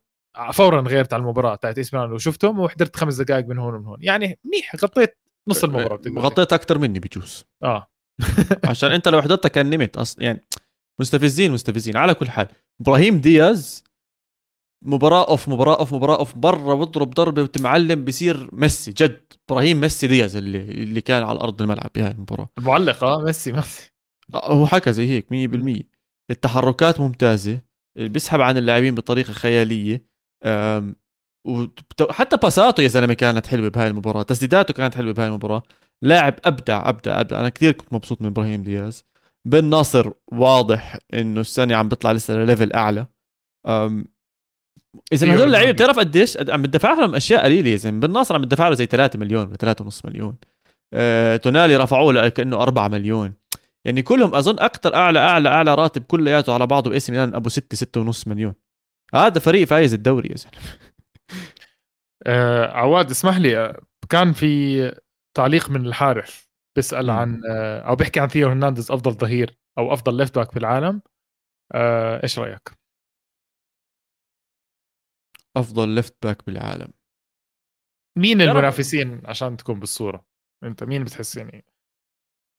فورا 0.53 0.81
غيرت 0.81 1.13
على 1.13 1.21
المباراة 1.21 1.55
تاعت 1.55 1.77
اي 1.77 1.83
سي 1.83 1.95
ميلان 1.97 2.11
وشفتهم 2.11 2.59
وحضرت 2.59 2.95
خمس 2.95 3.15
دقائق 3.21 3.45
من 3.47 3.57
هون 3.57 3.73
ومن 3.73 3.85
هون. 3.85 3.97
يعني 4.01 4.39
منيح 4.45 4.75
غطيت 4.75 5.17
نص 5.47 5.61
تحكي. 5.61 6.09
غطيت 6.19 6.53
أكثر 6.53 6.77
مني 6.77 6.99
بجوز. 6.99 7.45
آه. 7.63 7.87
عشان 8.69 8.91
أنت 8.91 9.07
لو 9.07 9.21
حضرتها 9.21 9.49
كان 9.49 9.69
نمت. 9.69 9.97
أصلا 9.97 10.23
يعني 10.23 10.45
مستفزين 10.99 11.51
مستفزين. 11.51 11.97
على 11.97 12.13
كل 12.13 12.29
حال 12.29 12.47
إبراهيم 12.81 13.17
دياز 13.17 13.83
مباراة 14.85 15.27
off 15.29 15.49
مباراة 15.49 15.79
off 15.79 15.93
مباراة 15.93 16.17
off 16.19 16.37
برا 16.37 16.75
بضرب 16.75 17.09
ضربة 17.09 17.41
وتمعلم 17.43 18.05
بصير 18.05 18.49
ميسي 18.53 18.91
جد. 18.91 19.33
إبراهيم 19.49 19.79
ميسي 19.81 20.07
دياز 20.07 20.35
اللي 20.35 20.57
اللي 20.61 21.01
كان 21.01 21.23
على 21.23 21.39
أرض 21.39 21.61
الملعب 21.61 21.89
بهاي 21.95 22.11
المباراة. 22.11 22.49
المعلق 22.57 23.03
آه 23.03 23.21
ميسي 23.21 23.51
ميسي. 23.51 23.83
آه، 23.83 23.96
هو 24.35 24.67
حكى 24.67 24.93
زي 24.93 25.09
هيك 25.09 25.25
100% 25.31 25.83
التحركات 26.31 26.99
ممتازة 26.99 27.61
بيسحب 27.99 28.41
عن 28.41 28.57
اللاعبين 28.57 28.95
بطريقة 28.95 29.33
خيالية. 29.33 30.05
أم، 30.45 30.95
وبت- 31.47 32.11
حتى 32.11 32.37
باساته 32.37 32.81
يا 32.83 32.87
زلمة 32.87 33.13
كانت 33.13 33.47
حلوة 33.47 33.69
بهاي 33.69 33.87
المباراة. 33.87 34.23
تسديداته 34.23 34.73
كانت 34.73 34.95
حلوة 34.95 35.13
بهاي 35.13 35.27
المباراة. 35.27 35.63
لاعب 36.01 36.33
أبدع 36.45 36.89
أبدع 36.89 37.19
أبدع. 37.21 37.39
أنا 37.39 37.49
كثير 37.49 37.71
كنت 37.71 37.93
مبسوط 37.93 38.21
من 38.21 38.27
إبراهيم 38.27 38.63
دياز. 38.63 39.03
بن 39.47 39.65
ناصر 39.65 40.11
واضح 40.31 40.97
إنه 41.13 41.41
السنة 41.41 41.75
عم 41.75 41.89
بيطلع 41.89 42.11
لسه 42.11 42.33
لليفل 42.33 42.73
أعلى. 42.73 43.07
إذا 45.13 45.25
أيوة، 45.25 45.35
هدول 45.35 45.47
اللعيبة. 45.47 45.71
بتعرف 45.71 45.99
قديش 45.99 46.37
قد- 46.37 46.49
عم 46.49 46.61
بتدفع 46.61 46.93
لهم 46.93 47.15
أشياء 47.15 47.43
قليلة 47.43 47.69
يا 47.69 47.75
زلمة. 47.75 47.99
بن 47.99 48.13
ناصر 48.13 48.35
عم 48.35 48.41
بتدفع 48.41 48.67
له 48.67 48.75
زي 48.75 48.85
3 48.85 49.19
مليون 49.19 49.47
ولا 49.47 49.55
3.5 49.57 50.05
مليون. 50.05 50.37
أه، 50.93 51.37
تونالي 51.37 51.77
رفعوه 51.77 52.29
كأنه 52.29 52.61
4 52.61 52.87
مليون. 52.87 53.33
يعني 53.87 54.01
كلهم 54.01 54.35
أظن 54.35 54.59
أكثر 54.59 54.95
أعلى 54.95 55.19
أعلى 55.19 55.49
أعلى 55.49 55.75
راتب 55.75 56.03
كلياته 56.03 56.53
على 56.53 56.67
بعضه 56.67 56.89
باسم 56.89 57.13
ميلان 57.13 57.35
أبو 57.35 57.49
6 57.49 58.11
6.5 58.11 58.27
مليون 58.27 58.55
هذا 59.13 59.39
فريق 59.39 59.67
فايز 59.67 59.93
الدوري 59.93 60.29
يا 60.29 60.35
زلمة 60.35 60.53
آه 62.27 62.65
عواد 62.65 63.11
اسمح 63.11 63.37
لي 63.37 63.57
آه، 63.57 63.81
كان 64.09 64.33
في 64.33 64.91
تعليق 65.37 65.69
من 65.69 65.85
الحارث 65.85 66.45
بيسأل 66.75 67.05
مم. 67.05 67.11
عن 67.11 67.41
آه 67.49 67.79
أو 67.79 67.95
بيحكي 67.95 68.19
عن 68.19 68.27
ثيو 68.27 68.47
هرنانديز 68.47 68.91
أفضل 68.91 69.11
ظهير 69.11 69.57
أو 69.77 69.93
أفضل 69.93 70.17
left 70.17 70.35
back 70.35 70.51
في 70.51 70.59
العالم 70.59 71.01
آه 71.75 72.23
إيش 72.23 72.39
رأيك؟ 72.39 72.71
أفضل 75.57 75.89
left 75.89 76.15
back 76.23 76.45
بالعالم 76.45 76.93
مين 78.17 78.41
المنافسين 78.41 79.21
عشان 79.25 79.57
تكون 79.57 79.79
بالصورة؟ 79.79 80.25
أنت 80.63 80.83
مين 80.83 81.03
بتحس 81.03 81.37
يعني 81.37 81.65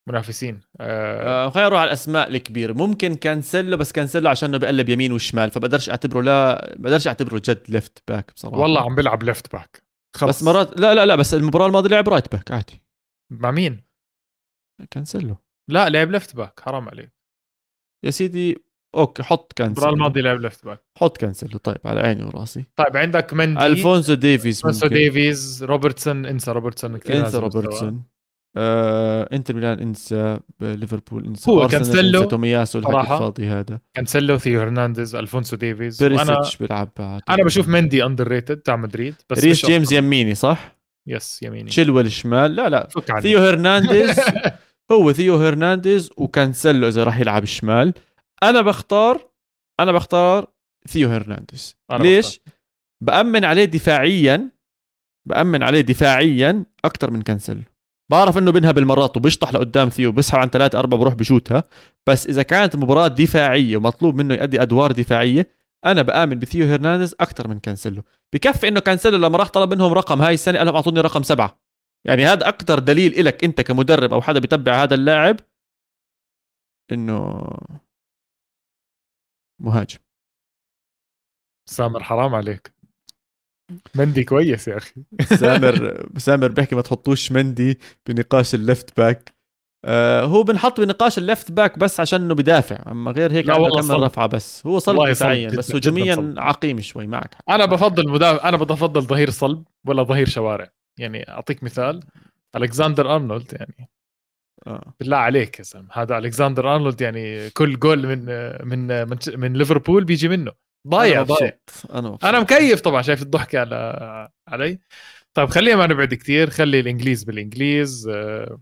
منافسين؟ 0.08 0.60
آه 0.80 1.46
آه 1.46 1.50
خلينا 1.50 1.68
نروح 1.68 1.80
على 1.80 1.88
الأسماء 1.88 2.28
الكبيرة. 2.28 2.72
ممكن 2.72 3.14
كانسيلو 3.14 3.76
بس 3.76 3.92
كانسيلو 3.92 4.28
عشانه 4.28 4.58
بقلب 4.58 4.88
يمين 4.88 5.12
وشمال 5.12 5.50
فبقدرش 5.50 5.90
أعتبره 5.90 6.22
لا 6.22 6.74
بقدرش 6.78 7.06
أعتبره 7.06 7.42
جد 7.44 7.62
left 7.68 8.02
back 8.08 8.32
بصراحة. 8.34 8.58
والله 8.58 8.80
عم 8.80 8.94
بيلعب 8.94 9.22
left 9.22 9.52
back 9.52 9.82
خلص. 10.16 10.28
بس 10.28 10.42
مرات 10.42 10.80
لا 10.80 10.94
لا 10.94 11.06
لا 11.06 11.16
بس 11.16 11.34
المباراة 11.34 11.66
الماضية 11.66 11.90
لعب 11.90 12.08
right 12.08 12.32
back 12.32 12.52
عادي. 12.52 12.82
مع 13.30 13.50
مين؟ 13.50 13.84
كانسيلو. 14.90 15.36
لا 15.70 15.88
لعب 15.88 16.10
left 16.10 16.36
back 16.36 16.60
حرام 16.60 16.88
عليك. 16.88 17.10
يا 18.04 18.10
سيدي 18.10 18.64
أوكي 18.94 19.22
حط 19.22 19.60
المباراة 19.60 19.74
كانسيلو 19.74 19.94
الماضية 19.94 20.20
لعب 20.20 20.40
left 20.40 20.64
back 20.64 20.82
حط 20.98 21.16
كانسيلو 21.16 21.58
طيب 21.58 21.80
على 21.84 22.00
عيني 22.00 22.24
وراسي. 22.24 22.64
طيب 22.76 22.96
عندك 22.96 23.34
مندي. 23.34 23.66
ألفونسو 23.66 24.14
ديفيز 24.14 24.56
ألفونسو 24.56 24.86
ديفيز 24.86 25.64
روبرتسون 25.64 26.26
إنسى 26.26 26.52
روبرتسون 26.52 26.96
كثير 26.96 27.26
إنسى. 27.26 27.38
روبرتسون. 27.38 28.04
آه، 28.56 29.28
انتر 29.32 29.54
ميلان 29.54 29.80
انسى 29.80 30.38
ليفربول 30.60 31.26
انسى 31.26 31.50
هو 31.50 31.64
انسى 31.64 32.26
تومياسو 32.26 32.78
الحكي. 32.78 33.00
الفاضي 33.00 33.46
هذا. 33.46 33.80
كانسيلو 33.94 34.38
ثيو 34.38 34.60
هرنانديز 34.60 35.14
ألفونسو 35.14 35.56
ديفيز. 35.56 36.02
بيريسيتش 36.02 36.56
بيلعب 36.56 36.90
بعد 36.98 37.22
أنا 37.28 37.44
بشوف 37.44 37.68
مندي 37.68 38.04
underrated 38.04 38.56
تاع 38.56 38.76
مدريد 38.76 39.14
بس 39.30 39.44
ريس 39.44 39.66
جيمس. 39.66 39.92
يميني 39.92 40.34
صح؟ 40.34 40.76
yes 41.06 41.42
يميني. 41.42 41.70
تشيلويل 41.70 42.12
شمال 42.12 42.56
لا 42.56 42.68
لا. 42.68 42.88
فك 42.88 43.20
ثيو 43.20 43.38
هرنانديز 43.38 44.20
هو 44.92 45.12
ثيو 45.12 45.36
هرنانديز 45.36 46.10
وكانسيلو 46.16 46.88
إذا 46.88 47.04
راح 47.04 47.20
يلعب 47.20 47.44
شمال. 47.44 47.94
أنا 48.42 48.62
بختار 48.62 49.28
أنا 49.80 49.92
بختار 49.92 50.46
ثيو 50.88 51.08
هرنانديز. 51.08 51.76
ليش؟ 51.92 52.40
بأمن 53.04 53.44
عليه 53.44 53.64
دفاعيا 53.64 54.50
بأمن 55.28 55.62
عليه 55.62 55.80
دفاعيا 55.80 56.64
أكثر 56.84 57.10
من 57.10 57.22
كانسيلو. 57.22 57.62
بعرف 58.10 58.38
إنه 58.38 58.50
بينها 58.50 58.72
بالمرات 58.72 59.16
وبيشطح 59.16 59.52
لقدام 59.52 59.88
ثيو 59.88 60.12
بيسحب 60.12 60.38
عن 60.38 60.48
ثلاثة 60.48 60.78
أربعة 60.78 61.00
بروح 61.00 61.14
بشوتها. 61.14 61.64
بس 62.06 62.26
إذا 62.26 62.42
كانت 62.42 62.76
مباراة 62.76 63.08
دفاعية 63.08 63.76
ومطلوب 63.76 64.14
منه 64.14 64.34
يؤدي 64.34 64.62
أدوار 64.62 64.92
دفاعية 64.92 65.48
أنا 65.86 66.02
بآمن 66.02 66.38
بثيو 66.38 66.66
هرنانديز 66.66 67.14
أكثر 67.20 67.48
من 67.48 67.60
كانسيلو. 67.60 68.02
بكفي 68.32 68.68
إنه 68.68 68.80
كانسيلو 68.80 69.16
لما 69.16 69.38
راح 69.38 69.48
طلب 69.48 69.74
منهم 69.74 69.92
رقم 69.92 70.22
هاي 70.22 70.34
السنة 70.34 70.58
قال 70.58 70.66
لهم 70.66 70.76
أعطوني 70.76 71.00
رقم 71.00 71.22
سبعة. 71.22 71.60
يعني 72.04 72.26
هذا 72.26 72.48
أكثر 72.48 72.78
دليل 72.78 73.20
إلك 73.20 73.44
أنت 73.44 73.60
كمدرب 73.60 74.12
أو 74.12 74.22
حدا 74.22 74.40
بيتبع 74.40 74.82
هذا 74.82 74.94
اللاعب 74.94 75.36
إنه 76.92 77.44
مهاجم. 79.60 79.98
سامر 81.66 82.02
حرام 82.02 82.34
عليك. 82.34 82.77
مندي 83.94 84.24
كويس 84.24 84.68
يا 84.68 84.76
أخي 84.76 84.92
سامر 85.36 86.06
سامر 86.16 86.48
بيحكي 86.48 86.74
ما 86.74 86.82
تحطوش 86.82 87.32
مندي 87.32 87.78
بنقاش 88.06 88.54
ال 88.54 88.63
left 88.63 88.96
back 88.96 89.38
آه 89.84 90.22
هو 90.24 90.42
بنحط 90.42 90.80
بنقاش 90.80 91.18
ال 91.18 91.25
left 91.25 91.52
back 91.52 91.78
بس 91.78 92.00
عشان 92.00 92.22
إنه 92.22 92.34
بدافع 92.34 92.90
أما 92.90 93.10
غير 93.10 93.32
هيك 93.32 93.46
لا 93.46 93.52
عنده 93.54 93.64
والله 93.64 93.80
كم 93.80 93.86
صلب. 93.88 94.02
رفعة 94.02 94.26
بس 94.26 94.66
هو 94.66 94.78
صلب 94.78 95.08
دفاعيا 95.08 95.48
بس 95.48 95.68
جداً 95.76 95.78
هجوميا 95.78 96.14
صلب. 96.14 96.38
عقيم 96.38 96.80
شوي 96.80 97.06
معك. 97.06 97.36
أنا 97.48 97.64
بفضل 97.66 98.08
مدافع 98.08 98.48
أنا 98.48 98.56
بفضل 98.56 99.02
ظهير 99.02 99.30
صلب 99.30 99.64
ولا 99.86 100.02
ظهير 100.02 100.28
شوارع 100.28 100.68
يعني 100.98 101.28
أعطيك 101.30 101.62
مثال 101.62 102.00
ألكساندر 102.56 103.14
أرنولد 103.14 103.52
يعني 103.52 103.88
آه. 104.66 104.92
بالله 105.00 105.16
عليك 105.16 105.58
يا 105.58 105.64
زلمه 105.64 105.88
هذا 105.92 106.18
ألكساندر 106.18 106.74
أرنولد 106.74 107.00
يعني 107.00 107.50
كل 107.50 107.78
جول 107.78 108.06
من 108.06 108.24
من 108.68 109.08
من, 109.08 109.18
من 109.34 109.52
ليفربول 109.52 110.04
بيجي 110.04 110.28
منه 110.28 110.52
ضايع 110.86 111.12
أنا 111.22 111.22
مبسوط. 111.22 111.90
أنا 111.90 112.08
مبسوط. 112.08 112.24
أنا 112.24 112.40
مكيف 112.40 112.80
طبعا 112.80 113.02
شايف 113.02 113.22
الضحكة 113.22 113.60
على 113.60 114.28
علي 114.48 114.78
طيب 115.34 115.48
خلينا 115.48 115.76
ما 115.76 115.86
نبعد 115.86 116.14
كثير 116.14 116.50
خلي 116.50 116.80
الإنجليز 116.80 117.24
بالإنجليز 117.24 118.08
آه، 118.08 118.60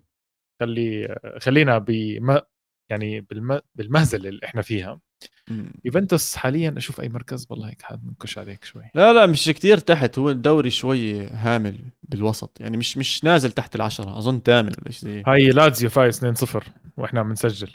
خلي 0.61 1.07
آه، 1.07 1.39
خلينا 1.39 1.79
بم 1.79 2.41
يعني 2.91 3.21
بالم... 3.21 3.61
بالمهزله 3.75 4.29
اللي 4.29 4.41
إحنا 4.47 4.63
فيها. 4.63 5.01
يوفنتوس 5.85 6.37
حاليا 6.37 6.75
أشوف 6.77 7.01
أي 7.01 7.09
مركز 7.09 7.47
والله 7.51 7.69
هيك 7.69 7.83
حد 7.83 8.05
ننكش 8.07 8.39
عليك 8.39 8.65
شوي 8.65 8.83
لا 8.95 9.13
لا 9.13 9.27
مش 9.27 9.45
كتير 9.45 9.79
تحت 9.79 10.19
هو 10.19 10.31
الدوري 10.31 10.71
شوي 10.71 11.27
هامل 11.27 11.79
بالوسط 12.03 12.61
يعني 12.61 12.77
مش 12.77 12.99
مش 12.99 13.25
نازل 13.25 13.53
تحت 13.53 13.77
العشرة 13.77 14.19
أظن 14.19 14.41
ثامن 14.41 14.69
ولا 14.83 14.91
شيء 14.93 15.09
زي. 15.11 15.23
هاي 15.27 15.47
لازيو 15.51 15.91
فايز 15.91 16.25
2-0 16.25 16.63
وإحنا 16.97 17.21
عم 17.21 17.33
نسجل 17.33 17.71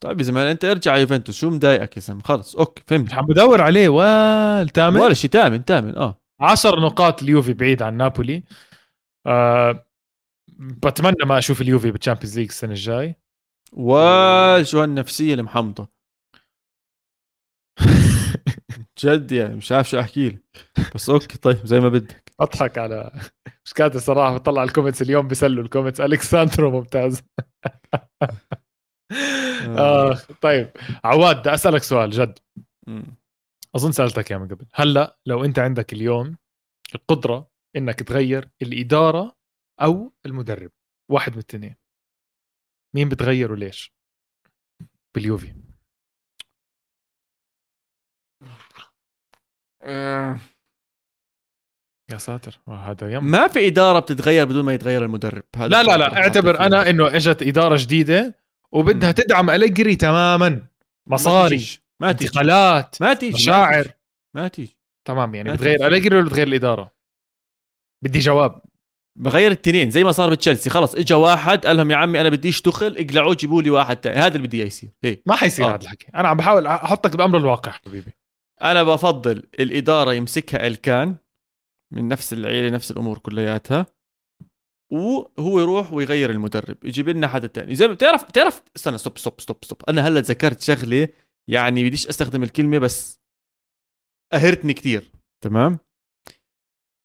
طيب 0.00 0.18
يا 0.18 0.24
زلمه 0.24 0.50
أنت 0.50 0.64
ارجع 0.64 0.92
على 0.92 1.00
يوفنتوس 1.00 1.38
شو 1.40 1.50
مضايقك 1.50 1.96
يا 1.96 2.02
زلمة؟ 2.02 2.22
خلص 2.22 2.56
أوكي 2.56 2.82
فهمت. 2.86 3.12
عم 3.14 3.26
بدور 3.26 3.60
عليه 3.62 3.88
والثامن 3.88 5.00
ولا 5.00 5.14
شيء 5.14 5.30
ثامن 5.30 5.62
ثامن 5.62 5.96
آه. 5.96 6.20
10 6.40 6.80
نقاط 6.80 7.22
اليوفي 7.22 7.52
بعيد 7.52 7.82
عن 7.82 7.96
نابولي. 7.96 8.42
آه 9.26 9.86
بتمنى 10.58 11.16
ما 11.26 11.38
أشوف 11.38 11.60
اليوفي 11.60 11.90
بال 11.90 11.99
Champions 11.99 12.38
League 12.38 12.48
السنة 12.48 12.70
الجاي. 12.70 13.16
وشو 13.72 14.80
هالنفسية 14.82 15.34
المحمضه 15.34 15.88
جد 19.04 19.32
يعني 19.32 19.54
مش 19.56 19.72
عارف 19.72 19.88
شو 19.90 20.00
أحكي 20.00 20.28
لك. 20.28 20.42
بس 20.94 21.10
أوكي 21.10 21.38
طيب 21.38 21.66
زي 21.66 21.80
ما 21.80 21.88
بدك. 21.88 22.32
أضحك 22.40 22.78
على 22.78 23.10
مش 23.64 23.72
قادر 23.72 23.98
صراحة 23.98 24.34
بطلع 24.36 24.62
ال 24.62 24.66
comments 24.66 25.02
اليوم 25.02 25.28
بيسلوا 25.28 25.64
ال 25.64 25.68
comments. 25.68 26.00
الكساندرو 26.00 26.70
ممتاز. 26.70 27.22
آه. 29.78 30.14
طيب. 30.40 30.70
عواد 31.04 31.38
بدي 31.40 31.54
أسألك 31.54 31.82
سؤال 31.82 32.10
جد. 32.10 32.38
أظن 33.76 33.92
سألتك 33.92 34.30
إياه 34.30 34.38
من 34.38 34.48
قبل. 34.48 34.66
هلأ 34.74 35.18
لو 35.26 35.44
أنت 35.44 35.58
عندك 35.58 35.92
اليوم 35.92 36.36
القدرة 36.94 37.50
إنك 37.76 38.02
تغير 38.02 38.48
الإدارة 38.62 39.36
أو 39.82 40.12
المدرب 40.26 40.70
واحد 41.10 41.32
من 41.32 41.38
الاثنين 41.38 41.76
مين 42.94 43.08
بتغير 43.08 43.52
وليش؟ 43.52 43.92
باليوفي. 45.14 45.54
يا 52.10 52.18
ساتر. 52.18 52.60
هذا 52.68 53.12
يم. 53.12 53.24
ما 53.24 53.48
في 53.48 53.66
إدارة 53.66 54.00
بتتغير 54.00 54.44
بدون 54.44 54.64
ما 54.64 54.74
يتغير 54.74 55.04
المدرب. 55.04 55.44
هذا 55.56 55.68
لا 55.68 55.82
لا 55.82 55.96
لا 55.96 56.16
أعتبر. 56.16 56.60
أنا 56.60 56.90
إنه 56.90 57.16
إجت 57.16 57.42
إدارة 57.42 57.76
جديدة 57.78 58.45
وبدها. 58.76 59.12
تدعم 59.12 59.50
أليجري 59.50 59.96
تماما. 59.96 60.48
ما 60.48 60.66
مصاري. 61.06 61.66
ما 62.00 62.12
تيجي. 62.12 62.28
انتقالات. 62.28 62.96
ما 63.00 63.14
تيجي. 63.14 63.34
مشاعر. 63.34 63.88
ما 64.34 64.48
تيجي. 64.48 64.76
تمام 65.04 65.34
يعني 65.34 65.52
بتغير 65.52 65.76
تيجي. 65.76 65.86
أليجري 65.86 66.16
ولا 66.16 66.24
بتغير 66.24 66.46
الإدارة؟ 66.46 66.92
بدي 68.04 68.18
جواب. 68.18 68.62
بغير 69.18 69.50
التنين 69.50 69.90
زي 69.90 70.04
ما 70.04 70.12
صار 70.12 70.30
بتشيلسي 70.30 70.70
خلص 70.70 70.94
اجى 70.94 71.14
واحد 71.14 71.66
قال 71.66 71.76
لهم 71.76 71.90
يا 71.90 71.96
عمي 71.96 72.20
أنا 72.20 72.28
بديش 72.28 72.60
تخل 72.60 72.96
اقلعوه 72.98 73.34
جيبوا 73.34 73.62
لي 73.62 73.70
واحد 73.70 73.96
تاني. 73.96 74.16
هذا 74.16 74.36
اللي 74.36 74.46
بدي 74.46 74.56
إياه 74.56 74.66
يصير. 74.66 74.90
هيك. 75.04 75.22
ما 75.26 75.36
حيصير 75.36 75.66
آه. 75.66 75.74
هذا 75.74 75.82
الحكي. 75.82 76.06
أنا 76.14 76.28
عم 76.28 76.36
بحاول 76.36 76.66
أحطك 76.66 77.16
بأمر 77.16 77.38
الواقع. 77.38 77.72
حبيبي. 77.72 78.12
أنا 78.62 78.82
بفضل 78.82 79.42
الإدارة 79.60 80.14
يمسكها 80.14 80.66
إلكان 80.66 81.16
من 81.92 82.08
نفس 82.08 82.32
العيلة 82.32 82.70
نفس 82.70 82.90
الأمور 82.90 83.18
كلياتها. 83.18 83.86
وهو 84.90 85.60
يروح 85.60 85.92
ويغير 85.92 86.30
المدرب 86.30 86.84
يجيب 86.84 87.08
لنا 87.08 87.28
حدا 87.28 87.46
تاني. 87.46 87.74
زي 87.74 87.88
ما 87.88 87.94
بتعرف 87.94 88.24
بتعرف 88.24 88.62
استنى 88.76 88.98
stop 88.98 89.18
stop 89.18 89.40
stop 89.40 89.64
stop 89.64 89.82
أنا 89.88 90.08
هلأ 90.08 90.20
ذكرت 90.20 90.60
شغلة 90.60 91.08
يعني 91.48 91.84
بديش 91.88 92.06
أستخدم 92.06 92.42
الكلمة 92.42 92.78
بس 92.78 93.20
قهرتني 94.32 94.74
كثير 94.74 95.10
تمام؟ 95.44 95.78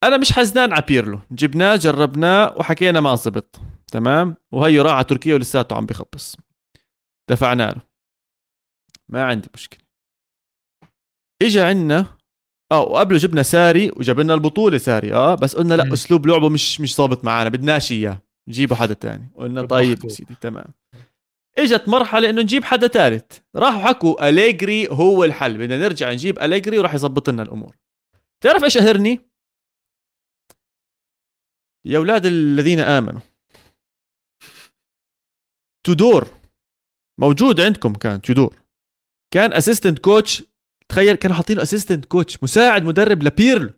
أنا 0.04 0.18
مش 0.18 0.32
حزنان 0.32 0.74
على 0.74 0.86
بيرلو. 0.88 1.20
جبناه 1.32 1.76
جربناه 1.76 2.56
وحكينا 2.58 3.00
ما 3.02 3.16
زبط 3.16 3.60
تمام؟ 3.88 4.36
وهي 4.52 4.80
راح 4.80 4.94
على 4.94 5.04
تركيا 5.04 5.36
ولساته 5.36 5.76
عم 5.76 5.86
بخبص. 5.86 6.36
دفعنا 7.30 7.72
له. 7.72 7.82
ما 9.10 9.26
عندي 9.26 9.50
مشكلة. 9.54 9.82
اجى 11.42 11.62
عندنا 11.62 12.18
آه 12.72 12.82
وقبله 12.82 13.18
جبنا 13.18 13.44
ساري 13.44 13.92
وجاب 13.96 14.20
لنا 14.20 14.34
البطولة 14.34 14.78
ساري. 14.78 15.14
آه 15.14 15.36
بس 15.36 15.56
قلنا 15.56 15.74
لا. 15.74 15.94
أسلوب 15.94 16.28
لعبه 16.28 16.50
مش 16.50 16.82
مش 16.82 16.96
ظابط 16.96 17.26
معنا 17.26 17.50
بدناش 17.50 17.92
إياه. 17.92 18.22
نجيبه 18.48 18.76
حدا 18.76 18.94
تاني. 18.94 19.32
قلنا 19.36 19.66
طيب 19.66 19.92
بضحكوا. 19.92 20.10
سيدي 20.10 20.36
تمام. 20.42 20.74
إجت 21.58 21.90
مرحلة 21.90 22.30
إنه 22.30 22.42
نجيب 22.42 22.64
حدا 22.64 22.88
ثالث 22.88 23.38
راحوا 23.56 23.80
حكوا 23.82 24.30
أليجري 24.30 24.88
هو 24.88 25.24
الحل. 25.24 25.58
بدنا 25.58 25.78
نرجع 25.78 26.12
نجيب 26.12 26.40
أليجري 26.40 26.80
وراح 26.80 26.94
يظبط 26.94 27.30
لنا 27.30 27.44
الأمور. 27.44 27.76
تعرف 28.44 28.64
إيش 28.64 28.78
قهرني 28.78 29.20
يا 31.86 31.98
أولاد 31.98 32.26
الذين 32.26 32.80
آمنوا. 32.80 33.22
تودور. 35.86 36.28
موجود 37.20 37.62
عندكم 37.62 37.94
كان 37.94 38.22
تودور. 38.22 38.62
كان 39.34 39.54
assistant 39.54 40.00
coach 40.00 40.44
تخيل 40.92 41.16
كانوا 41.16 41.36
حاطينه 41.36 41.62
assistant 41.62 42.06
coach 42.06 42.44
مساعد 42.44 42.84
مدرب 42.84 43.24
لبيرلو 43.24 43.70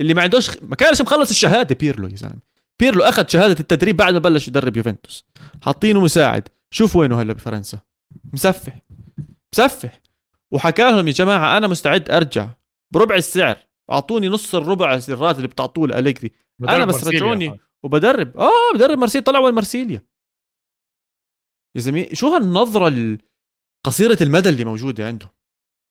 اللي 0.00 0.14
ما 0.14 0.22
عندوش 0.22 0.50
ما 0.62 0.76
كانش 0.76 1.00
مخلص 1.02 1.30
الشهادة 1.30 1.74
بيرلو 1.74 2.08
يا 2.08 2.16
زلمة. 2.16 2.38
بيرلو 2.80 3.02
أخذ 3.04 3.28
شهادة 3.28 3.60
التدريب 3.60 3.96
بعد 3.96 4.12
ما 4.14 4.18
بلش 4.18 4.48
يدرب 4.48 4.76
يوفنتوس. 4.76 5.24
حاطينه 5.62 6.00
مساعد. 6.00 6.48
شوف 6.70 6.96
وينه 6.96 7.22
هلا 7.22 7.32
بفرنسا. 7.32 7.78
مسفح. 8.32 8.78
مسفح. 9.52 10.00
وحكى 10.50 10.82
لهم 10.82 11.08
يا 11.08 11.12
جماعة 11.12 11.56
أنا 11.56 11.66
مستعد 11.66 12.10
أرجع. 12.10 12.48
بربع 12.90 13.14
السعر. 13.14 13.56
أعطوني 13.90 14.28
نص 14.28 14.54
الربع 14.54 15.00
الراتب 15.08 15.36
اللي 15.36 15.48
بتعطوه 15.48 15.88
لأليجري. 15.88 16.30
أنا 16.68 16.84
بس. 16.84 17.04
رجعوني. 17.06 17.60
وبدرب. 17.82 18.36
آه 18.36 18.74
بدرب 18.74 18.98
مرسيل 18.98 19.22
طلع 19.22 19.38
وين 19.38 19.54
مرسيليا 19.54 20.02
يا 21.76 21.80
زلمة 21.80 22.06
شو 22.12 22.28
هالنظرة 22.34 22.88
ال- 22.88 23.18
قصيرة 23.84 24.18
المدى 24.22 24.48
اللي 24.48 24.64
موجودة 24.64 25.06
عنده 25.06 25.37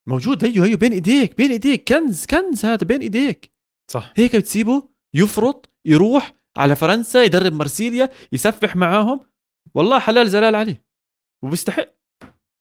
موجود. 0.08 0.46
هيو 0.46 0.64
هيو 0.64 0.78
بين 0.78 0.92
إيديك 0.92 1.38
بين 1.38 1.52
إيديك. 1.52 1.88
كنز 1.88 2.26
كنز 2.26 2.66
هذا 2.66 2.86
بين 2.88 3.02
إيديك. 3.02 3.52
صح. 3.92 4.14
هيك 4.18 4.36
بتسيبه 4.36 4.90
يفرط 5.14 5.70
يروح 5.86 6.36
على 6.58 6.76
فرنسا 6.76 7.24
يدرب 7.24 7.54
مرسيليا 7.54 8.10
يسفح 8.32 8.76
معاهم. 8.76 9.20
والله 9.76 10.00
حلال 10.00 10.30
زلال 10.30 10.56
عليه 10.56 10.86
وبيستحق 11.44 11.90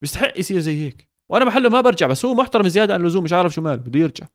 بيستحق 0.03 0.38
يصير 0.38 0.59
زي 0.61 0.84
هيك. 0.84 1.11
وأنا 1.30 1.44
محله 1.44 1.68
ما 1.68 1.80
برجع 1.80 2.07
بس 2.07 2.24
هو 2.24 2.34
محترم 2.34 2.68
زيادة 2.68 2.94
عن 2.94 3.01
اللزوم 3.01 3.24
مش 3.24 3.32
عارف 3.32 3.53
شو 3.53 3.62
ماله 3.62 3.76
بده 3.76 4.01
يرجع. 4.01 4.26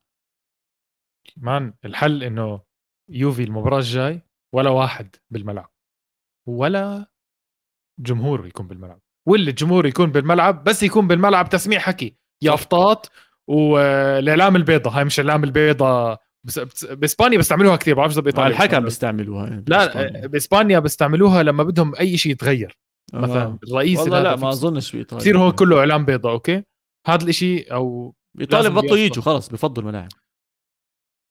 مان 1.37 1.73
الحل 1.85 2.23
إنه 2.23 2.61
يوفي 3.09 3.43
المباراة 3.43 3.79
الجاي 3.79 4.21
ولا 4.53 4.69
واحد 4.69 5.15
بالملعب. 5.29 5.71
ولا 6.47 7.11
جمهور 7.99 8.47
يكون 8.47 8.67
بالملعب. 8.67 9.01
واللي 9.27 9.49
الجمهور 9.49 9.85
يكون 9.85 10.11
بالملعب 10.11 10.63
بس 10.63 10.83
يكون 10.83 11.07
بالملعب 11.07 11.49
تسميع 11.49 11.79
حكي. 11.79 12.17
يافطات 12.41 13.07
والاعلام 13.47 14.55
البيضاء 14.55 14.93
هاي 14.93 15.05
مش 15.05 15.19
إعلام 15.19 15.43
البيضاء 15.43 16.21
بس 16.43 16.85
بإسبانيا 16.85 17.37
بيستعملوها 17.37 17.75
كثير 17.75 17.95
بعرفش 17.95 18.19
بإيطاليا 18.19 18.49
الحكم 18.49 18.79
بيستعملوها. 18.79 19.45
بيستعملوها 19.45 19.63
لا 19.67 20.27
بإسبانيا. 20.27 20.79
بيستعملوها 20.79 21.43
لما 21.43 21.63
بدهم 21.63 21.95
أي 21.95 22.17
شيء 22.17 22.31
يتغير. 22.31 22.77
مثلا 23.13 23.43
آه. 23.43 23.59
الرئيس 23.67 23.99
والله 23.99 24.21
لا 24.21 24.35
ما 24.35 24.49
أظنش 24.49 24.91
بإيطاليا. 24.91 25.21
بصير 25.21 25.37
هون 25.37 25.51
كله 25.51 25.79
إعلام 25.79 26.05
بيضاء 26.05 26.31
أوكي؟ 26.31 26.63
هذا 27.07 27.23
الإشي 27.23 27.61
أو 27.61 28.15
ببطلوا 28.35 28.81
بيحصل. 28.81 28.97
يجوا 28.97 29.23
خلص 29.23 29.49
بفضلوا 29.49 29.89
الملاعب. 29.89 30.09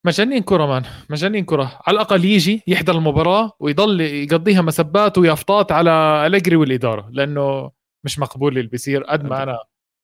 مجانين 0.07 0.43
كرة 0.43 0.67
man. 0.67 0.83
مجانين 1.11 1.45
كرة. 1.45 1.81
على 1.87 1.95
الأقل 1.95 2.25
يجي 2.25 2.63
يحضر 2.67 2.97
المباراة 2.97 3.53
ويضل 3.61 4.01
يقضيها 4.01 4.63
مسبات 4.63 5.19
ويافطات 5.19 5.73
على 5.73 5.91
أليجري 6.27 6.57
والإدارة 6.57 7.09
لأنه 7.13 7.71
مش 8.05 8.19
مقبول 8.19 8.59
اللي 8.59 8.69
بيصير 8.69 9.03
قد 9.03 9.25
ما 9.25 9.43
أنا 9.43 9.59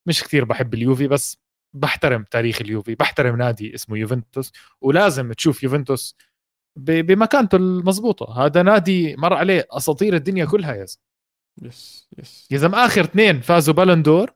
مش 0.06 0.24
كثير 0.24 0.44
بحب 0.44 0.74
اليوفي 0.74 1.08
بس 1.08 1.38
بحترم 1.74 2.24
تاريخ 2.24 2.60
اليوفي 2.60 2.94
بحترم 2.94 3.36
نادي 3.36 3.74
اسمه 3.74 3.98
يوفنتوس 3.98 4.52
ولازم 4.80 5.32
تشوف 5.32 5.62
يوفنتوس 5.62 6.16
بمكانته 6.76 7.56
المضبوطة. 7.56 8.44
هذا 8.46 8.62
نادي 8.62 9.16
مر 9.16 9.32
عليه 9.34 9.66
أساطير 9.70 10.14
الدنيا 10.14 10.44
كلها 10.44 10.74
يا 10.74 10.84
زلمة. 10.84 11.06
yes 11.62 12.08
yes. 12.18 12.48
يا 12.50 12.58
زلمة 12.58 12.86
آخر 12.86 13.00
اثنين 13.00 13.40
فازوا 13.40 13.74
بالون 13.74 14.02
دور 14.02 14.32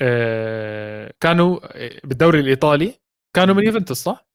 آه، 0.00 1.14
كانوا 1.20 1.60
بالدوري 2.06 2.40
الإيطالي. 2.40 3.00
كانوا 3.36 3.54
من 3.54 3.66
يوفنتوس 3.66 3.98
صح؟ 3.98 4.26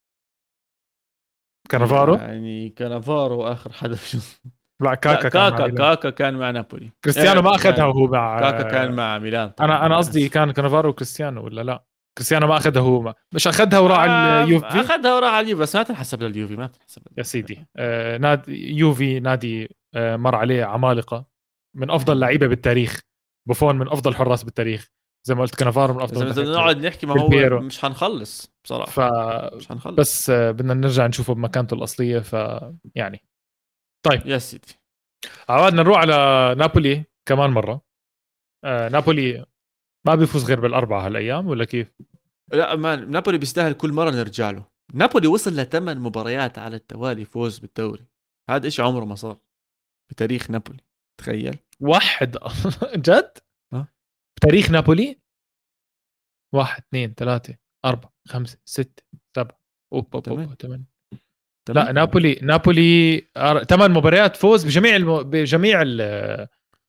كانافارو؟ 1.68 2.14
يعني 2.14 2.70
كانافارو 2.70 3.42
آخر 3.46 3.72
حدا 3.72 3.96
لا 4.80 4.94
كاكا 4.94 5.28
كاكا 5.28 5.50
كان 5.50 5.74
مع 5.74 5.94
كاكا, 5.94 6.10
كان 6.10 6.34
مع 6.34 6.50
نابولي. 6.50 6.90
كريستيانو 7.04 7.40
إيه، 7.40 7.46
ما 7.46 7.54
أخذها 7.54 7.84
وهو 7.84 8.06
مع 8.06 8.40
كاكا 8.40 8.62
كان 8.62 8.92
مع 8.92 9.18
ميلان. 9.18 9.48
طبعاً. 9.48 9.68
أنا 9.68 9.86
أنا 9.86 9.96
قصدي 9.96 10.28
كان 10.28 10.50
كانافارو 10.50 10.88
وكريستيانو 10.88 11.44
ولا 11.44 11.60
لا؟ 11.60 11.84
كريستيانو 12.18 12.46
ما 12.46 12.56
أخذها 12.56 12.82
هو 12.82 13.02
ما. 13.02 13.14
مش 13.34 13.46
أخذها 13.48 13.78
وراح 13.78 13.98
على 13.98 14.10
آه، 14.12 14.44
اليوفي 14.44 14.66
أخذها 14.66 15.14
وراح 15.14 15.32
على 15.32 15.44
اليوفي 15.44 15.62
بس 15.62 15.76
ما 15.76 15.82
تنحسب 15.82 16.22
لليوفي 16.22 16.56
ما 16.56 16.66
تنحسب 16.66 17.02
يا 17.18 17.22
سيدي 17.22 17.66
آه 17.76 18.18
نادي 18.18 18.76
يوفي 18.78 19.20
نادي 19.20 19.76
آه 19.94 20.16
مر 20.16 20.34
عليه 20.34 20.64
عمالقة. 20.64 21.24
من 21.76 21.90
أفضل 21.90 22.20
لعيبة 22.20 22.46
بالتاريخ. 22.46 23.00
بوفون 23.48 23.78
من 23.78 23.88
أفضل 23.88 24.14
حراس 24.14 24.44
بالتاريخ. 24.44 24.88
زي 25.26 25.34
ما 25.34 25.42
قلت 25.42 25.54
كانافارو 25.54 25.94
من 25.94 26.00
إذا 26.00 26.04
افضل 26.04 26.20
بدنا 26.20 26.34
بالتاريخ. 26.34 26.58
نقعد 26.58 26.86
نحكي 26.86 27.06
ما. 27.06 27.20
هو 27.20 27.60
مش 27.60 27.80
حنخلص 27.80 28.52
بصراحة. 28.64 28.90
ف 28.90 29.00
مش 29.54 29.68
حنخلص. 29.68 29.94
بس 29.94 30.30
آه 30.30 30.50
بدنا 30.50 30.74
نرجع 30.74 31.06
نشوفه 31.06 31.34
بمكانته 31.34 31.74
الأصلية 31.74 32.18
ف 32.18 32.32
يعني 32.94 33.22
طيب. 34.02 34.26
يا 34.26 34.38
سيدي. 34.38 34.74
عوادنا 35.48 35.82
نروح 35.82 35.98
على 35.98 36.14
نابولي 36.58 37.04
كمان 37.26 37.50
مرة. 37.50 37.82
آه 38.64 38.88
نابولي 38.88 39.46
ما 40.06 40.14
بيفوز 40.14 40.44
غير 40.44 40.60
بالأربعة 40.60 41.06
هالأيام 41.06 41.46
ولا 41.46 41.64
كيف؟ 41.64 41.92
لا 42.52 42.76
ما 42.76 42.96
نابولي 42.96 43.38
بيستاهل 43.38 43.72
كل 43.72 43.92
مرة 43.92 44.10
نرجع 44.10 44.50
له. 44.50 44.64
نابولي 44.94 45.26
وصل 45.28 45.50
لثمان 45.50 45.98
مباريات 45.98 46.58
على 46.58 46.76
التوالي 46.76 47.24
فوز 47.24 47.58
بالدوري. 47.58 48.06
هذا 48.50 48.66
إشي 48.66 48.82
عمره 48.82 49.04
ما 49.04 49.14
صار 49.14 49.38
بتاريخ 50.10 50.50
نابولي 50.50 50.84
تخيل. 51.20 51.58
واحد. 51.80 52.36
جد؟ 53.06 53.38
آه 53.72 53.88
بتاريخ 54.36 54.70
نابولي؟ 54.70 55.20
واحد 56.54 56.82
اثنين 56.82 57.14
ثلاثة 57.14 57.56
أربعة 57.84 58.12
خمسة 58.28 58.58
ستة 58.64 59.02
سبعة. 59.36 59.60
أوب 59.92 60.16
أوب 60.16 60.28
أوب 60.28 60.86
لا 61.68 61.92
نابولي 61.92 62.38
نابولي 62.42 63.20
ثمان 63.68 63.90
مباريات 63.90 64.36
فوز 64.36 64.64
بجميع 64.64 64.96
الم... 64.96 65.22
بجميع 65.22 65.82
ال... 65.82 66.00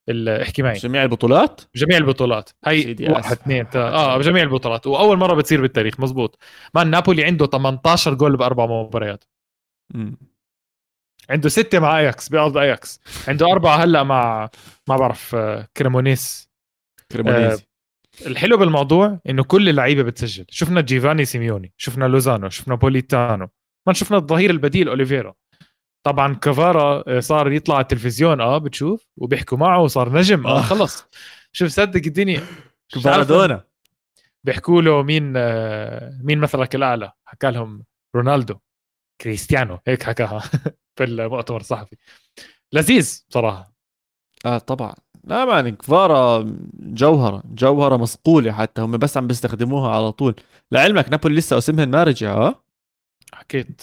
ال... 0.09 0.29
احكي 0.29 0.61
معي 0.61 0.77
جميع 0.77 1.03
البطولات. 1.03 1.61
جميع 1.75 1.97
البطولات 1.97 2.49
هي 2.65 2.95
واحد 3.09 3.31
اثنين 3.31 3.67
آه 3.75 4.17
بجميع 4.17 4.43
البطولات. 4.43 4.87
وأول 4.87 5.17
مرة 5.17 5.35
بتصير 5.35 5.61
بالتاريخ 5.61 5.99
مزبوط. 5.99 6.37
man 6.75 6.89
نابولي 6.89 7.25
عنده 7.25 7.45
18 7.45 8.13
جول 8.13 8.37
بأربع 8.37 8.65
مباريات. 8.65 9.23
م. 9.93 10.11
عنده 11.29 11.49
ستة 11.49 11.79
مع 11.79 11.99
اياكس 11.99 12.29
بأرض 12.29 12.57
اياكس 12.57 12.99
عنده 13.27 13.51
أربعة 13.51 13.75
هلا 13.75 14.03
مع 14.03 14.49
ما 14.87 14.97
بعرف 14.97 15.35
آه، 15.35 15.67
كريمونيس. 15.77 16.49
كريمونيس. 17.11 17.59
آه 17.59 18.27
الحلو 18.27 18.57
بالموضوع 18.57 19.19
إنه 19.29 19.43
كل 19.43 19.69
اللعيبة 19.69 20.03
بتسجل. 20.03 20.45
شفنا 20.49 20.81
جيفاني 20.81 21.25
سيميوني 21.25 21.73
شفنا 21.77 22.05
لوزانو 22.05 22.49
شفنا 22.49 22.75
بوليتانو. 22.75 23.47
ما 23.87 23.93
شفنا 23.93 24.17
الظهير 24.17 24.49
البديل 24.49 24.89
أوليفيرا. 24.89 25.33
طبعا 26.03 26.33
كفارا 26.35 27.03
آه، 27.07 27.19
صار 27.19 27.51
يطلع 27.51 27.75
على 27.75 27.81
التلفزيون 27.81 28.41
آه 28.41 28.57
بتشوف 28.57 29.07
وبيحكوا 29.17 29.57
معه 29.57 29.79
وصار 29.81 30.13
نجم 30.13 30.47
آه, 30.47 30.57
آه. 30.57 30.61
خلص. 30.61 31.05
شوف 31.51 31.69
صدق 31.69 32.01
الدنيا. 32.05 32.41
مارادونا. 33.05 33.63
بيحكوا 34.43 34.81
له 34.81 35.03
مين 35.03 35.23
مين 36.23 36.39
مثلك 36.39 36.75
الأعلى؟ 36.75 37.11
حكى 37.25 37.51
لهم 37.51 37.83
رونالدو. 38.15 38.55
كريستيانو. 39.21 39.79
هيك 39.87 40.03
حكاها. 40.03 40.39
في 40.95 41.03
المؤتمر 41.03 41.59
الصحفي. 41.59 41.95
لذيذ 42.73 43.25
بصراحه 43.29 43.73
آه 44.45 44.57
طبعا. 44.57 44.93
لا 45.23 45.45
مان 45.45 45.75
كفارا 45.75 46.45
جوهرة 46.73 47.43
جوهرة 47.45 47.97
مصقوله 47.97 48.51
حتى. 48.51 48.81
هم 48.81 48.97
بس 48.97 49.17
عم 49.17 49.27
بيستخدموها 49.27 49.95
على 49.95 50.11
طول. 50.11 50.35
لعلمك 50.71 51.09
نابولي 51.09 51.35
لسه 51.35 51.57
اسمهم 51.57 51.89
ما 51.89 52.03
رجع 52.03 52.33
آه؟ 52.33 52.63
حكيت 53.33 53.81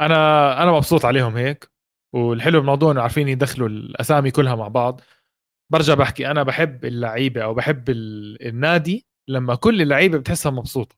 أنا 0.00 0.62
أنا 0.62 0.72
مبسوط 0.72 1.04
عليهم 1.04 1.36
هيك 1.36 1.70
والحلو 2.14 2.58
بالموضوع 2.58 2.92
إنه 2.92 3.02
عارفين 3.02 3.28
يدخلوا 3.28 3.68
الأسامي 3.68 4.30
كلها 4.30 4.54
مع 4.54 4.68
بعض. 4.68 5.00
برجع 5.72 5.94
بحكي 5.94 6.30
أنا 6.30 6.42
بحب 6.42 6.84
اللعيبة 6.84 7.42
أو 7.44 7.54
بحب 7.54 7.90
النادي 7.90 9.06
لما 9.28 9.54
كل 9.54 9.82
اللعيبة 9.82 10.18
بتحسها 10.18 10.52
مبسوطة. 10.52 10.96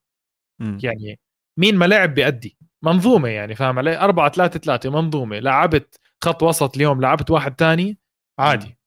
م. 0.61 0.79
يعني 0.83 1.21
مين 1.59 1.77
ما 1.77 1.85
لعب 1.85 2.15
بيأدي. 2.15 2.57
منظومة 2.83 3.29
يعني 3.29 3.55
فاهم 3.55 3.79
علي؟ 3.79 3.99
4 3.99 4.29
3 4.29 4.59
3 4.61 4.91
منظومة. 4.91 5.39
لعبت 5.39 6.01
خط 6.25 6.43
وسط 6.43 6.77
اليوم 6.77 7.01
لعبت 7.01 7.31
واحد 7.31 7.55
تاني 7.55 7.99
عادي. 8.39 8.79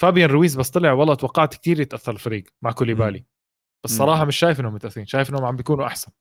فابيان 0.00 0.30
رويز 0.30 0.56
بس 0.56 0.70
طلع 0.70 0.92
والله 0.92 1.14
توقعت 1.14 1.54
كثير 1.54 1.80
يتأثر 1.80 2.12
الفريق 2.12 2.44
مع 2.62 2.72
كوليبالي. 2.72 3.24
بس 3.84 3.90
صراحة 3.90 4.24
مش 4.24 4.36
شايف 4.36 4.60
إنهم 4.60 4.74
متأثرين 4.74 5.06
شايف 5.06 5.30
إنهم 5.30 5.44
عم 5.44 5.56
بيكونوا 5.56 5.86
أحسن. 5.86 6.12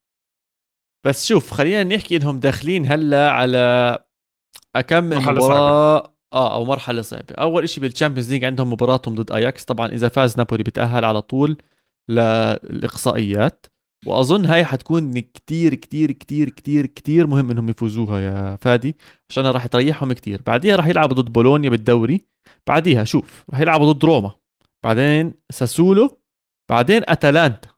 بس 1.08 1.28
شوف 1.28 1.52
خلينا 1.52 1.96
نحكي 1.96 2.18
إنهم 2.18 2.40
داخلين 2.40 2.92
هلأ 2.92 3.32
على 3.32 3.98
أكم 4.76 5.10
مباراة. 5.10 6.14
آه 6.34 6.54
أو 6.56 6.66
مرحلة 6.66 7.02
صعبة. 7.02 7.36
أول 7.36 7.70
شيء 7.70 7.84
بال 7.84 7.93
Champions 7.93 8.32
League 8.32 8.46
عندهم 8.46 8.74
مباراتهم 8.74 9.16
ضد 9.16 9.32
اياكس 9.32 9.64
طبعا 9.66 9.88
إذا 9.88 10.10
فاز 10.10 10.38
نابولي 10.38 10.64
بتأهل 10.64 11.06
على 11.06 11.22
طول 11.22 11.58
للإقصائيات. 12.10 13.66
وأظن 14.06 14.46
هاي 14.46 14.66
حتكون 14.66 15.20
كتير 15.20 15.76
كتير 15.76 16.12
كتير 16.12 16.50
كتير 16.50 16.86
كتير 16.86 17.28
مهم 17.28 17.52
إنهم 17.52 17.70
يفوزوها 17.70 18.20
يا 18.20 18.56
فادي 18.62 18.98
عشان 19.30 19.46
راح 19.46 19.68
تريحهم 19.68 20.14
كتير. 20.14 20.42
بعديها 20.46 20.76
راح 20.76 20.88
يلعبوا 20.88 21.16
ضد 21.16 21.34
بولونيا 21.34 21.70
بالدوري. 21.70 22.26
بعديها 22.68 23.04
شوف 23.04 23.44
راح 23.50 23.60
يلعبوا 23.60 23.94
ضد 23.94 24.06
روما. 24.06 24.32
بعدين 24.86 25.34
ساسولو. 25.52 26.22
بعدين 26.70 27.02
أتلانتا. 27.08 27.70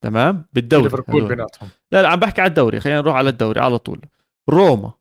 تمام؟ 0.00 0.44
بالدوري 0.52 0.82
ليفربول 0.82 1.28
بيناتهم. 1.28 1.68
لا 1.92 2.02
لا 2.02 2.08
عم 2.08 2.20
بحكي 2.20 2.40
على 2.40 2.48
الدوري 2.48 2.80
خلينا 2.80 3.00
نروح 3.00 3.14
على 3.14 3.30
الدوري 3.30 3.60
على 3.60 3.78
طول. 3.78 4.00
روما 4.50 4.92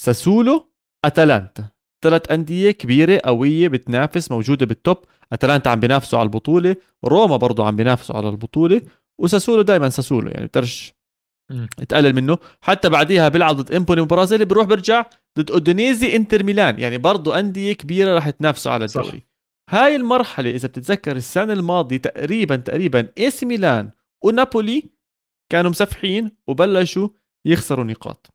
ساسولو 0.00 0.72
أتلانتا. 1.04 1.68
ثلاث 2.04 2.32
أندية 2.32 2.70
كبيرة 2.70 3.20
قوية 3.24 3.68
بتنافس 3.68 4.30
موجودة 4.30 4.66
بال 4.66 4.79
top 4.79 4.98
أتلانتا 5.32 5.68
عم 5.68 5.80
بينافسوا 5.80 6.18
على 6.18 6.26
البطولة. 6.26 6.76
روما 7.04 7.36
برضو 7.36 7.64
عم 7.64 7.76
بينافسوا 7.76 8.16
على 8.16 8.28
البطولة. 8.28 8.82
وساسولو 9.18 9.62
دائما 9.62 9.88
ساسولو 9.88 10.30
يعني 10.30 10.46
بتقدرش 10.46 10.94
تقلل 11.88 12.14
منه. 12.14 12.38
حتى 12.60 12.88
بعديها 12.88 13.28
بيلعب 13.28 13.56
ضد 13.56 13.72
امبولي 13.72 14.02
برازيلي 14.02 14.44
بيروح 14.44 14.66
بيرجع 14.66 15.04
ضد 15.38 15.50
اودونيزي 15.50 16.16
إنتر 16.16 16.44
ميلان. 16.44 16.78
يعني 16.78 16.98
برضو 16.98 17.32
أندية 17.32 17.72
كبيرة 17.72 18.14
راح 18.14 18.30
تنافسوا 18.30 18.72
على 18.72 18.84
الدوري. 18.84 19.08
صح. 19.08 19.28
هاي 19.70 19.96
المرحلة 19.96 20.50
إذا 20.50 20.68
بتتذكر 20.68 21.16
السنة 21.16 21.52
الماضية 21.52 21.96
تقريبا 21.96 22.56
تقريبا 22.56 23.08
AC 23.18 23.44
ميلان 23.44 23.90
ونابولي 24.24 24.90
كانوا 25.52 25.70
مسفحين 25.70 26.30
وبلشوا 26.46 27.08
يخسروا 27.44 27.84
نقاط. 27.84 28.34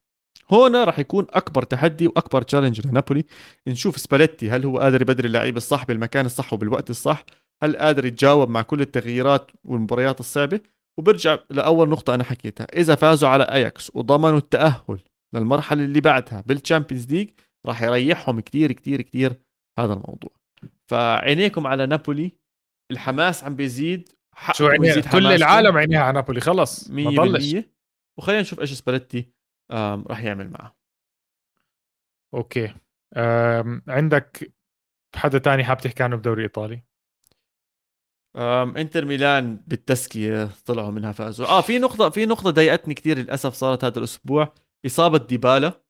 هون 0.51 0.75
راح 0.75 0.99
يكون 0.99 1.27
أكبر 1.29 1.63
تحدي 1.63 2.07
وأكبر 2.07 2.41
challenge 2.41 2.87
لنابولي. 2.87 3.25
نشوف 3.67 3.97
سباليتي 3.97 4.49
هل 4.49 4.65
هو 4.65 4.79
قادر 4.79 5.01
يبدل 5.01 5.25
اللعيبه 5.25 5.57
الصح 5.57 5.85
بالمكان 5.85 6.25
الصح 6.25 6.53
وبالوقت 6.53 6.89
الصح؟ 6.89 7.25
هل 7.63 7.77
قادر 7.77 8.05
يتجاوب 8.05 8.49
مع 8.49 8.61
كل 8.61 8.81
التغييرات 8.81 9.51
والمباريات 9.63 10.19
الصعبة؟ 10.19 10.59
وبرجع 10.97 11.37
لأول 11.49 11.89
نقطة 11.89 12.15
أنا 12.15 12.23
حكيتها. 12.23 12.67
إذا 12.73 12.95
فازوا 12.95 13.29
على 13.29 13.43
أياكس 13.43 13.91
وضمنوا 13.95 14.37
التأهل 14.37 14.99
للمرحلة 15.33 15.83
اللي 15.83 16.01
بعدها 16.01 16.43
بال 16.45 16.58
Champions 16.58 17.13
League 17.13 17.29
راح 17.65 17.81
يريحهم 17.81 18.39
كثير 18.39 18.71
كثير 18.71 19.01
كثير 19.01 19.33
هذا 19.79 19.93
الموضوع. 19.93 20.31
فعينيكم 20.87 21.67
على 21.67 21.85
نابولي. 21.85 22.31
الحماس 22.91 23.43
عم 23.43 23.55
بيزيد 23.55 24.09
شو 24.53 24.67
عينيها؟ 24.67 25.01
كل 25.01 25.27
العالم 25.27 25.77
عينيها 25.77 25.99
على 25.99 26.13
نابولي 26.13 26.41
خلص 26.41 26.89
ما 26.89 27.23
ضلش. 27.23 27.55
وخلينا 28.17 28.41
نشوف 28.41 28.59
إيش 28.59 28.73
سباليتي 28.73 29.29
راح 29.71 30.23
يعمل 30.23 30.49
معه. 30.49 30.77
أوكي. 32.33 32.73
عندك 33.87 34.53
حدا 35.15 35.37
تاني 35.37 35.63
حاب 35.63 35.77
تحكي 35.77 36.03
عنه 36.03 36.15
بدوري 36.15 36.43
إيطالي؟ 36.43 36.83
إنتر 38.77 39.05
ميلان 39.05 39.63
بالتسكية 39.67 40.49
طلعوا 40.65 40.91
منها 40.91 41.11
فازوا. 41.11 41.47
آه 41.47 41.61
في 41.61 41.79
نقطة 41.79 42.09
في 42.09 42.25
نقطة 42.25 42.49
ضايقتني 42.49 42.93
كثير 42.93 43.17
للأسف 43.17 43.53
صارت 43.53 43.83
هذا 43.83 43.99
الأسبوع. 43.99 44.53
إصابة 44.85 45.17
ديبالا. 45.17 45.83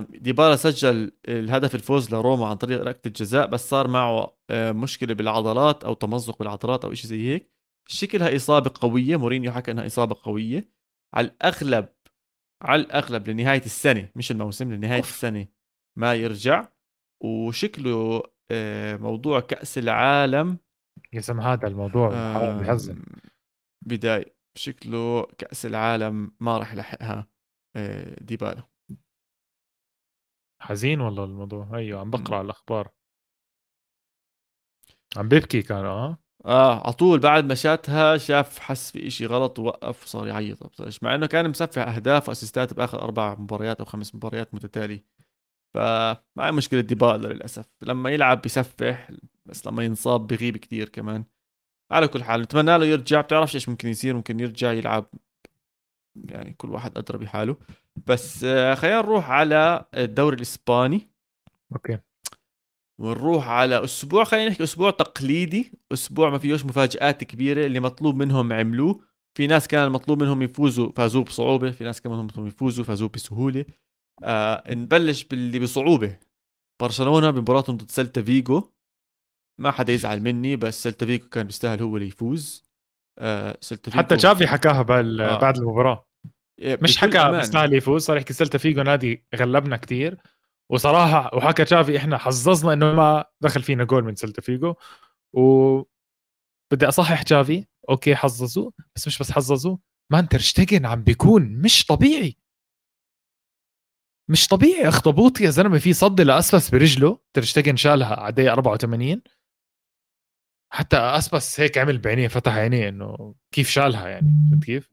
ديبالا 0.00 0.56
سجل 0.56 1.12
الهدف 1.28 1.74
الفوز 1.74 2.14
لروما 2.14 2.46
عن 2.46 2.56
طريق 2.56 2.80
ركلة 2.82 3.02
الجزاء 3.06 3.46
بس 3.46 3.68
صار 3.68 3.88
معه 3.88 4.36
مشكلة 4.52 5.14
بالعضلات 5.14 5.84
أو 5.84 5.94
تمزق 5.94 6.38
بالعضلات 6.38 6.84
أو 6.84 6.94
شيء 6.94 7.06
زي 7.10 7.28
هيك. 7.28 7.55
شكلها 7.88 8.36
إصابة 8.36 8.72
قوية 8.80 9.16
مورينيو 9.16 9.52
حكى 9.52 9.70
إنها 9.70 9.86
إصابة 9.86 10.16
قوية. 10.22 10.70
على 11.14 11.26
الأغلب 11.26 11.88
على 12.62 12.82
الأغلب 12.82 13.28
لنهاية 13.28 13.64
السنة 13.64 14.10
مش 14.16 14.30
الموسم 14.30 14.72
لنهاية 14.72 14.98
أوف. 14.98 15.08
السنة 15.08 15.48
ما 15.98 16.14
يرجع. 16.14 16.68
وشكله 17.22 18.22
موضوع 19.00 19.40
كأس 19.40 19.78
العالم. 19.78 20.58
يا 21.12 21.20
هذا 21.40 21.66
الموضوع 21.66 22.08
بحزن 22.60 23.04
بداية. 23.86 24.36
شكله 24.58 25.26
كأس 25.26 25.66
العالم 25.66 26.36
ما 26.40 26.58
راح 26.58 26.72
يلحقها 26.72 27.28
آه، 27.76 28.16
ديبالا. 28.20 28.62
حزين 30.62 31.00
والله 31.00 31.24
الموضوع. 31.24 31.70
أيوه 31.74 32.00
عم 32.00 32.10
بقرأ 32.10 32.40
الأخبار. 32.40 32.90
عم 35.16 35.28
بيبكي 35.28 35.62
كان 35.62 35.84
آه. 35.84 36.18
آه 36.46 36.84
على 36.84 36.92
طول 36.92 37.18
بعد 37.18 37.44
ما 37.44 37.54
شاتها 37.54 38.16
شاف 38.16 38.58
حس 38.58 38.90
في 38.90 39.06
إشي 39.06 39.26
غلط 39.26 39.58
ووقف 39.58 40.04
وصار 40.04 40.26
يعيط. 40.26 40.80
مع 41.02 41.14
إنه 41.14 41.26
كان 41.26 41.50
مسفح 41.50 41.88
أهداف 41.88 42.28
وأسيستات 42.28 42.74
بآخر 42.74 43.02
أربع 43.02 43.34
مباريات 43.34 43.80
أو 43.80 43.86
خمس 43.86 44.14
مباريات 44.14 44.54
متتاليه 44.54 45.04
فما 45.74 46.50
مشكلة 46.50 46.80
ديبالا 46.80 47.28
للأسف. 47.28 47.66
لما 47.82 48.10
يلعب 48.10 48.42
بيسفح 48.42 49.10
بس 49.46 49.66
لما 49.66 49.84
ينصاب 49.84 50.26
بغيب 50.26 50.56
كثير 50.56 50.88
كمان. 50.88 51.24
على 51.90 52.08
كل 52.08 52.24
حال 52.24 52.40
نتمنى 52.42 52.78
له 52.78 52.86
يرجع. 52.86 53.20
بتعرفش 53.20 53.54
إيش 53.54 53.68
ممكن 53.68 53.88
يصير؟ 53.88 54.16
ممكن 54.16 54.40
يرجع 54.40 54.72
يلعب 54.72 55.06
يعني 56.16 56.52
كل 56.52 56.70
واحد 56.70 56.98
أدرى 56.98 57.18
بحاله. 57.18 57.56
بس 58.06 58.44
آه، 58.44 58.74
خلينا 58.74 58.98
نروح 58.98 59.30
على 59.30 59.84
الدوري 59.94 60.36
الإسباني. 60.36 61.08
أوكي. 61.72 61.98
ونروح 63.00 63.48
على 63.48 63.84
أسبوع 63.84 64.24
خلينا 64.24 64.48
نحكي 64.48 64.62
أسبوع 64.62 64.90
تقليدي 64.90 65.72
أسبوع 65.92 66.30
ما 66.30 66.38
فيهوش 66.38 66.64
مفاجآت 66.64 67.24
كبيرة 67.24 67.66
اللي 67.66 67.80
مطلوب 67.80 68.16
منهم 68.16 68.52
عملوه. 68.52 69.00
في 69.38 69.46
ناس 69.46 69.68
كان 69.68 69.84
المطلوب 69.84 70.22
منهم 70.22 70.42
يفوزوا 70.42 70.92
فازوا 70.96 71.24
بصعوبة 71.24 71.70
في 71.70 71.84
ناس 71.84 72.00
كمان 72.00 72.18
منهم 72.18 72.46
يفوزوا 72.46 72.84
فازوا 72.84 73.08
بسهولة. 73.08 73.64
آه 74.24 74.74
نبلش 74.74 75.24
باللي 75.24 75.58
بصعوبة. 75.58 76.18
برشلونة 76.82 77.30
بمباراتهم 77.30 77.76
ضد 77.76 77.90
سلتا 77.90 78.22
فيجو. 78.22 78.72
ما 79.60 79.70
حدا 79.70 79.92
يزعل 79.92 80.20
مني 80.20 80.56
بس 80.56 80.82
سلتا 80.82 81.06
فيجو 81.06 81.28
كان 81.28 81.46
بيستاهل 81.46 81.82
هو 81.82 81.96
اللي 81.96 82.08
يفوز. 82.08 82.64
آه 83.18 83.58
سلتا 83.60 83.90
فيجو 83.90 84.02
حتى 84.02 84.16
تشافي 84.16 84.46
حكاها 84.46 84.80
آه. 84.80 85.38
بعد 85.38 85.56
المباراة. 85.56 86.06
إيه، 86.58 86.78
مش 86.82 86.98
حكى 86.98 87.30
بيستاهل 87.30 87.74
يفوز. 87.74 88.02
صار 88.02 88.16
يحكي 88.16 88.32
سلتا 88.32 88.58
فيجو 88.58 88.82
نادي 88.82 89.26
غلبنا 89.34 89.76
كثير 89.76 90.18
وصراحة 90.70 91.34
وحكى 91.36 91.64
تشافي 91.64 91.96
إحنا 91.96 92.18
حظظنا 92.18 92.72
إنه 92.72 92.92
ما 92.92 93.24
دخل 93.40 93.62
فينا 93.62 93.84
جول 93.84 94.04
من 94.04 94.14
سلتا 94.14 94.42
فيجو. 94.42 94.74
و 95.32 95.82
بدي 96.72 96.88
أصحح 96.88 97.24
جافي 97.24 97.66
أوكي 97.90 98.16
حظظوا 98.16 98.70
بس 98.96 99.06
مش 99.06 99.18
بس 99.18 99.32
حظظوا 99.32 99.76
man 100.12 100.28
تير 100.28 100.47
شتيجن 100.47 100.86
عم 100.86 101.02
بيكون 101.02 101.42
مش 101.42 101.86
طبيعي. 101.86 102.36
مش 104.30 104.48
طبيعي 104.48 104.88
اخطبوط 104.88 105.40
يا 105.40 105.50
زلمة 105.50 105.78
في 105.78 105.92
صد 105.92 106.20
لاسباس 106.20 106.70
برجله. 106.70 107.18
تير 107.36 107.49
شتيجن 107.49 107.76
شالها 107.76 108.14
على 108.20 108.32
دقيقه 108.32 108.52
84 108.52 109.22
حتى 110.72 110.96
اسباس 110.96 111.60
هيك 111.60 111.78
عمل 111.78 111.98
بعينيه 111.98 112.28
فتح 112.28 112.52
عينيه 112.54 112.88
إنه 112.88 113.34
كيف 113.54 113.68
شالها 113.70 114.08
يعني 114.08 114.28
فهمت 114.50 114.64
كيف؟ 114.64 114.92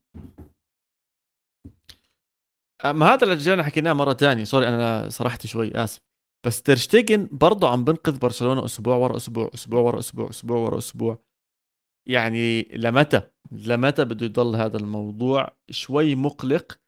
ما 2.86 3.14
هذا 3.14 3.24
اللي 3.24 3.34
رجعنا 3.36 3.64
حكيناه 3.64 3.94
مرة 3.94 4.14
ثانية 4.14 4.44
سوري 4.44 4.68
أنا 4.68 5.10
صرحت 5.10 5.48
شوي 5.48 5.72
آسف. 5.76 6.02
بس 6.46 6.62
ترشتيجن 6.62 7.30
برضه 7.32 7.70
عم 7.70 7.84
بنقذ 7.84 8.20
برشلونة 8.20 8.66
أسبوع 8.66 8.96
ورا 8.96 9.18
أسبوع 9.18 9.52
أسبوع 9.54 9.80
ورا 9.82 10.00
أسبوع 10.00 10.30
أسبوع 10.30 10.58
ورا 10.58 10.78
أسبوع. 10.78 11.24
يعني 12.08 12.62
لمتى؟ 12.74 13.22
لمتى 13.52 14.06
بده 14.06 14.26
يضل 14.26 14.56
هذا 14.56 14.78
الموضوع 14.78 15.50
شوي 15.70 16.16
مقلق؟ 16.16 16.80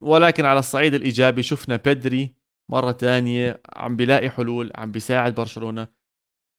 ولكن 0.00 0.44
على 0.44 0.58
الصعيد 0.58 0.94
الإيجابي 0.94 1.42
شفنا 1.42 1.76
بيدري 1.76 2.34
مرة 2.68 2.92
ثانية 2.92 3.60
عم 3.76 3.96
بيلاقي 3.96 4.30
حلول 4.30 4.70
عم 4.74 4.92
بيساعد 4.92 5.34
برشلونة. 5.34 5.88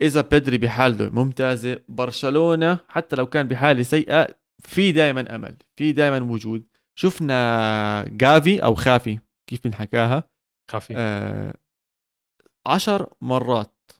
إذا 0.02 0.22
بيدري 0.22 0.58
بحالته 0.58 1.10
ممتازة 1.10 1.80
برشلونة 1.88 2.80
حتى 2.88 3.16
لو 3.16 3.26
كان 3.26 3.48
بحالة 3.48 3.84
سيئة 3.84 4.28
في 4.60 4.92
دائما 4.92 5.36
أمل 5.36 5.56
في 5.76 5.92
دائما 5.92 6.32
وجود. 6.32 6.73
شفنا 6.96 8.06
جافي 8.08 8.64
أو 8.64 8.76
خافي 8.76 9.20
كيف 9.50 9.64
بنحكاها؟ 9.64 10.24
خافي. 10.72 10.94
آه 10.98 11.54
عشر 12.68 13.14
مرات 13.22 13.92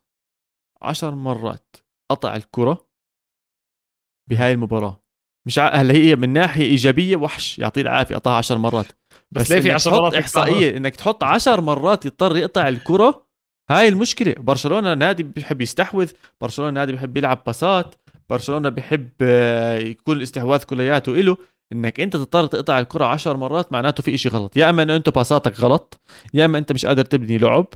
عشر 0.82 1.16
مرات 1.16 1.76
قطع 2.12 2.36
الكرة 2.36 2.88
بهاي 4.30 4.52
المباراة. 4.52 5.04
مش 5.48 5.60
هلأ 5.60 5.94
هي 5.94 6.16
من 6.16 6.30
ناحية 6.30 6.64
إيجابية 6.64 7.16
وحش 7.16 7.60
يعطيه 7.60 7.82
العافية 7.82 8.16
قطعها 8.16 8.38
عشر 8.38 8.58
مرات. 8.58 8.86
بس, 9.32 9.42
بس 9.42 9.52
ليه 9.52 9.62
في 9.62 9.72
10 9.72 9.92
مرات 9.92 10.14
إحصائية 10.14 10.78
إنك 10.78 10.96
تحط 10.96 11.24
عشر 11.24 11.62
مرات 11.62 12.06
يضطر 12.06 12.38
يقطع 12.38 12.68
الكرة 12.68 13.28
هاي 13.70 13.88
المشكلة. 13.88 14.36
برشلونة 14.38 14.94
نادي 14.94 15.24
بيحب 15.24 15.62
يستحوذ 15.62 16.12
برشلونة 16.42 16.72
نادي 16.72 16.92
بيحب 16.92 17.18
يلعب 17.18 17.44
باسات 17.46 17.96
برشلونة 18.30 18.70
بيحب 18.70 19.10
آه، 19.22 19.78
يكون 19.78 20.18
الاستحواذ 20.18 20.64
كلياته 20.64 21.12
إله. 21.20 21.38
إنك 21.72 22.00
أنت 22.00 22.14
تضطر 22.14 22.46
تقطع 22.46 22.80
الكرة 22.80 23.06
عشر 23.06 23.38
مرات 23.38 23.72
معناته 23.74 24.04
في 24.04 24.16
إشي 24.16 24.30
غلط. 24.30 24.58
يا 24.58 24.70
أما 24.70 24.84
إنه 24.84 24.96
انت 24.96 25.10
باساتك 25.10 25.60
غلط 25.60 26.02
يا 26.34 26.46
أما 26.46 26.58
أنت 26.58 26.72
مش 26.72 26.86
قادر 26.86 27.06
تبني 27.06 27.38
لعب 27.38 27.68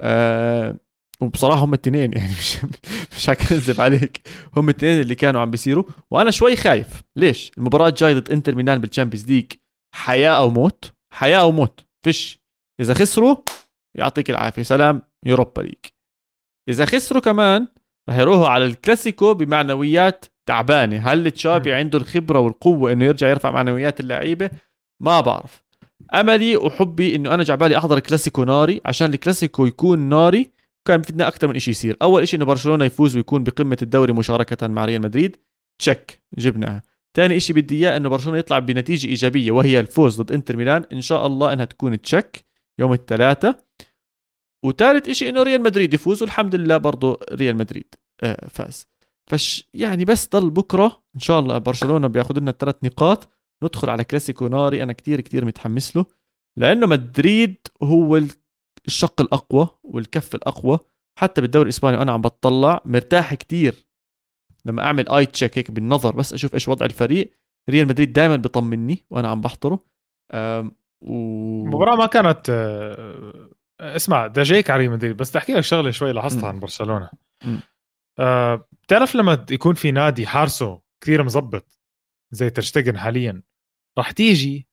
آه 0.00 0.76
وبصراحة 1.20 1.64
هم 1.64 1.74
الاثنين 1.74 2.12
يعني 2.16 2.32
مش 2.38 2.56
مش 3.16 3.26
حكذب 3.30 3.80
عليك. 3.80 4.20
هم 4.56 4.68
الاثنين 4.68 5.00
اللي 5.00 5.14
كانوا 5.14 5.40
عم 5.40 5.50
بيصيروا. 5.50 5.84
وأنا 6.10 6.30
شوي 6.30 6.56
خايف. 6.56 7.02
ليش؟ 7.16 7.52
المباراة 7.58 7.88
الجايه 7.88 8.14
ضد 8.14 8.30
إنتر 8.30 8.54
ميلان 8.54 8.78
بال 8.78 8.87
Champions 8.87 9.26
League 9.30 9.52
حياة 9.94 10.30
أو 10.30 10.50
موت؟ 10.50 10.92
حياة 11.14 11.38
أو 11.40 11.52
موت. 11.52 11.80
فيش. 12.04 12.40
إذا 12.80 12.94
خسروا 12.94 13.36
يعطيك 13.98 14.30
العافية. 14.30 14.62
سلام. 14.62 15.02
Europa 15.26 15.62
League 15.62 15.74
إذا 16.68 16.84
خسروا 16.84 17.22
كمان 17.22 17.68
رح 18.08 18.16
يروحوا 18.18 18.48
على 18.48 18.64
الكلاسيكو 18.66 19.34
بمعنويات 19.34 20.24
تعبانة. 20.46 21.12
هل 21.12 21.30
تشافي 21.30 21.72
عنده 21.72 21.98
الخبرة 21.98 22.38
والقوة 22.38 22.92
إنه 22.92 23.04
يرجع 23.04 23.28
يرفع 23.28 23.50
معنويات 23.50 24.00
اللعيبة؟ 24.00 24.50
ما 25.00 25.20
بعرف. 25.20 25.62
أملي 26.14 26.56
وحبي 26.56 27.14
إنه 27.16 27.34
أنا 27.34 27.42
جاي 27.42 27.54
عبالي 27.54 27.78
أحضر 27.78 28.00
كلاسيكو 28.00 28.44
ناري 28.44 28.80
عشان 28.84 29.14
الكلاسيكو 29.14 29.66
يكون 29.66 29.98
ناري 29.98 30.50
كان 30.84 31.00
بدنا 31.00 31.28
أكثر 31.28 31.48
من 31.48 31.58
شيء 31.58 31.72
يصير. 31.72 31.96
أول 32.02 32.28
شيء 32.28 32.36
إنه 32.38 32.46
برشلونة 32.46 32.84
يفوز 32.84 33.16
ويكون 33.16 33.44
بقمة 33.44 33.78
الدوري 33.82 34.12
مشاركة 34.12 34.66
مع 34.66 34.84
ريال 34.84 35.02
مدريد. 35.02 35.36
check 35.78 36.22
جبناها. 36.38 36.82
ثاني 37.14 37.40
شيء 37.40 37.56
بدي 37.56 37.76
إياه 37.76 37.96
إنه 37.96 38.08
برشلونة 38.08 38.38
يطلع 38.38 38.58
بنتيجة 38.58 39.06
إيجابية 39.06 39.50
وهي 39.52 39.80
الفوز 39.80 40.20
ضد 40.20 40.32
إنتر 40.32 40.56
ميلان. 40.56 40.84
إن 40.92 41.00
شاء 41.00 41.26
الله 41.26 41.52
إنها 41.52 41.64
تكون 41.64 42.02
check 42.02 42.44
يوم 42.78 42.92
الثلاثاء 42.92 43.64
وثالث 44.64 45.10
شيء 45.10 45.28
إنه 45.28 45.42
ريال 45.42 45.62
مدريد 45.62 45.94
يفوز. 45.94 46.22
والحمد 46.22 46.54
لله 46.54 46.76
برضه 46.76 47.20
ريال 47.32 47.56
مدريد 47.56 47.94
آه، 48.22 48.48
فاز. 48.50 48.86
فش 49.30 49.68
يعني 49.74 50.04
بس 50.04 50.28
ضل 50.28 50.50
بكرة 50.50 51.02
إن 51.14 51.20
شاء 51.20 51.40
الله 51.40 51.58
برشلونة 51.58 52.06
بياخذ 52.06 52.38
لنا 52.38 52.50
الثلاث 52.50 52.76
نقاط 52.84 53.28
ندخل 53.64 53.90
على 53.90 54.04
كلاسيكو 54.04 54.48
ناري 54.48 54.82
أنا 54.82 54.92
كثير 54.92 55.20
كثير 55.20 55.44
متحمس 55.44 55.96
له 55.96 56.06
لأنه 56.58 56.86
مدريد 56.86 57.56
هو 57.82 58.22
الشق 58.86 59.20
الأقوى 59.20 59.68
والكفة 59.82 60.34
الأقوى 60.34 60.78
حتى 61.18 61.40
بالدوري 61.40 61.64
الإسباني 61.64 61.96
وأنا 61.96 62.12
عم 62.12 62.20
بتطلع 62.20 62.80
مرتاح 62.84 63.34
كثير 63.34 63.86
لما 64.64 64.82
أعمل 64.84 65.08
اي 65.08 65.26
check 65.26 65.58
هيك 65.58 65.70
بالنظر 65.70 66.16
بس 66.16 66.32
أشوف 66.32 66.54
إيش 66.54 66.68
وضع 66.68 66.86
الفريق 66.86 67.30
ريال 67.70 67.88
مدريد 67.88 68.12
دائما 68.12 68.36
بيطمني 68.36 69.04
وأنا 69.10 69.28
عم 69.28 69.40
بحضره. 69.40 69.84
و... 71.00 71.64
المباراه 71.64 71.96
ما 71.96 72.06
كانت 72.06 72.50
آه، 72.50 73.50
اسمع 73.80 74.26
ديجيك 74.26 74.70
على 74.70 74.80
ريال 74.80 74.92
مدريد 74.92 75.16
بس 75.16 75.36
أحكي 75.36 75.52
لك 75.52 75.60
شغلة 75.60 75.90
شوي 75.90 76.12
لاحظتها 76.12 76.48
عن 76.48 76.60
برشلونة. 76.60 77.10
أه 78.18 78.68
بتعرف 78.90 79.14
لما 79.14 79.46
يكون 79.50 79.74
في 79.74 79.90
نادي 79.90 80.26
حارسه 80.26 80.80
كثير 81.00 81.22
مزبط 81.22 81.78
زي 82.30 82.50
تير 82.50 82.66
شتيجن 82.66 82.98
حاليا 82.98 83.42
راح 83.98 84.10
تيجي 84.10 84.68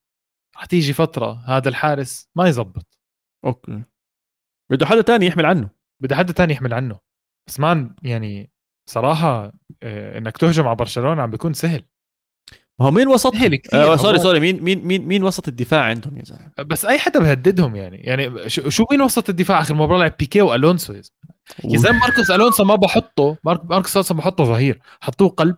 راح 0.55 0.65
تيجي 0.65 0.93
فترة 0.93 1.43
هذا 1.45 1.69
الحارس 1.69 2.29
ما 2.35 2.47
يزبط 2.47 2.99
أوكي. 3.45 3.83
بده 4.71 4.85
حدا 4.85 5.01
تاني 5.01 5.25
يحمل 5.25 5.45
عنه. 5.45 5.69
بده 6.01 6.15
حدا 6.15 6.33
تاني 6.33 6.53
يحمل 6.53 6.73
عنه. 6.73 6.99
بس 7.47 7.59
man 7.59 7.95
يعني 8.03 8.51
صراحة 8.89 9.51
آه، 9.83 10.17
إنك 10.17 10.37
تهجم 10.37 10.67
على 10.67 10.75
برشلونة 10.75 11.21
عم 11.21 11.31
بيكون 11.31 11.53
سهل. 11.53 11.83
ما 12.79 12.85
هو 12.85 12.91
مين 12.91 13.07
وسط؟ 13.07 13.33
سهل 13.33 13.55
كثير. 13.55 13.93
آه 13.93 13.95
sorry 13.95 14.19
sorry 14.19 14.39
مين 14.39 14.63
مين 14.63 14.85
مين 14.85 15.05
مين 15.05 15.23
وسط 15.23 15.47
الدفاع 15.47 15.83
عندهم 15.83 16.17
يا 16.17 16.23
زلمة؟ 16.23 16.51
بس 16.59 16.85
أي 16.85 16.99
حدا 16.99 17.19
بهددهم 17.19 17.75
يعني. 17.75 17.97
يعني 17.97 18.49
شو 18.49 18.85
مين 18.91 19.01
وسط 19.01 19.29
الدفاع؟ 19.29 19.61
آخر 19.61 19.73
مباراة 19.75 19.99
لعب 19.99 20.13
بيكي 20.19 20.41
وألونسو 20.41 21.01
يا 21.63 21.77
زلمه 21.77 21.99
ماركوس 21.99 22.31
ألونسو 22.31 22.63
ما 22.63 22.75
بحطه 22.75 23.37
ماركوس 23.43 23.95
ألونسو 23.97 24.13
بحطه 24.13 24.43
ظهير 24.43 24.81
حطوه 25.01 25.29
قلب. 25.29 25.57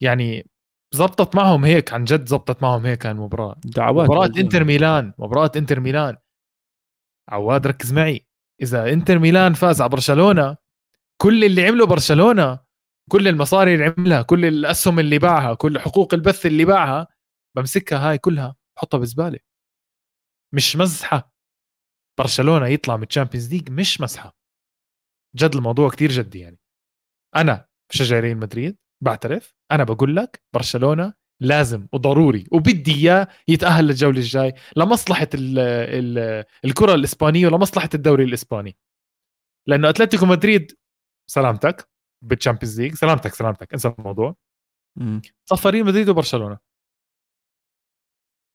يعني 0.00 0.50
زبطت 0.94 1.36
معهم 1.36 1.64
هيك 1.64 1.92
عن 1.92 2.04
جد 2.04 2.28
زبطت 2.28 2.62
معهم 2.62 2.86
هيك 2.86 3.06
المباراه 3.06 3.56
دعوات 3.64 4.04
مباراة 4.10 4.30
إنتر 4.38 4.64
ميلان 4.64 5.12
مباراة 5.18 5.52
إنتر 5.56 5.80
ميلان. 5.80 6.16
عواد 7.28 7.66
ركز 7.66 7.92
معي. 7.92 8.26
إذا 8.62 8.92
إنتر 8.92 9.18
ميلان 9.18 9.54
فاز 9.54 9.80
على 9.80 9.88
برشلونة 9.90 10.56
كل 11.22 11.44
اللي 11.44 11.66
عمله 11.66 11.86
برشلونة 11.86 12.58
كل 13.10 13.28
المصاري 13.28 13.74
اللي 13.74 13.94
عملها 13.98 14.22
كل 14.22 14.44
الأسهم 14.44 14.98
اللي 14.98 15.18
باعها 15.18 15.54
كل 15.54 15.78
حقوق 15.78 16.14
البث 16.14 16.46
اللي 16.46 16.64
باعها 16.64 17.06
بمسكها 17.56 18.10
هاي 18.10 18.18
كلها 18.18 18.56
بحطها 18.76 18.98
بزبالة. 18.98 19.38
مش 20.54 20.76
مزحة. 20.76 21.32
برشلونة 22.18 22.66
يطلع 22.66 22.96
من 22.96 23.02
ال 23.02 23.07
Champions 23.07 23.52
League 23.54 23.70
مش 23.70 24.00
مزحة 24.00 24.39
جد 25.36 25.54
الموضوع 25.54 25.90
كتير 25.90 26.10
جدي 26.12 26.38
يعني. 26.38 26.58
أنا 27.36 27.66
بشجع 27.90 28.20
ريال 28.20 28.36
مدريد 28.36 28.78
بعترف 29.04 29.54
أنا 29.72 29.84
بقول 29.84 30.16
لك 30.16 30.42
برشلونة 30.54 31.14
لازم 31.42 31.86
وضروري 31.92 32.46
وبدي 32.52 32.94
إياه 32.94 33.28
يتأهل 33.48 33.84
للجولة 33.86 34.18
الجاي 34.18 34.54
لمصلحة 34.76 35.28
ال 35.34 35.58
ال 35.58 36.44
الكرة 36.64 36.94
الإسبانية 36.94 37.46
ولمصلحة 37.46 37.88
الدوري 37.94 38.24
الإسباني. 38.24 38.76
لأنه 39.68 39.88
أتلتيكو 39.88 40.26
مدريد 40.26 40.78
سلامتك 41.30 41.90
بال 42.24 42.34
Champions 42.34 42.80
League 42.80 42.94
سلامتك 42.94 43.34
سلامتك 43.34 43.72
انسى 43.72 43.94
الموضوع. 43.98 44.36
صفى 45.50 45.68
ريال 45.68 45.86
مدريد 45.86 46.08
وبرشلونة. 46.08 46.58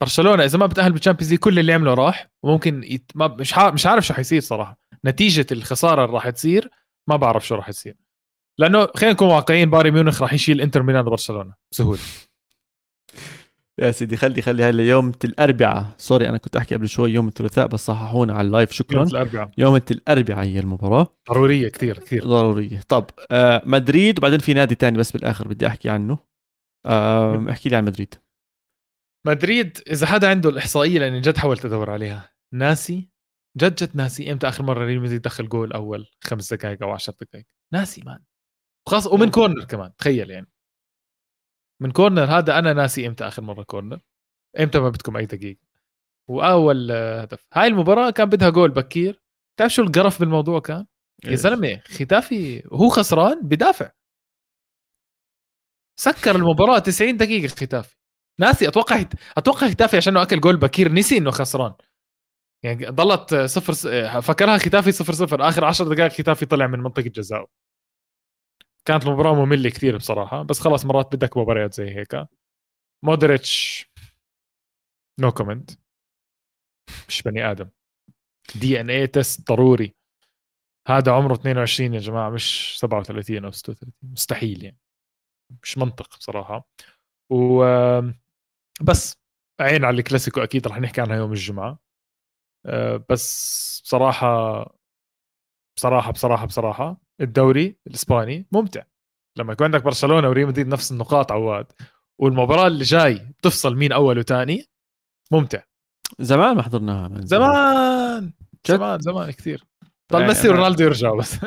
برشلونة 0.01 0.43
إذا 0.43 0.57
ما 0.57 0.65
بتأهل 0.65 0.91
بال 0.91 0.99
Champions 0.99 1.31
League 1.31 1.39
كل 1.39 1.59
اللي 1.59 1.73
عمله 1.73 1.93
راح 1.93 2.29
وممكن 2.43 2.83
يت... 2.83 3.11
ما 3.15 3.27
مش 3.27 3.53
عارف 3.53 3.73
مش 3.73 3.85
عارف 3.85 4.05
شو 4.05 4.13
حيصير 4.13 4.41
صراحة. 4.41 4.79
نتيجة 5.05 5.45
الخسارة 5.51 6.05
اللي 6.05 6.15
راح 6.15 6.29
تصير 6.29 6.69
ما 7.09 7.15
بعرف 7.15 7.47
شو 7.47 7.55
راح 7.55 7.69
يصير 7.69 7.95
لأنه 8.59 8.87
خلينا 8.95 9.13
نكون 9.13 9.27
واقعيين 9.27 9.69
بايرن 9.69 9.91
ميونخ 9.91 10.21
راح 10.21 10.33
يشيل 10.33 10.61
إنتر 10.61 10.83
ميلان 10.83 11.07
وبرشلونة. 11.07 11.53
بسهولة. 11.71 11.99
يا 13.81 13.91
سيدي 13.91 14.17
خلي 14.17 14.41
خلي 14.41 14.63
هلا 14.63 14.83
يوم 14.83 15.11
الأربعاء. 15.23 15.85
sorry 15.97 16.29
أنا 16.29 16.37
كنت 16.37 16.55
أحكي 16.55 16.75
قبل 16.75 16.89
شوي 16.89 17.11
يوم 17.11 17.27
الثلاثاء 17.27 17.67
بس 17.67 17.85
صححونا 17.85 18.33
على 18.33 18.45
ال 18.47 18.51
live. 18.51 18.71
شكرا. 18.71 18.97
يوم 18.97 19.07
الأربعاء. 19.07 19.51
يوم 19.57 19.75
الأربعاء 19.75 20.45
هي 20.45 20.59
المباراة. 20.59 21.07
ضرورية 21.29 21.69
كثير 21.69 21.99
كثير. 21.99 22.27
ضرورية. 22.27 22.81
طب 22.89 23.05
آه 23.31 23.61
مدريد 23.65 24.19
وبعدين 24.19 24.39
في 24.39 24.53
نادي 24.53 24.75
تاني 24.75 24.97
بس 24.97 25.11
بالآخر 25.11 25.47
بدي 25.47 25.67
أحكي 25.67 25.89
عنه. 25.89 26.17
آه 26.85 27.45
احكي 27.49 27.69
لي 27.69 27.75
عن 27.75 27.85
مدريد. 27.85 28.15
مدريد 29.27 29.77
إذا 29.91 30.07
حدا 30.07 30.29
عنده 30.29 30.49
الإحصائية 30.49 30.99
لأني 30.99 31.21
جد 31.21 31.37
حاولت 31.37 31.65
أدور 31.65 31.89
عليها. 31.89 32.29
ناسي؟ 32.53 33.14
جد 33.57 33.75
جد 33.75 33.95
ناسي 33.95 34.31
إمتى 34.31 34.47
آخر 34.47 34.63
مرة 34.63 34.85
ريال 34.85 35.01
مدريد 35.01 35.21
دخل 35.21 35.49
جول 35.49 35.73
أول 35.73 36.09
خمس 36.23 36.53
دقائق 36.53 36.83
أو 36.83 36.91
عشر 36.91 37.13
دقائق 37.21 37.45
ناسي 37.73 38.01
man. 38.01 38.23
وخاص 38.87 39.07
ومن 39.07 39.31
كورنر 39.31 39.63
كمان 39.63 39.95
تخيل 39.95 40.31
يعني. 40.31 40.51
من 41.81 41.91
كورنر 41.91 42.23
هذا 42.23 42.59
أنا 42.59 42.73
ناسي 42.73 43.07
إمتى 43.07 43.27
آخر 43.27 43.41
مرة 43.41 43.63
كورنر. 43.63 43.99
إمتى 44.59 44.79
ما 44.79 44.89
بدكم 44.89 45.17
أي 45.17 45.25
دقيقة. 45.25 45.59
وأول 46.27 46.91
هدف. 46.91 47.47
هاي 47.53 47.67
المباراة 47.67 48.09
كان 48.09 48.29
بدها 48.29 48.49
جول 48.49 48.71
بكير. 48.71 49.21
تعرف 49.59 49.73
شو 49.73 49.81
القرف 49.81 50.19
بالموضوع 50.19 50.59
كان؟ 50.59 50.85
يا 51.25 51.35
زلمة 51.35 51.81
ختافي 51.85 52.63
هو 52.73 52.89
خسران 52.89 53.41
بدافع. 53.41 53.91
سكر 55.99 56.35
المباراة 56.35 56.79
90 56.79 57.17
دقيقة 57.17 57.47
ختافي. 57.47 57.95
ناسي 58.39 58.67
أتوقع 58.67 59.05
أتوقع 59.37 59.69
ختافي 59.69 59.97
عشان 59.97 60.17
أكل 60.17 60.39
جول 60.39 60.57
بكير 60.57 60.91
نسي 60.91 61.17
إنه 61.17 61.31
خسران. 61.31 61.73
يعني 62.65 62.85
ضلت 62.85 63.35
صفر 63.35 63.73
فكرها 64.21 64.57
ختافي 64.57 64.91
صفر 64.91 65.13
صفر. 65.13 65.49
آخر 65.49 65.65
10 65.65 65.93
دقائق 65.93 66.11
ختافي 66.11 66.45
طلع 66.45 66.67
من 66.67 66.79
منطقة 66.79 67.01
جزاء 67.09 67.49
كانت 68.85 69.05
المباراه 69.05 69.45
مملة 69.45 69.69
كثير 69.69 69.97
بصراحة 69.97 70.43
بس 70.43 70.59
خلاص 70.59 70.85
مرات 70.85 71.15
بدك 71.15 71.37
مباريات 71.37 71.73
زي 71.73 71.95
هيك. 71.95 72.27
مودريتش 73.05 73.85
no 75.19 75.31
comment 75.31 75.71
مش 77.09 77.21
بني 77.21 77.51
آدم. 77.51 77.69
DNA 78.55 78.89
test 78.89 79.47
ضروري. 79.51 79.95
هذا 80.87 81.11
عمره 81.11 81.33
22 81.33 81.93
يا 81.93 81.99
جماعة 81.99 82.29
مش 82.29 82.77
37 82.79 83.45
أو 83.45 83.51
36 83.51 83.93
مستحيل 84.03 84.63
يعني. 84.63 84.77
مش 85.63 85.77
منطق 85.77 86.17
بصراحة. 86.17 86.67
و 87.31 87.63
بس 88.81 89.17
عين 89.59 89.85
على 89.85 89.97
الكلاسيكو 89.99 90.41
أكيد 90.43 90.67
رح 90.67 90.77
نحكي 90.77 91.01
عنها 91.01 91.15
يوم 91.17 91.31
الجمعة. 91.31 91.84
بس 93.09 93.81
بصراحة 93.83 94.65
بصراحة 95.77 96.11
بصراحة 96.11 96.45
بصراحة 96.45 96.97
الدوري 97.21 97.77
الإسباني 97.87 98.47
ممتع. 98.51 98.83
لما 99.37 99.53
يكون 99.53 99.65
عندك 99.65 99.83
برشلونة 99.83 100.29
وريال 100.29 100.47
مدريد 100.47 100.67
نفس 100.67 100.91
النقاط 100.91 101.31
عواد 101.31 101.71
والمباراة 102.19 102.67
اللي 102.67 102.83
جاي 102.83 103.17
بتفصل 103.39 103.75
مين 103.75 103.91
أول 103.91 104.19
وثاني 104.19 104.65
ممتع. 105.31 105.63
زمان 106.19 106.55
ما 106.55 106.61
حضرناها 106.61 107.07
من 107.07 107.25
زمان. 107.25 108.33
زمان 108.67 108.99
زمان 108.99 109.31
كثير. 109.31 109.65
ضل 110.11 110.19
يعني 110.19 110.27
ميسي 110.27 110.49
ورونالدو 110.49 110.83
يرجعوا 110.83 111.17
بس. 111.19 111.37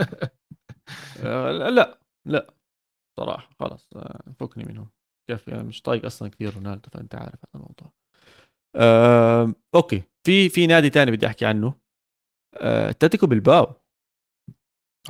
آه، 1.21 1.51
لا 1.53 1.99
لا. 2.27 2.55
صراحة 3.21 3.51
خلاص 3.61 3.89
آه، 3.97 4.23
فكني 4.41 4.65
منهم. 4.65 4.91
كيف 5.31 5.49
يعني 5.49 5.63
مش 5.63 5.83
طايق 5.83 6.05
أصلا 6.05 6.29
كثير 6.29 6.55
رونالدو 6.55 6.89
فأنت 6.93 7.15
عارف 7.15 7.35
هذا 7.35 7.55
الموضوع. 7.55 7.93
أه، 8.77 9.55
أوكي. 9.75 10.03
في 10.27 10.49
في 10.49 10.67
نادي 10.67 10.91
تاني 10.91 11.11
بدي 11.11 11.27
أحكي 11.27 11.47
عنه. 11.47 11.75
أتلتيكو 12.55 13.27
أه، 13.27 13.29
بالباو 13.29 13.73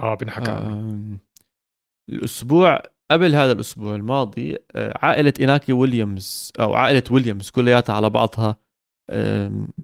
آه 0.01 0.15
بنحكى 0.15 0.51
عنه. 0.51 1.19
الأسبوع 2.11 2.83
قبل 3.11 3.35
هذا 3.35 3.53
الأسبوع 3.53 3.95
الماضي 3.95 4.59
عائلة 4.77 5.33
إيناكي 5.41 5.73
ويليامز 5.73 6.53
أو 6.61 6.75
عائلة 6.75 7.03
ويليامز 7.11 7.51
كلياتها 7.51 7.95
على 7.97 8.11
بعضها 8.11 8.57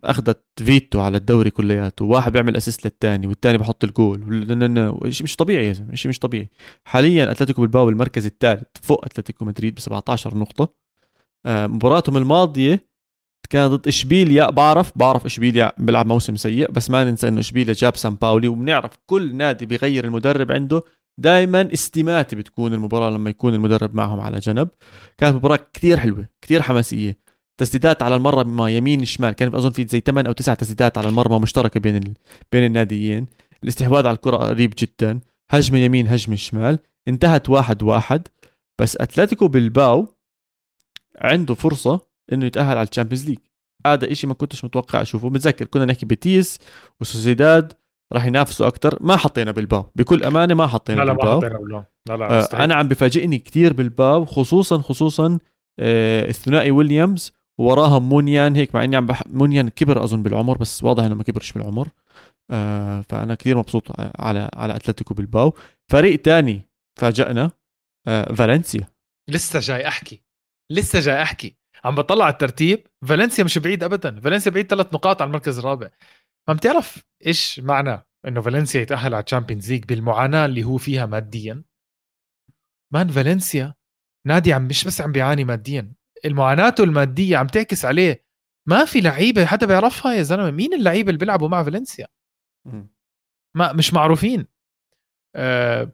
أخذت 0.04 0.44
فيتو 0.56 1.00
على 1.00 1.16
الدوري 1.16 1.50
كلياته. 1.50 2.04
واحد 2.04 2.32
بيعمل 2.32 2.56
assist 2.56 2.84
للثاني 2.84 3.26
والثاني 3.26 3.58
بحط 3.58 3.84
الجول. 3.84 4.20
شيء 5.12 5.24
مش 5.24 5.36
طبيعي 5.36 5.66
يا 5.68 5.72
زلمة 5.72 5.94
شيء 5.94 6.08
مش 6.08 6.18
طبيعي. 6.18 6.48
حاليا 6.84 7.30
أتلتيكو 7.30 7.60
بلباو 7.62 7.88
المركز 7.88 8.26
الثالث 8.26 8.68
فوق 8.82 9.04
أتلتيكو 9.04 9.44
مدريد 9.44 9.74
ب 9.74 9.78
17 9.78 10.38
نقطه 10.38 10.74
مباراتهم 11.46 12.16
الماضية 12.16 12.93
كانت 13.46 13.72
ضد 13.72 13.88
إشبيليا 13.88 14.50
بعرف 14.50 14.92
بعرف 14.96 15.26
إشبيليا 15.26 15.72
بيلعب 15.78 16.06
موسم 16.06 16.36
سيء 16.36 16.70
بس 16.70 16.90
ما 16.90 17.04
ننسى 17.04 17.28
إنه 17.28 17.40
إشبيليا 17.40 17.74
جاب 17.74 17.96
سامباولي 17.96 18.48
وبنعرف 18.48 18.90
كل 19.06 19.36
نادي 19.36 19.66
بيغير 19.66 20.04
المدرب 20.04 20.52
عنده. 20.52 20.82
دائما 21.18 21.72
استماتة 21.72 22.36
بتكون 22.36 22.74
المباراة 22.74 23.10
لما 23.10 23.30
يكون 23.30 23.54
المدرب 23.54 23.94
معهم 23.94 24.20
على 24.20 24.38
جنب. 24.38 24.68
كانت 25.18 25.36
مباراة 25.36 25.58
كثير 25.72 25.96
حلوة 25.96 26.28
كثير 26.42 26.62
حماسية. 26.62 27.18
تسديدات 27.58 28.02
على 28.02 28.16
المرمى 28.16 28.72
يمين 28.72 29.04
شمال 29.04 29.32
كان 29.32 29.54
أظن 29.54 29.70
في 29.70 29.86
زي 29.86 30.00
8 30.00 30.28
أو 30.28 30.32
9 30.32 30.54
تسديدات 30.54 30.98
على 30.98 31.08
المرمى 31.08 31.38
مشتركة 31.38 31.80
بين 31.80 31.96
ال... 31.96 32.14
بين 32.52 32.64
الناديين. 32.64 33.26
الاستحواذ 33.62 34.06
على 34.06 34.14
الكرة 34.14 34.36
قريب 34.36 34.74
جدا. 34.78 35.20
هجمة 35.50 35.78
يمين 35.78 36.08
هجمة 36.08 36.36
شمال. 36.36 36.78
انتهت 37.08 37.50
واحد 37.50 37.82
واحد. 37.82 38.28
بس 38.80 38.96
أتلتيكو 38.96 39.48
بلباو 39.48 40.06
عنده 41.20 41.54
فرصة 41.54 42.13
إنه 42.32 42.46
يتأهل 42.46 42.78
على 42.78 42.88
ال 42.88 42.92
Champions 42.92 43.28
League. 43.28 43.38
هذا 43.86 44.12
إشي 44.12 44.26
ما 44.26 44.34
كنتش 44.34 44.64
متوقع 44.64 45.02
أشوفه. 45.02 45.28
متذكر 45.28 45.64
كنا 45.64 45.84
نحكي 45.84 46.06
بيتيس 46.06 46.58
وسوسيداد 47.00 47.72
راح 48.12 48.24
ينافسوا 48.24 48.66
أكثر 48.66 48.98
ما 49.00 49.16
حطينا 49.16 49.50
بالباو 49.50 49.90
بكل 49.96 50.24
أمانة 50.24 50.54
ما 50.54 50.66
حطينا 50.66 51.00
لا 51.00 51.04
لا 51.04 51.12
بالباو 51.12 51.40
ما 51.40 51.46
حطينا 51.46 51.84
لا 52.08 52.16
لا 52.16 52.54
آه 52.60 52.64
أنا 52.64 52.74
عم 52.74 52.88
بفاجئني 52.88 53.38
كثير 53.38 53.72
بالباو 53.72 54.24
خصوصا 54.24 54.78
خصوصا 54.78 55.38
آه 55.78 56.28
الثنائي 56.28 56.70
ويليامز 56.70 57.32
وراهم 57.58 58.08
مونيان 58.08 58.56
هيك 58.56 58.74
مع 58.74 58.84
إني 58.84 58.96
عم 58.96 59.06
بح... 59.06 59.22
مونيان 59.26 59.68
كبر 59.68 60.04
أظن 60.04 60.22
بالعمر 60.22 60.58
بس 60.58 60.84
واضح 60.84 61.04
إنه 61.04 61.14
ما 61.14 61.22
كبرش 61.22 61.52
بالعمر. 61.52 61.88
آه 62.50 63.00
فأنا 63.00 63.34
كثير 63.34 63.58
مبسوط 63.58 63.84
على 63.98 64.50
على 64.54 64.76
أتلتيكو 64.76 65.14
بالباو 65.14 65.54
فريق 65.92 66.22
تاني 66.22 66.62
فاجأنا 67.00 67.50
آه 68.08 68.32
فالنسيا. 68.32 68.88
لسه 69.30 69.60
جاي 69.60 69.88
أحكي. 69.88 70.22
لسه 70.72 71.00
جاي 71.00 71.22
أحكي. 71.22 71.56
عم 71.84 71.94
بطلع 71.94 72.28
الترتيب. 72.28 72.86
فالنسيا 73.08 73.44
مش 73.44 73.58
بعيد 73.58 73.84
ابدا. 73.84 74.20
فالنسيا 74.20 74.52
بعيد 74.52 74.66
ثلاث 74.66 74.94
نقاط 74.94 75.22
على 75.22 75.28
المركز 75.28 75.58
الرابع. 75.58 75.90
ما 76.48 76.54
بتعرف 76.54 77.04
إيش 77.26 77.60
معنى 77.60 78.06
إنه 78.26 78.40
فالنسيا 78.40 78.80
يتأهل 78.80 79.14
على 79.14 79.24
ال 79.24 79.29
Champions 79.29 79.72
League 79.72 79.84
بالمعاناة 79.84 80.46
اللي 80.46 80.64
هو 80.64 80.76
فيها 80.76 81.06
ماديا؟ 81.06 81.64
man 82.92 83.08
فالنسيا 83.08 83.74
نادي 84.26 84.52
عم 84.52 84.64
مش 84.64 84.84
بس 84.84 85.00
عم 85.00 85.12
بيعاني 85.12 85.44
ماديا. 85.44 85.92
المعاناه 86.24 86.74
المادية 86.80 87.36
عم 87.36 87.46
تعكس 87.46 87.84
عليه. 87.84 88.24
ما 88.68 88.84
في 88.84 89.00
لعيبة 89.00 89.46
حدا 89.46 89.66
بيعرفها 89.66 90.14
يا 90.14 90.22
زلمة. 90.22 90.50
مين 90.50 90.74
اللعيبة 90.74 91.08
اللي 91.08 91.18
بيلعبوا 91.18 91.48
مع 91.48 91.64
فالنسيا؟ 91.64 92.06
ما 93.56 93.72
مش 93.72 93.94
معروفين. 93.94 94.46
أه 95.36 95.92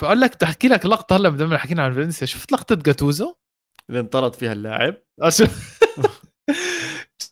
فقال 0.00 0.20
لك 0.20 0.34
تحكي 0.34 0.68
لك 0.68 0.86
لقطة 0.86 1.16
هلا 1.16 1.28
بدنا 1.28 1.58
حكينا 1.58 1.82
عن 1.84 1.92
فالنسيا. 1.92 2.26
شفت 2.26 2.52
لقطة 2.52 2.74
جاتوزو؟ 2.74 3.34
اللي 3.90 4.00
انطرد 4.00 4.34
فيها 4.34 4.52
اللاعب. 4.52 4.94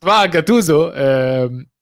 مع 0.04 0.24
جاتوزو 0.24 0.92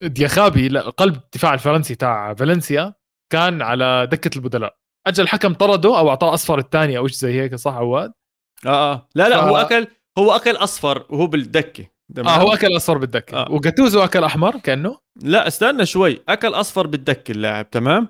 دياخابي 0.03 0.79
قلب 0.79 1.15
الدفاع 1.15 1.55
الفرنسي 1.55 1.95
تاع 1.95 2.35
فالنسيا 2.35 2.95
كان 3.33 3.63
على 3.63 4.09
دكة 4.11 4.37
البدلاء. 4.37 4.77
اجى 5.07 5.23
الحكم 5.23 5.55
طرده 5.55 5.99
أو 5.99 6.11
أعطاه 6.11 6.35
أصفر 6.35 6.59
الثاني 6.59 6.99
أو 6.99 7.07
شيء 7.07 7.19
زي 7.19 7.41
هيك 7.41 7.55
صح 7.55 7.75
عواد؟ 7.75 8.13
آه 8.67 8.93
آه. 8.93 9.09
لا 9.15 9.29
لا 9.29 9.41
ف... 9.41 9.45
هو 9.45 9.57
أكل 9.57 9.87
هو 10.19 10.33
أكل 10.33 10.57
أصفر 10.57 11.07
وهو 11.11 11.27
بالدكة. 11.27 11.87
آه 12.19 12.31
هو 12.31 12.53
أكل 12.53 12.77
أصفر 12.77 12.99
بالدكة. 12.99 13.37
آه. 13.37 13.53
وجاتوزو 13.53 14.05
أكل 14.05 14.25
أحمر 14.25 14.59
كأنه؟ 14.59 14.99
لا 15.23 15.49
استنى 15.49 15.87
شوي. 15.87 16.23
أكل 16.29 16.49
أصفر 16.49 16.87
بالدكة 16.87 17.33
اللاعب 17.33 17.71
تمام؟ 17.71 18.09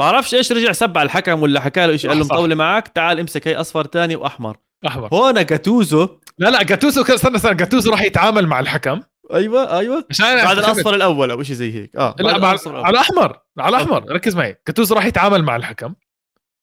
بعرفش 0.00 0.34
إيش 0.34 0.52
رجع 0.52 0.72
سب 0.72 0.98
على 0.98 1.06
الحكم 1.06 1.42
ولا 1.42 1.60
حكى 1.60 1.86
له 1.86 1.96
شيء 1.96 2.10
قال 2.10 2.18
له 2.18 2.24
مطولة 2.24 2.54
معك 2.54 2.88
تعال 2.88 3.20
امسك 3.20 3.48
هي 3.48 3.56
أصفر 3.56 3.86
ثاني 3.86 4.16
وأحمر. 4.16 4.56
أحمر. 4.86 5.08
هون 5.12 5.44
جاتوزو. 5.46 6.08
لا 6.38 6.48
لا 6.48 6.62
جاتوزو 6.62 7.02
استنى 7.02 7.36
استنى 7.36 7.54
جاتوزو 7.54 7.90
راح 7.90 8.02
يتعامل 8.02 8.46
مع 8.46 8.60
الحكم. 8.60 9.00
أيوه 9.34 9.78
أيوه. 9.78 10.04
بعد 10.20 10.58
الأصفر 10.58 10.94
الأول 10.94 11.30
أو 11.30 11.42
شيء 11.42 11.56
زي 11.56 11.74
هيك. 11.74 11.96
آه 11.96 12.16
لا 12.18 12.38
مع 12.38 12.48
على 12.66 12.90
الأحمر 12.90 13.38
على 13.58 13.76
الأحمر. 13.76 14.12
ركز 14.12 14.36
معي. 14.36 14.56
جاتوزو 14.68 14.94
راح 14.94 15.04
يتعامل 15.04 15.42
مع 15.42 15.56
الحكم. 15.56 15.94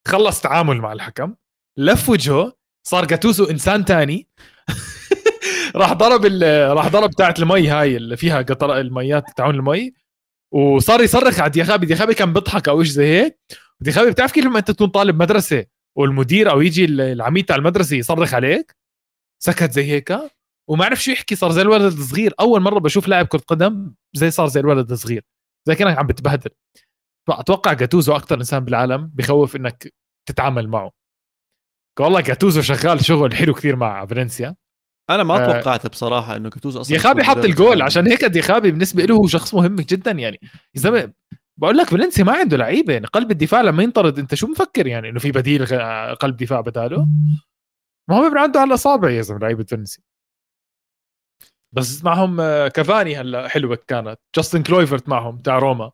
خلص 0.07 0.41
تعامل 0.41 0.77
مع 0.77 0.93
الحكم. 0.93 1.35
لف 1.77 2.09
وجهه. 2.09 2.53
صار 2.83 3.05
جاتوزو 3.05 3.45
إنسان 3.45 3.85
تاني. 3.85 4.27
راح 5.75 5.93
ضرب 5.93 6.25
راح 6.77 6.87
ضرب 6.87 7.09
بتاعت 7.09 7.39
المي 7.39 7.67
هاي 7.67 7.97
اللي 7.97 8.17
فيها 8.17 8.41
قطر 8.41 8.79
الميات 8.79 9.23
تاعون 9.35 9.55
المي. 9.55 9.93
وصار 10.51 11.01
يصرخ 11.01 11.39
على 11.39 11.49
ديخابي. 11.49 11.85
ديخابي 11.85 12.13
كان 12.13 12.33
بيضحك 12.33 12.69
أو 12.69 12.83
شيء 12.83 12.93
زي 12.93 13.05
هيك. 13.05 13.39
ديخابي 13.81 14.11
بتعرف 14.11 14.31
كيف 14.31 14.45
لما 14.45 14.59
أنت 14.59 14.71
تكون 14.71 14.87
طالب 14.87 15.21
مدرسة 15.21 15.65
والمدير 15.99 16.51
أو 16.51 16.61
يجي 16.61 16.85
العميد 16.85 17.45
تاع 17.45 17.55
المدرسة 17.55 17.97
يصرخ 17.97 18.33
عليك؟ 18.33 18.75
سكت 19.43 19.71
زي 19.71 19.83
هيك؟ 19.83 20.17
وما 20.69 20.85
عرف 20.85 21.03
شو 21.03 21.11
يحكي 21.11 21.35
صار 21.35 21.51
زي 21.51 21.61
الولد 21.61 21.93
الصغير. 21.93 22.33
أول 22.39 22.61
مرة 22.61 22.79
بشوف 22.79 23.07
لاعب 23.07 23.25
كرة 23.27 23.39
قدم 23.39 23.93
زي 24.13 24.31
صار 24.31 24.47
زي 24.47 24.59
الولد 24.59 24.91
الصغير. 24.91 25.23
زي 25.67 25.75
كأنك 25.75 25.97
عم 25.97 26.07
بتبهدل. 26.07 26.49
فأتوقع 27.27 27.73
جاتوزو 27.73 28.15
أكثر 28.15 28.37
إنسان 28.37 28.65
بالعالم 28.65 29.11
بخوف 29.13 29.55
إنك 29.55 29.93
تتعامل 30.29 30.67
معه. 30.67 30.91
والله 31.99 32.21
جاتوزو 32.21 32.61
شغال 32.61 33.05
شغل 33.05 33.35
حلو 33.35 33.53
كثير 33.53 33.75
مع 33.75 34.05
فالنسيا. 34.05 34.55
أنا 35.09 35.23
ما 35.23 35.33
آه، 35.35 35.53
توقعت 35.53 35.87
بصراحة 35.87 36.35
إنه 36.35 36.49
جاتوزو 36.49 36.81
أصلا 36.81 36.97
ديخابي 36.97 37.23
حط 37.23 37.37
الجول. 37.37 37.81
عشان 37.81 38.07
هيك 38.07 38.25
ديخابي 38.25 38.71
بالنسبة 38.71 39.03
له 39.03 39.15
هو 39.15 39.27
شخص 39.27 39.53
مهم 39.53 39.75
جدا 39.75 40.11
يعني. 40.11 40.39
يا 40.43 40.81
زلمة 40.81 41.13
بقول 41.59 41.77
لك 41.77 41.89
فالنسيا 41.89 42.23
ما 42.23 42.31
عنده 42.31 42.57
لعيبة 42.57 42.93
يعني 42.93 43.05
قلب 43.05 43.31
الدفاع 43.31 43.61
لما 43.61 43.83
ينطرد 43.83 44.19
انت 44.19 44.35
شو 44.35 44.47
مفكر؟ 44.47 44.87
يعني 44.87 45.09
إنه 45.09 45.19
في 45.19 45.31
بديل 45.31 45.65
قلب 46.15 46.37
دفاع 46.37 46.61
بداله 46.61 47.07
ما 48.09 48.17
هو 48.17 48.37
عنده 48.37 48.59
على 48.59 48.67
الاصابع 48.67 49.09
يا 49.09 49.21
زلمة 49.21 49.39
لعيبة 49.39 49.63
فالنسيا. 49.63 50.03
بس 51.71 52.03
معهم 52.03 52.41
آه، 52.41 52.67
كافاني 52.67 53.15
هلا 53.15 53.47
حلوة 53.47 53.77
كانت 53.87 54.19
جاستن 54.35 54.63
كلويفرت 54.63 55.09
معهم 55.09 55.37
تاع 55.37 55.59
روما. 55.59 55.91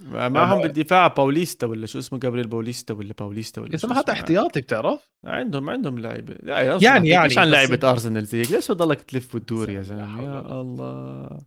معهم 0.00 0.62
بالدفاع 0.62 1.06
باوليستا 1.06 1.66
ولا 1.66 1.86
شو 1.86 1.98
اسمه؟ 1.98 2.18
جابريل 2.18 2.48
باوليستا 2.48 2.94
ولا 2.94 3.14
باوليستا 3.18 3.60
ولا 3.62 3.74
اسمه 3.74 4.00
هذا 4.00 4.12
احتياطي 4.12 4.60
بتعرف؟ 4.60 5.10
عندهم 5.24 5.70
عندهم 5.70 5.98
لعيبة. 5.98 6.36
لا 6.42 6.60
يعني 6.60 7.08
يعني 7.08 7.38
عن 7.38 7.50
لعيبه 7.50 7.90
أرسنال 7.90 8.26
زيك؟ 8.26 8.50
ليش 8.50 8.70
بضلك 8.70 9.02
تلف 9.02 9.34
وتدور 9.34 9.70
يا 9.70 9.82
زلمة؟ 9.82 10.22
يا 10.22 10.60
الله. 10.60 11.40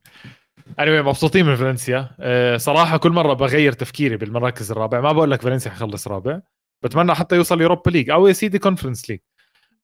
Anyway 0.79 1.05
مبسوطين 1.05 1.45
من 1.45 1.55
فالنسيا. 1.55 2.15
أه 2.19 2.57
صراحة 2.57 2.97
كل 2.97 3.11
مرة 3.11 3.33
بغير 3.33 3.71
تفكيري 3.71 4.17
بالمراكز 4.17 4.71
الرابع 4.71 5.01
ما 5.01 5.11
بقول 5.11 5.31
لك 5.31 5.41
فالنسيا 5.41 5.71
حيخلص 5.71 6.07
رابع. 6.07 6.41
بتمنى 6.83 7.15
حتى 7.15 7.35
يوصل 7.35 7.61
Europa 7.61 7.89
League 7.89 8.09
أو 8.09 8.27
يا 8.27 8.33
سيدي 8.33 8.59
Conference 8.59 9.09
League. 9.09 9.19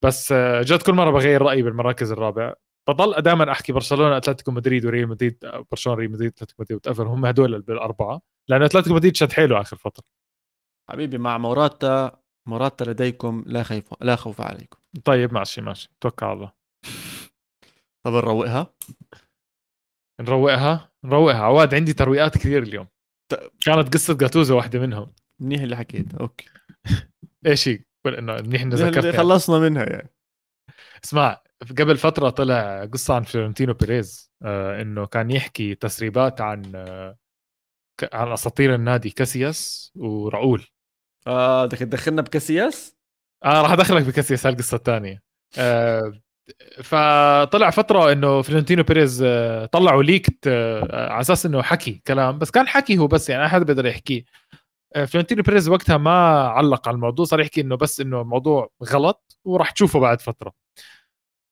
بس 0.01 0.31
آه، 0.31 0.61
جد 0.61 0.81
كل 0.81 0.93
مرة 0.93 1.11
بغير 1.11 1.41
رأيي 1.41 1.61
بالمراكز 1.61 2.11
الرابع 2.11 2.53
بضل 2.89 3.21
دائما 3.21 3.51
أحكي 3.51 3.73
برشلونة 3.73 4.17
أتلتيكو 4.17 4.51
مدريد 4.51 4.85
وريال 4.85 5.09
مدريد 5.09 5.37
برشلونة 5.71 5.99
ريال 5.99 6.11
مدريد 6.11 6.31
أتلتيكو 6.31 6.63
مدريد 6.63 6.77
وتأفر 6.77 7.07
هم 7.07 7.25
هدول 7.25 7.61
بالأربعة. 7.61 8.21
لأن 8.47 8.63
أتلتيكو 8.63 8.95
مدريد 8.95 9.15
شد 9.15 9.31
حيله 9.31 9.61
آخر 9.61 9.77
فترة. 9.77 10.03
حبيبي 10.89 11.17
مع 11.17 11.37
موراتا 11.37 12.19
موراتا 12.45 12.83
لديكم 12.83 13.43
لا 13.47 13.63
خيف 13.63 13.83
لا 14.01 14.15
خوف 14.15 14.41
عليكم. 14.41 14.77
طيب 15.05 15.33
ماشي 15.33 15.61
ماشي. 15.61 15.89
توكل 16.01 16.25
على 16.25 16.33
الله. 16.33 16.51
طب 18.03 18.13
نروقها. 18.13 18.73
نروقها؟ 20.21 20.91
نروقها. 21.03 21.41
عواد 21.41 21.75
عندي 21.75 21.93
ترويقات 21.93 22.37
كثير 22.37 22.63
اليوم. 22.63 22.87
كانت 23.65 23.93
قصة 23.93 24.13
جاتوزو 24.17 24.57
واحدة 24.57 24.79
منهم. 24.79 25.13
منيح 25.41 25.61
اللي 25.61 25.75
حكيت. 25.75 26.15
أوكي. 26.15 26.45
إيش 27.45 27.67
هي؟ 27.67 27.79
إنه 28.07 28.33
منيح 28.33 28.61
انه 28.61 28.75
ذكرت 28.75 29.15
خلصنا 29.15 29.59
منها 29.59 29.83
يعني. 29.83 30.09
اسمع 31.03 31.41
قبل 31.77 31.97
فترة 31.97 32.29
طلع 32.29 32.85
قصة 32.85 33.15
عن 33.15 33.23
فلورنتينو 33.23 33.73
بيريز 33.73 34.31
آه 34.43 34.81
إنه 34.81 35.05
كان 35.05 35.31
يحكي 35.31 35.75
تسريبات 35.75 36.41
عن 36.41 36.71
آه 36.75 37.17
عن 38.13 38.31
أساطير 38.31 38.75
النادي 38.75 39.09
كاسياس 39.09 39.91
وراؤول 39.95 40.65
آه 41.27 41.65
بدك 41.65 41.77
تدخلنا 41.77 42.21
بكاسياس؟ 42.21 42.97
آه 43.45 43.61
راح 43.61 43.71
أدخلك 43.71 44.03
بكاسياس 44.03 44.45
هالقصه 44.47 44.77
الثانية. 44.77 45.21
آه 45.57 46.13
فطلع 46.83 47.69
فترة 47.69 48.11
إنه 48.11 48.41
فلورنتينو 48.41 48.83
بيريز 48.83 49.23
آه 49.27 49.65
طلعوا 49.65 50.03
leaked 50.03 50.47
آه 50.47 51.11
على 51.11 51.21
أساس 51.21 51.45
إنه 51.45 51.61
حكي 51.61 52.01
كلام. 52.07 52.39
بس 52.39 52.51
كان 52.51 52.67
حكي 52.67 52.97
هو 52.97 53.07
بس 53.07 53.29
يعني 53.29 53.45
أحد 53.45 53.61
بيقدر 53.65 53.85
يحكيه 53.85 54.23
آه 54.95 55.05
فلورنتينو 55.05 55.43
بيريز 55.43 55.69
وقتها 55.69 55.97
ما 55.97 56.39
علق 56.47 56.87
على 56.87 56.95
الموضوع 56.95 57.25
صار 57.25 57.39
يحكي 57.41 57.61
إنه 57.61 57.75
بس 57.75 58.01
إنه 58.01 58.21
الموضوع 58.21 58.69
غلط 58.83 59.37
وراح 59.45 59.71
تشوفه 59.71 59.99
بعد 59.99 60.21
فترة. 60.21 60.53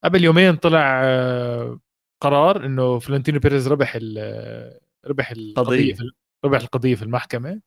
قبل 0.03 0.23
يومين 0.23 0.55
طلع 0.55 1.01
آه، 1.03 1.79
قرار 2.21 2.65
إنه 2.65 2.99
فلورنتينو 2.99 3.39
بيريز 3.39 3.67
ربح 3.67 3.93
ال- 3.95 4.79
ربح 5.07 5.31
القضية 5.31 5.93
قضية. 5.93 6.09
ربح 6.45 6.61
القضية 6.61 6.95
في 6.95 7.03
المحكمة. 7.03 7.61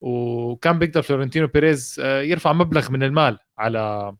وكان 0.00 0.78
بيقدر 0.78 1.02
فلورنتينو 1.02 1.46
بيريز 1.46 1.96
آه، 2.04 2.20
يرفع 2.22 2.52
مبلغ 2.52 2.90
من 2.92 3.02
المال 3.02 3.38
على 3.58 4.14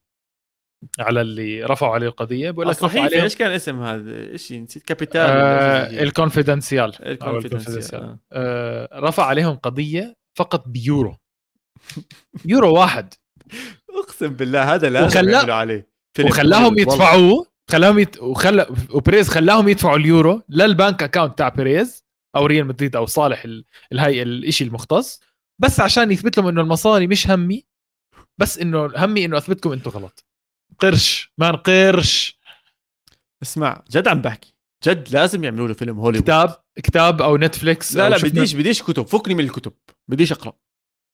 على 0.99 1.21
اللي 1.21 1.63
رفعوا 1.65 1.95
عليه 1.95 2.07
القضية. 2.07 2.51
بقول 2.51 2.69
لك 2.69 2.77
صحيح 2.77 3.05
إيش 3.23 3.37
كان 3.37 3.51
اسم 3.51 3.83
هذا؟ 3.83 4.31
إيش 4.31 4.53
نسيت؟ 4.53 4.83
كابيتال 4.83 5.21
آه 5.21 6.03
الكونفدنسيال. 6.03 6.93
الكونفدنسيال. 7.07 8.17
آه. 8.33 8.89
رفع 8.93 9.25
عليهم 9.27 9.57
قضية 9.57 10.17
فقط 10.39 10.69
بيورو. 10.69 11.17
يورو 12.45 12.75
واحد. 12.75 13.15
أقسم 14.05 14.29
بالله 14.29 14.75
هذا 14.75 14.91
لازم 14.91 15.07
وخلا- 15.07 15.33
يعملوا 15.33 15.55
عليه. 15.55 15.89
وخلاهم. 16.25 16.79
يدفعوه. 16.79 17.47
خلاهم 17.71 17.99
يت... 17.99 18.19
وخلى 18.23 18.67
وبريز 18.91 19.29
خلاهم 19.29 19.69
يدفعوا 19.69 19.97
اليورو 19.97 20.43
لل 20.49 20.67
bank 20.67 21.03
account 21.03 21.39
تاع 21.39 21.49
بريز 21.49 22.05
أو 22.37 22.47
ريال 22.47 22.67
مدريد 22.67 22.97
أو 22.97 23.07
صالح 23.07 23.45
ال... 23.45 23.65
الهي 23.93 24.23
الشيء 24.23 24.67
المختص. 24.67 25.21
بس 25.59 25.81
عشان 25.81 26.11
يثبت 26.11 26.39
لهم 26.39 26.47
إنه 26.49 26.61
المصاري 26.61 27.07
مش 27.07 27.31
همي 27.31 27.67
بس 28.39 28.59
انه 28.59 28.91
همي 28.97 29.25
إنه 29.25 29.37
أثبتكم 29.39 29.73
أنتم 29.73 29.91
غلط. 29.91 30.25
قرش 30.81 31.33
مان 31.39 31.57
قرش 31.57 32.39
اسمع. 33.43 33.83
جد 33.91 34.09
عم 34.09 34.21
بحكي. 34.23 34.55
جد 34.87 35.09
لازم 35.13 35.45
يعملوا 35.45 35.69
له 35.69 35.75
فيلم 35.75 35.99
هوليوود. 35.99 36.25
كتاب 36.25 36.55
كتاب 36.83 37.23
أو 37.23 37.37
نتفليكس 37.37 37.97
لا 37.97 38.05
أو 38.05 38.11
لا 38.11 38.19
شفنا- 38.19 38.31
بديش 38.31 38.55
بديش 38.55 38.83
كتب. 38.83 39.07
فكني 39.07 39.35
من 39.35 39.45
الكتب. 39.45 39.73
بديش 40.09 40.33
أقرأ. 40.33 40.53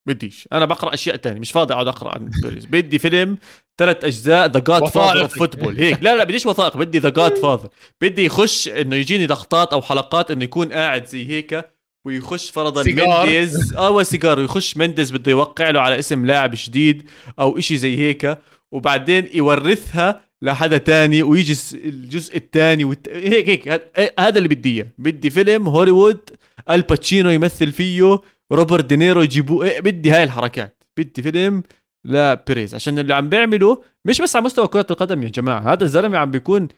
بديش. 0.08 0.48
أنا 0.52 0.64
بقرأ 0.64 0.94
أشياء 0.94 1.16
تانية. 1.16 1.40
مش 1.40 1.52
فاضي 1.52 1.74
أقعد 1.74 1.88
أقرأ 1.88 2.14
عن 2.14 2.30
بيريز 2.42 2.64
بدي 2.72 2.98
فيلم 2.98 3.38
ثلاث 3.78 4.04
أجزاء 4.04 4.46
The 4.50 4.60
Godfather. 4.60 5.20
of 5.20 5.38
football 5.38 5.76
هيك. 5.76 6.02
لا 6.02 6.16
لا 6.16 6.24
بديش 6.24 6.46
وثائق 6.46 6.76
بدي 6.76 6.98
The 6.98 7.08
Godfather 7.08 7.68
بدي 8.00 8.24
يخش 8.24 8.68
إنه 8.68 8.96
يجيني 8.96 9.26
لقطات 9.26 9.72
أو 9.72 9.82
حلقات 9.82 10.30
إنه 10.30 10.44
يكون 10.44 10.72
قاعد 10.72 11.06
زي 11.06 11.28
هيك 11.28 11.70
ويخش 12.06 12.50
فرضا 12.50 12.82
سيجار. 12.82 13.26
مندز 13.26 13.74
آه 13.74 14.02
سيجار. 14.02 14.38
ويخش 14.38 14.76
مندز 14.76 15.10
بده 15.10 15.30
يوقع 15.30 15.70
له 15.70 15.80
على 15.80 15.98
اسم 15.98 16.26
لاعب 16.26 16.50
جديد 16.54 17.10
أو 17.38 17.58
إشي 17.58 17.76
زي 17.78 17.98
هيك. 17.98 18.38
وبعدين 18.72 19.28
يورثها 19.34 20.20
لحدا 20.42 20.78
تاني 20.78 21.22
ويجي 21.22 21.56
الجزء 21.74 22.36
الثاني 22.36 22.84
والت... 22.84 23.08
هيك 23.08 23.48
هيك 23.48 23.90
هذا 24.18 24.38
اللي 24.38 24.48
بدي 24.48 24.76
إياه. 24.76 24.86
بدي 24.98 25.30
فيلم 25.30 25.68
هوليوود 25.68 26.30
آل 26.70 26.84
باتشينو 26.84 27.30
يمثل 27.30 27.72
فيه 27.72 28.20
روبرت 28.52 28.84
دينيرو 28.84 29.22
يجيبوه 29.22 29.64
إيه 29.64 29.80
بدي 29.80 30.10
هاي 30.10 30.24
الحركات. 30.24 30.82
بدي 30.96 31.22
فيلم 31.22 31.62
لا 32.04 32.34
بيريز 32.34 32.74
عشان 32.74 32.98
اللي 32.98 33.14
عم 33.14 33.28
بيعمله 33.28 33.82
مش 34.04 34.22
بس 34.22 34.36
على 34.36 34.44
مستوى 34.44 34.68
كرة 34.68 34.86
القدم 34.90 35.22
يا 35.22 35.28
جماعة 35.28 35.72
هذا 35.72 35.84
الزلمة 35.84 36.18
عم 36.18 36.30
بيكون 36.30 36.68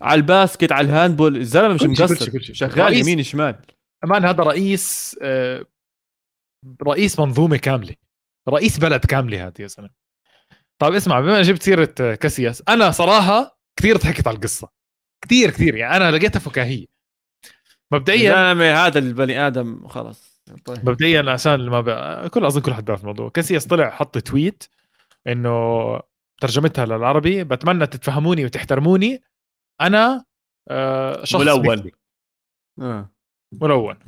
على 0.00 0.18
ال 0.18 0.26
basket 0.26 0.72
على 0.72 0.86
ال 0.86 0.92
handball 0.92 1.36
الزلمة 1.36 1.74
مش 1.74 1.82
مقصر. 1.82 2.30
شغال 2.40 2.96
يمين 2.96 3.22
شمال. 3.22 3.56
أمان 4.04 4.24
هذا 4.24 4.42
رئيس 4.42 5.16
آه، 5.22 5.64
رئيس 6.82 7.20
منظومة 7.20 7.56
كاملة. 7.56 7.94
رئيس 8.48 8.78
بلد 8.78 9.04
كاملة 9.04 9.46
هذه 9.46 9.54
يا 9.60 9.66
زلمة. 9.66 10.01
طيب 10.78 10.94
اسمع 10.94 11.20
بما 11.20 11.42
جبت 11.42 11.62
سيرة 11.62 11.94
آه، 12.00 12.14
كاسياس 12.14 12.62
أنا 12.68 12.90
صراحة 12.90 13.58
كثير 13.76 13.96
ضحكت 13.96 14.26
على 14.26 14.36
القصة. 14.36 14.68
كثير 15.24 15.50
كثير 15.50 15.74
يعني 15.74 15.96
أنا 15.96 16.16
لقيتها 16.16 16.40
فكاهية. 16.40 16.86
مبدئيا 17.92 18.52
هذا 18.86 18.98
البني 18.98 19.46
آدم 19.46 19.88
خلص 19.88 20.42
طيب. 20.64 20.88
مبدئيا 20.90 21.30
عشان 21.30 21.54
اللي 21.54 21.70
ما 21.70 21.80
ب... 21.80 22.28
كل 22.28 22.44
أظن 22.44 22.60
كل 22.60 22.74
حد 22.74 22.84
بيعرف 22.84 23.00
الموضوع. 23.00 23.28
كاسياس 23.28 23.66
طلع 23.66 23.90
حط 23.90 24.18
tweet 24.18 24.64
إنه 25.26 26.00
ترجمتها 26.40 26.86
للعربي 26.86 27.44
بتمنى 27.44 27.86
تتفهموني 27.86 28.44
وتحترموني. 28.44 29.22
أنا 29.80 30.24
آه، 30.70 31.24
شخص 31.24 31.40
ملون. 31.40 31.90
آه. 32.80 33.10
ملون. 33.52 33.98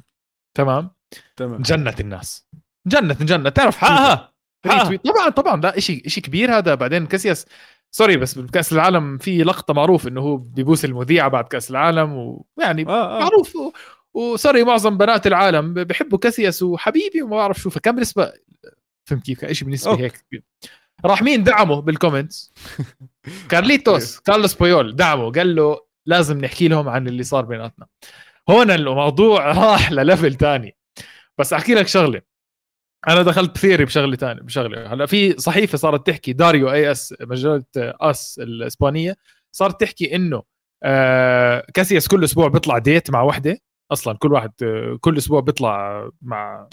تمام؟ 0.56 0.90
تمام. 1.36 1.62
جنت 1.62 2.00
الناس. 2.00 2.48
جنت 2.86 3.22
جنت 3.22 3.56
تعرف 3.56 3.76
حقها. 3.76 4.33
Retweet. 4.66 5.04
طبعا 5.04 5.28
طبعا 5.28 5.60
لا 5.60 5.80
شيء 5.80 6.08
شيء 6.08 6.22
كبير 6.22 6.58
هذا. 6.58 6.74
بعدين 6.74 7.06
كاسياس 7.06 7.46
sorry 7.90 8.16
بس 8.16 8.38
بكاس 8.38 8.72
العالم 8.72 9.18
في 9.18 9.42
لقطة 9.42 9.74
معروف 9.74 10.08
إنه 10.08 10.20
هو 10.20 10.36
بيبوس 10.36 10.84
المذيعة 10.84 11.28
بعد 11.28 11.44
كأس 11.44 11.70
العالم 11.70 12.12
ويعني 12.56 12.86
آه 12.88 13.16
آه. 13.16 13.20
معروف. 13.20 13.56
و... 13.56 13.72
و 14.14 14.22
sorry 14.22 14.64
معظم 14.64 14.98
بنات 14.98 15.26
العالم 15.26 15.74
بحبوا 15.74 16.18
كاسياس 16.18 16.62
وحبيبي 16.62 17.22
وما 17.22 17.36
بعرف 17.36 17.60
شو. 17.60 17.70
فكان 17.70 17.94
بالنسبة 17.94 18.32
فهمت 19.04 19.24
كيف؟ 19.24 19.40
كان 19.40 19.54
شيء 19.54 19.64
بالنسبة 19.64 19.90
أوكي. 19.90 20.02
هيك. 20.02 20.44
راح 21.04 21.22
مين؟ 21.22 21.44
دعمه 21.44 21.80
بال 21.80 21.93
comments. 21.93 22.52
كارليتوس 23.50 24.18
كارلوس 24.18 24.54
بويول 24.54 24.96
دعمه. 24.96 25.32
قال 25.32 25.56
له 25.56 25.80
لازم 26.06 26.38
نحكي 26.38 26.68
لهم 26.68 26.88
عن 26.88 27.08
اللي 27.08 27.22
صار 27.22 27.44
بيناتنا. 27.44 27.86
هون 28.50 28.70
الموضوع 28.70 29.52
راح 29.52 29.92
ل 29.92 29.99
level 29.99 30.34
تاني. 30.34 30.76
بس 31.38 31.52
أحكي 31.52 31.74
لك 31.74 31.88
شغلة. 31.88 32.33
أنا 33.08 33.22
دخلت 33.22 33.58
theory 33.58 33.84
بشغلة 33.84 34.16
ثانية 34.16 34.42
بشغلة. 34.42 34.92
هلأ 34.94 35.06
في 35.06 35.32
صحيفة 35.38 35.78
صارت 35.78 36.06
تحكي 36.06 36.32
دياريو 36.32 36.72
آس 36.72 37.14
مجلة 37.20 37.64
آس 37.76 38.40
الإسبانية 38.42 39.16
صارت 39.52 39.80
تحكي 39.80 40.16
إنه 40.16 40.42
آه 40.82 41.66
كاسياس 41.74 42.08
كل 42.08 42.24
أسبوع 42.24 42.48
بيطلع 42.48 42.78
date 42.78 43.10
مع 43.10 43.22
وحدة 43.22 43.58
أصلا 43.92 44.16
كل 44.18 44.32
واحد 44.32 44.52
آه، 44.62 44.98
كل 45.00 45.16
أسبوع 45.16 45.40
بيطلع 45.40 46.08
مع 46.22 46.68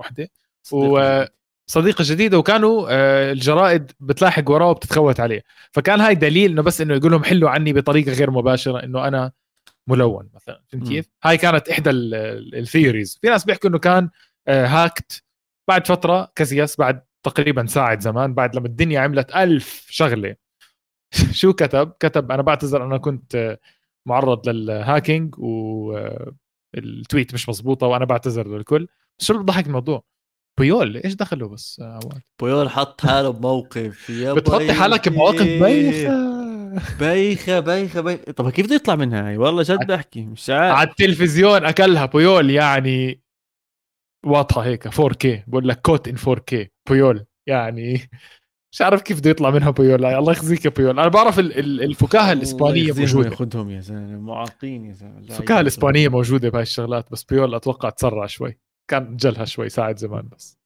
وحدة. 0.00 0.28
وصديقه 0.72 2.04
جديده 2.06 2.38
وكانوا 2.38 2.86
آه، 2.90 3.32
الجرائد 3.32 3.92
بتلاحق 4.00 4.50
وراه 4.50 4.70
وبتتخوت 4.70 5.20
عليه. 5.20 5.42
فكان 5.72 6.00
هاي 6.00 6.14
دليل 6.14 6.50
إنه 6.50 6.62
بس 6.62 6.80
إنه 6.80 6.94
يقول 6.94 7.12
لهم 7.12 7.24
حلوا 7.24 7.50
عني 7.50 7.72
بطريقة 7.72 8.12
غير 8.12 8.30
مباشرة 8.30 8.84
إنه 8.84 9.08
أنا 9.08 9.32
ملون 9.86 10.28
مثلا. 10.34 10.62
فهمت. 10.68 10.88
كيف؟ 10.88 11.06
هاي 11.24 11.36
كانت 11.36 11.68
إحدى 11.68 11.90
ال 11.90 12.04
theories 12.04 13.18
في 13.22 13.28
ناس 13.28 13.44
بيحكوا 13.44 13.70
إنه 13.70 13.78
كان 13.78 14.10
آه، 14.48 14.66
hacked 14.66 15.22
بعد 15.68 15.86
فترة 15.86 16.32
كاسياس 16.36 16.76
بعد 16.76 17.04
تقريبا 17.22 17.66
ساعة 17.66 18.00
زمان 18.00 18.34
بعد 18.34 18.56
لما 18.56 18.66
الدنيا 18.66 19.00
عملت 19.00 19.36
ألف 19.36 19.86
شغلة. 19.90 20.36
شو 21.40 21.52
كتب؟ 21.52 21.92
كتب 22.00 22.32
أنا 22.32 22.42
بعتذر 22.42 22.84
أنا 22.84 22.98
كنت 22.98 23.58
معرض 24.06 24.48
لل 24.48 24.67
hacking 24.67 25.34
وال 25.38 25.94
tweet 25.94 27.34
مش 27.34 27.48
مزبوطه 27.48 27.86
وأنا 27.86 28.04
بعتذر 28.04 28.48
للكل. 28.48 28.86
بس 29.18 29.26
شو 29.26 29.32
اللي 29.32 29.44
بضحك 29.44 29.66
الموضوع؟ 29.66 30.04
بيول 30.60 30.96
إيش 30.96 31.14
دخله 31.14 31.48
بس 31.48 31.80
عواد؟ 31.80 32.20
بويول 32.40 32.70
حط 32.70 33.00
حاله 33.00 33.30
بموقف. 33.30 34.10
يا 34.10 34.32
بتحطي 34.32 34.72
حالك 34.72 35.08
بمواقف 35.08 35.60
بايخة. 35.60 36.34
بايخة 37.00 37.60
بايخة 37.60 38.00
بايخة. 38.00 38.32
طب 38.32 38.50
كيف 38.50 38.66
بده 38.66 38.74
يطلع 38.74 38.94
منها؟ 38.96 39.28
هاي 39.28 39.36
والله 39.36 39.62
جد 39.62 39.86
بحكي 39.86 40.20
مش 40.22 40.50
عارف. 40.50 40.76
على 40.76 40.88
التلفزيون 40.88 41.64
أكلها 41.64 42.06
بويول 42.06 42.50
يعني 42.50 43.23
واضحة 44.24 44.60
هيك 44.64 44.88
4K 44.88 45.26
بقول 45.46 45.68
لك 45.68 45.80
caught 45.80 46.08
in 46.08 46.16
4K 46.16 46.66
بويول 46.88 47.24
يعني 47.48 48.00
مش 48.72 48.82
عارف 48.82 49.02
كيف 49.02 49.18
بده 49.20 49.30
يطلع 49.30 49.50
منها 49.50 49.70
بويول 49.70 50.02
لا، 50.02 50.18
الله 50.18 50.32
يخزيك 50.32 50.64
يا 50.64 50.70
بويول 50.70 50.98
أنا 50.98 51.08
بعرف 51.08 51.38
ال- 51.38 51.58
ال- 51.58 51.82
الفكاهة 51.82 52.32
الإسبانية 52.32 52.92
موجودة. 52.92 53.30
خذهم 53.36 53.70
يا 53.70 53.80
زلمة. 53.80 54.18
معاقين 54.20 54.84
يا 54.84 54.92
زلمة. 54.92 55.18
الفكاهة 55.18 55.60
الإسبانية 55.60 56.08
موجودة 56.08 56.48
بهاي 56.48 56.62
الشغلات 56.62 57.12
بس 57.12 57.24
بيول 57.24 57.54
أتوقع 57.54 57.90
تسرع 57.90 58.26
شوي. 58.26 58.58
كان 58.90 59.16
أجلها 59.16 59.44
شوي 59.44 59.68
ساعة 59.68 59.98
زمان 59.98 60.28
بس. 60.28 60.58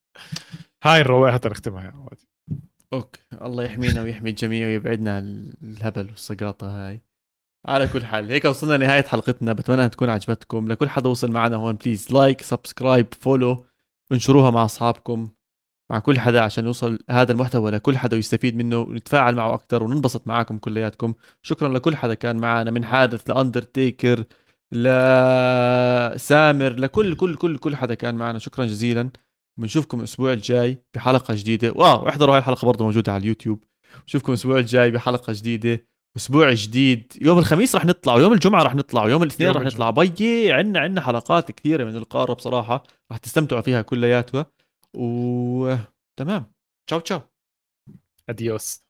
هاي 0.83 0.99
نروقها 1.03 1.37
تنختمها 1.37 1.83
يا 1.83 1.89
عواد 1.91 2.17
أوكي. 2.93 3.19
الله 3.41 3.63
يحمينا 3.63 4.01
ويحمي 4.01 4.29
الجميع 4.29 4.67
ويبعدنا 4.67 5.19
الهبل 5.63 6.05
والسقاطه 6.09 6.67
هاي. 6.87 7.01
على 7.65 7.87
كل 7.87 8.05
حال 8.05 8.31
هيك 8.31 8.45
وصلنا 8.45 8.73
لنهاية 8.77 9.03
حلقتنا. 9.03 9.53
بتمنى 9.53 9.89
تكون 9.89 10.09
عجبتكم. 10.09 10.67
لكل 10.67 10.89
حدا 10.89 11.09
وصل 11.09 11.31
معنا 11.31 11.55
هون 11.55 11.75
please 11.75 12.13
like 12.13 12.41
subscribe 12.41 13.07
follow 13.21 13.65
انشروها 14.11 14.51
مع 14.51 14.65
أصحابكم 14.65 15.29
مع 15.91 15.99
كل 15.99 16.19
حدا 16.19 16.41
عشان 16.41 16.65
يوصل 16.65 16.99
هذا 17.09 17.31
المحتوى 17.31 17.71
لكل 17.71 17.97
حدا 17.97 18.15
ويستفيد 18.15 18.55
منه 18.55 18.79
ونتفاعل 18.79 19.35
معه 19.35 19.53
أكثر 19.53 19.83
وننبسط 19.83 20.27
معاكم 20.27 20.57
كلياتكم. 20.57 21.13
شكرا 21.41 21.69
لكل 21.69 21.95
حدا 21.95 22.13
كان 22.13 22.37
معنا 22.37 22.71
من 22.71 22.85
حادث 22.85 23.29
لأندرتيكر 23.29 24.23
لسامر 24.71 26.69
لكل 26.69 27.15
كل 27.15 27.35
كل 27.35 27.57
كل 27.57 27.75
حدا 27.75 27.93
كان 27.93 28.15
معنا. 28.15 28.39
شكرا 28.39 28.65
جزيلا. 28.65 29.09
بنشوفكم 29.57 29.99
الأسبوع 29.99 30.33
الجاي 30.33 30.83
بحلقة 30.93 31.33
جديدة. 31.35 31.71
واو 31.75 32.09
إحضروا 32.09 32.33
هاي 32.33 32.39
الحلقة 32.39 32.65
برضه 32.65 32.85
موجودة 32.85 33.11
على 33.13 33.21
اليوتيوب. 33.21 33.63
نشوفكم 34.07 34.31
الأسبوع 34.31 34.59
الجاي 34.59 34.91
بحلقة 34.91 35.33
جديدة. 35.33 35.85
أسبوع 36.17 36.53
جديد. 36.53 37.13
يوم 37.21 37.39
الخميس 37.39 37.75
رح 37.75 37.85
نطلع 37.85 38.15
ويوم 38.15 38.33
الجمعة 38.33 38.63
رح 38.63 38.75
نطلع 38.75 39.03
ويوم 39.03 39.23
الاثنين 39.23 39.49
رح 39.49 39.61
نطلع. 39.63 39.89
بيي 39.89 40.51
عنا 40.51 40.79
عنا 40.79 41.01
حلقات 41.01 41.51
كثيرة 41.51 41.83
من 41.83 41.95
القارة 41.95 42.33
بصراحة 42.33 42.83
رح 43.11 43.17
تستمتعوا 43.17 43.61
فيها 43.61 43.81
كلياتها. 43.81 44.45
وتمام 44.93 46.51
تشاو 46.87 46.99
تشاو. 46.99 47.21
اديوس 48.29 48.88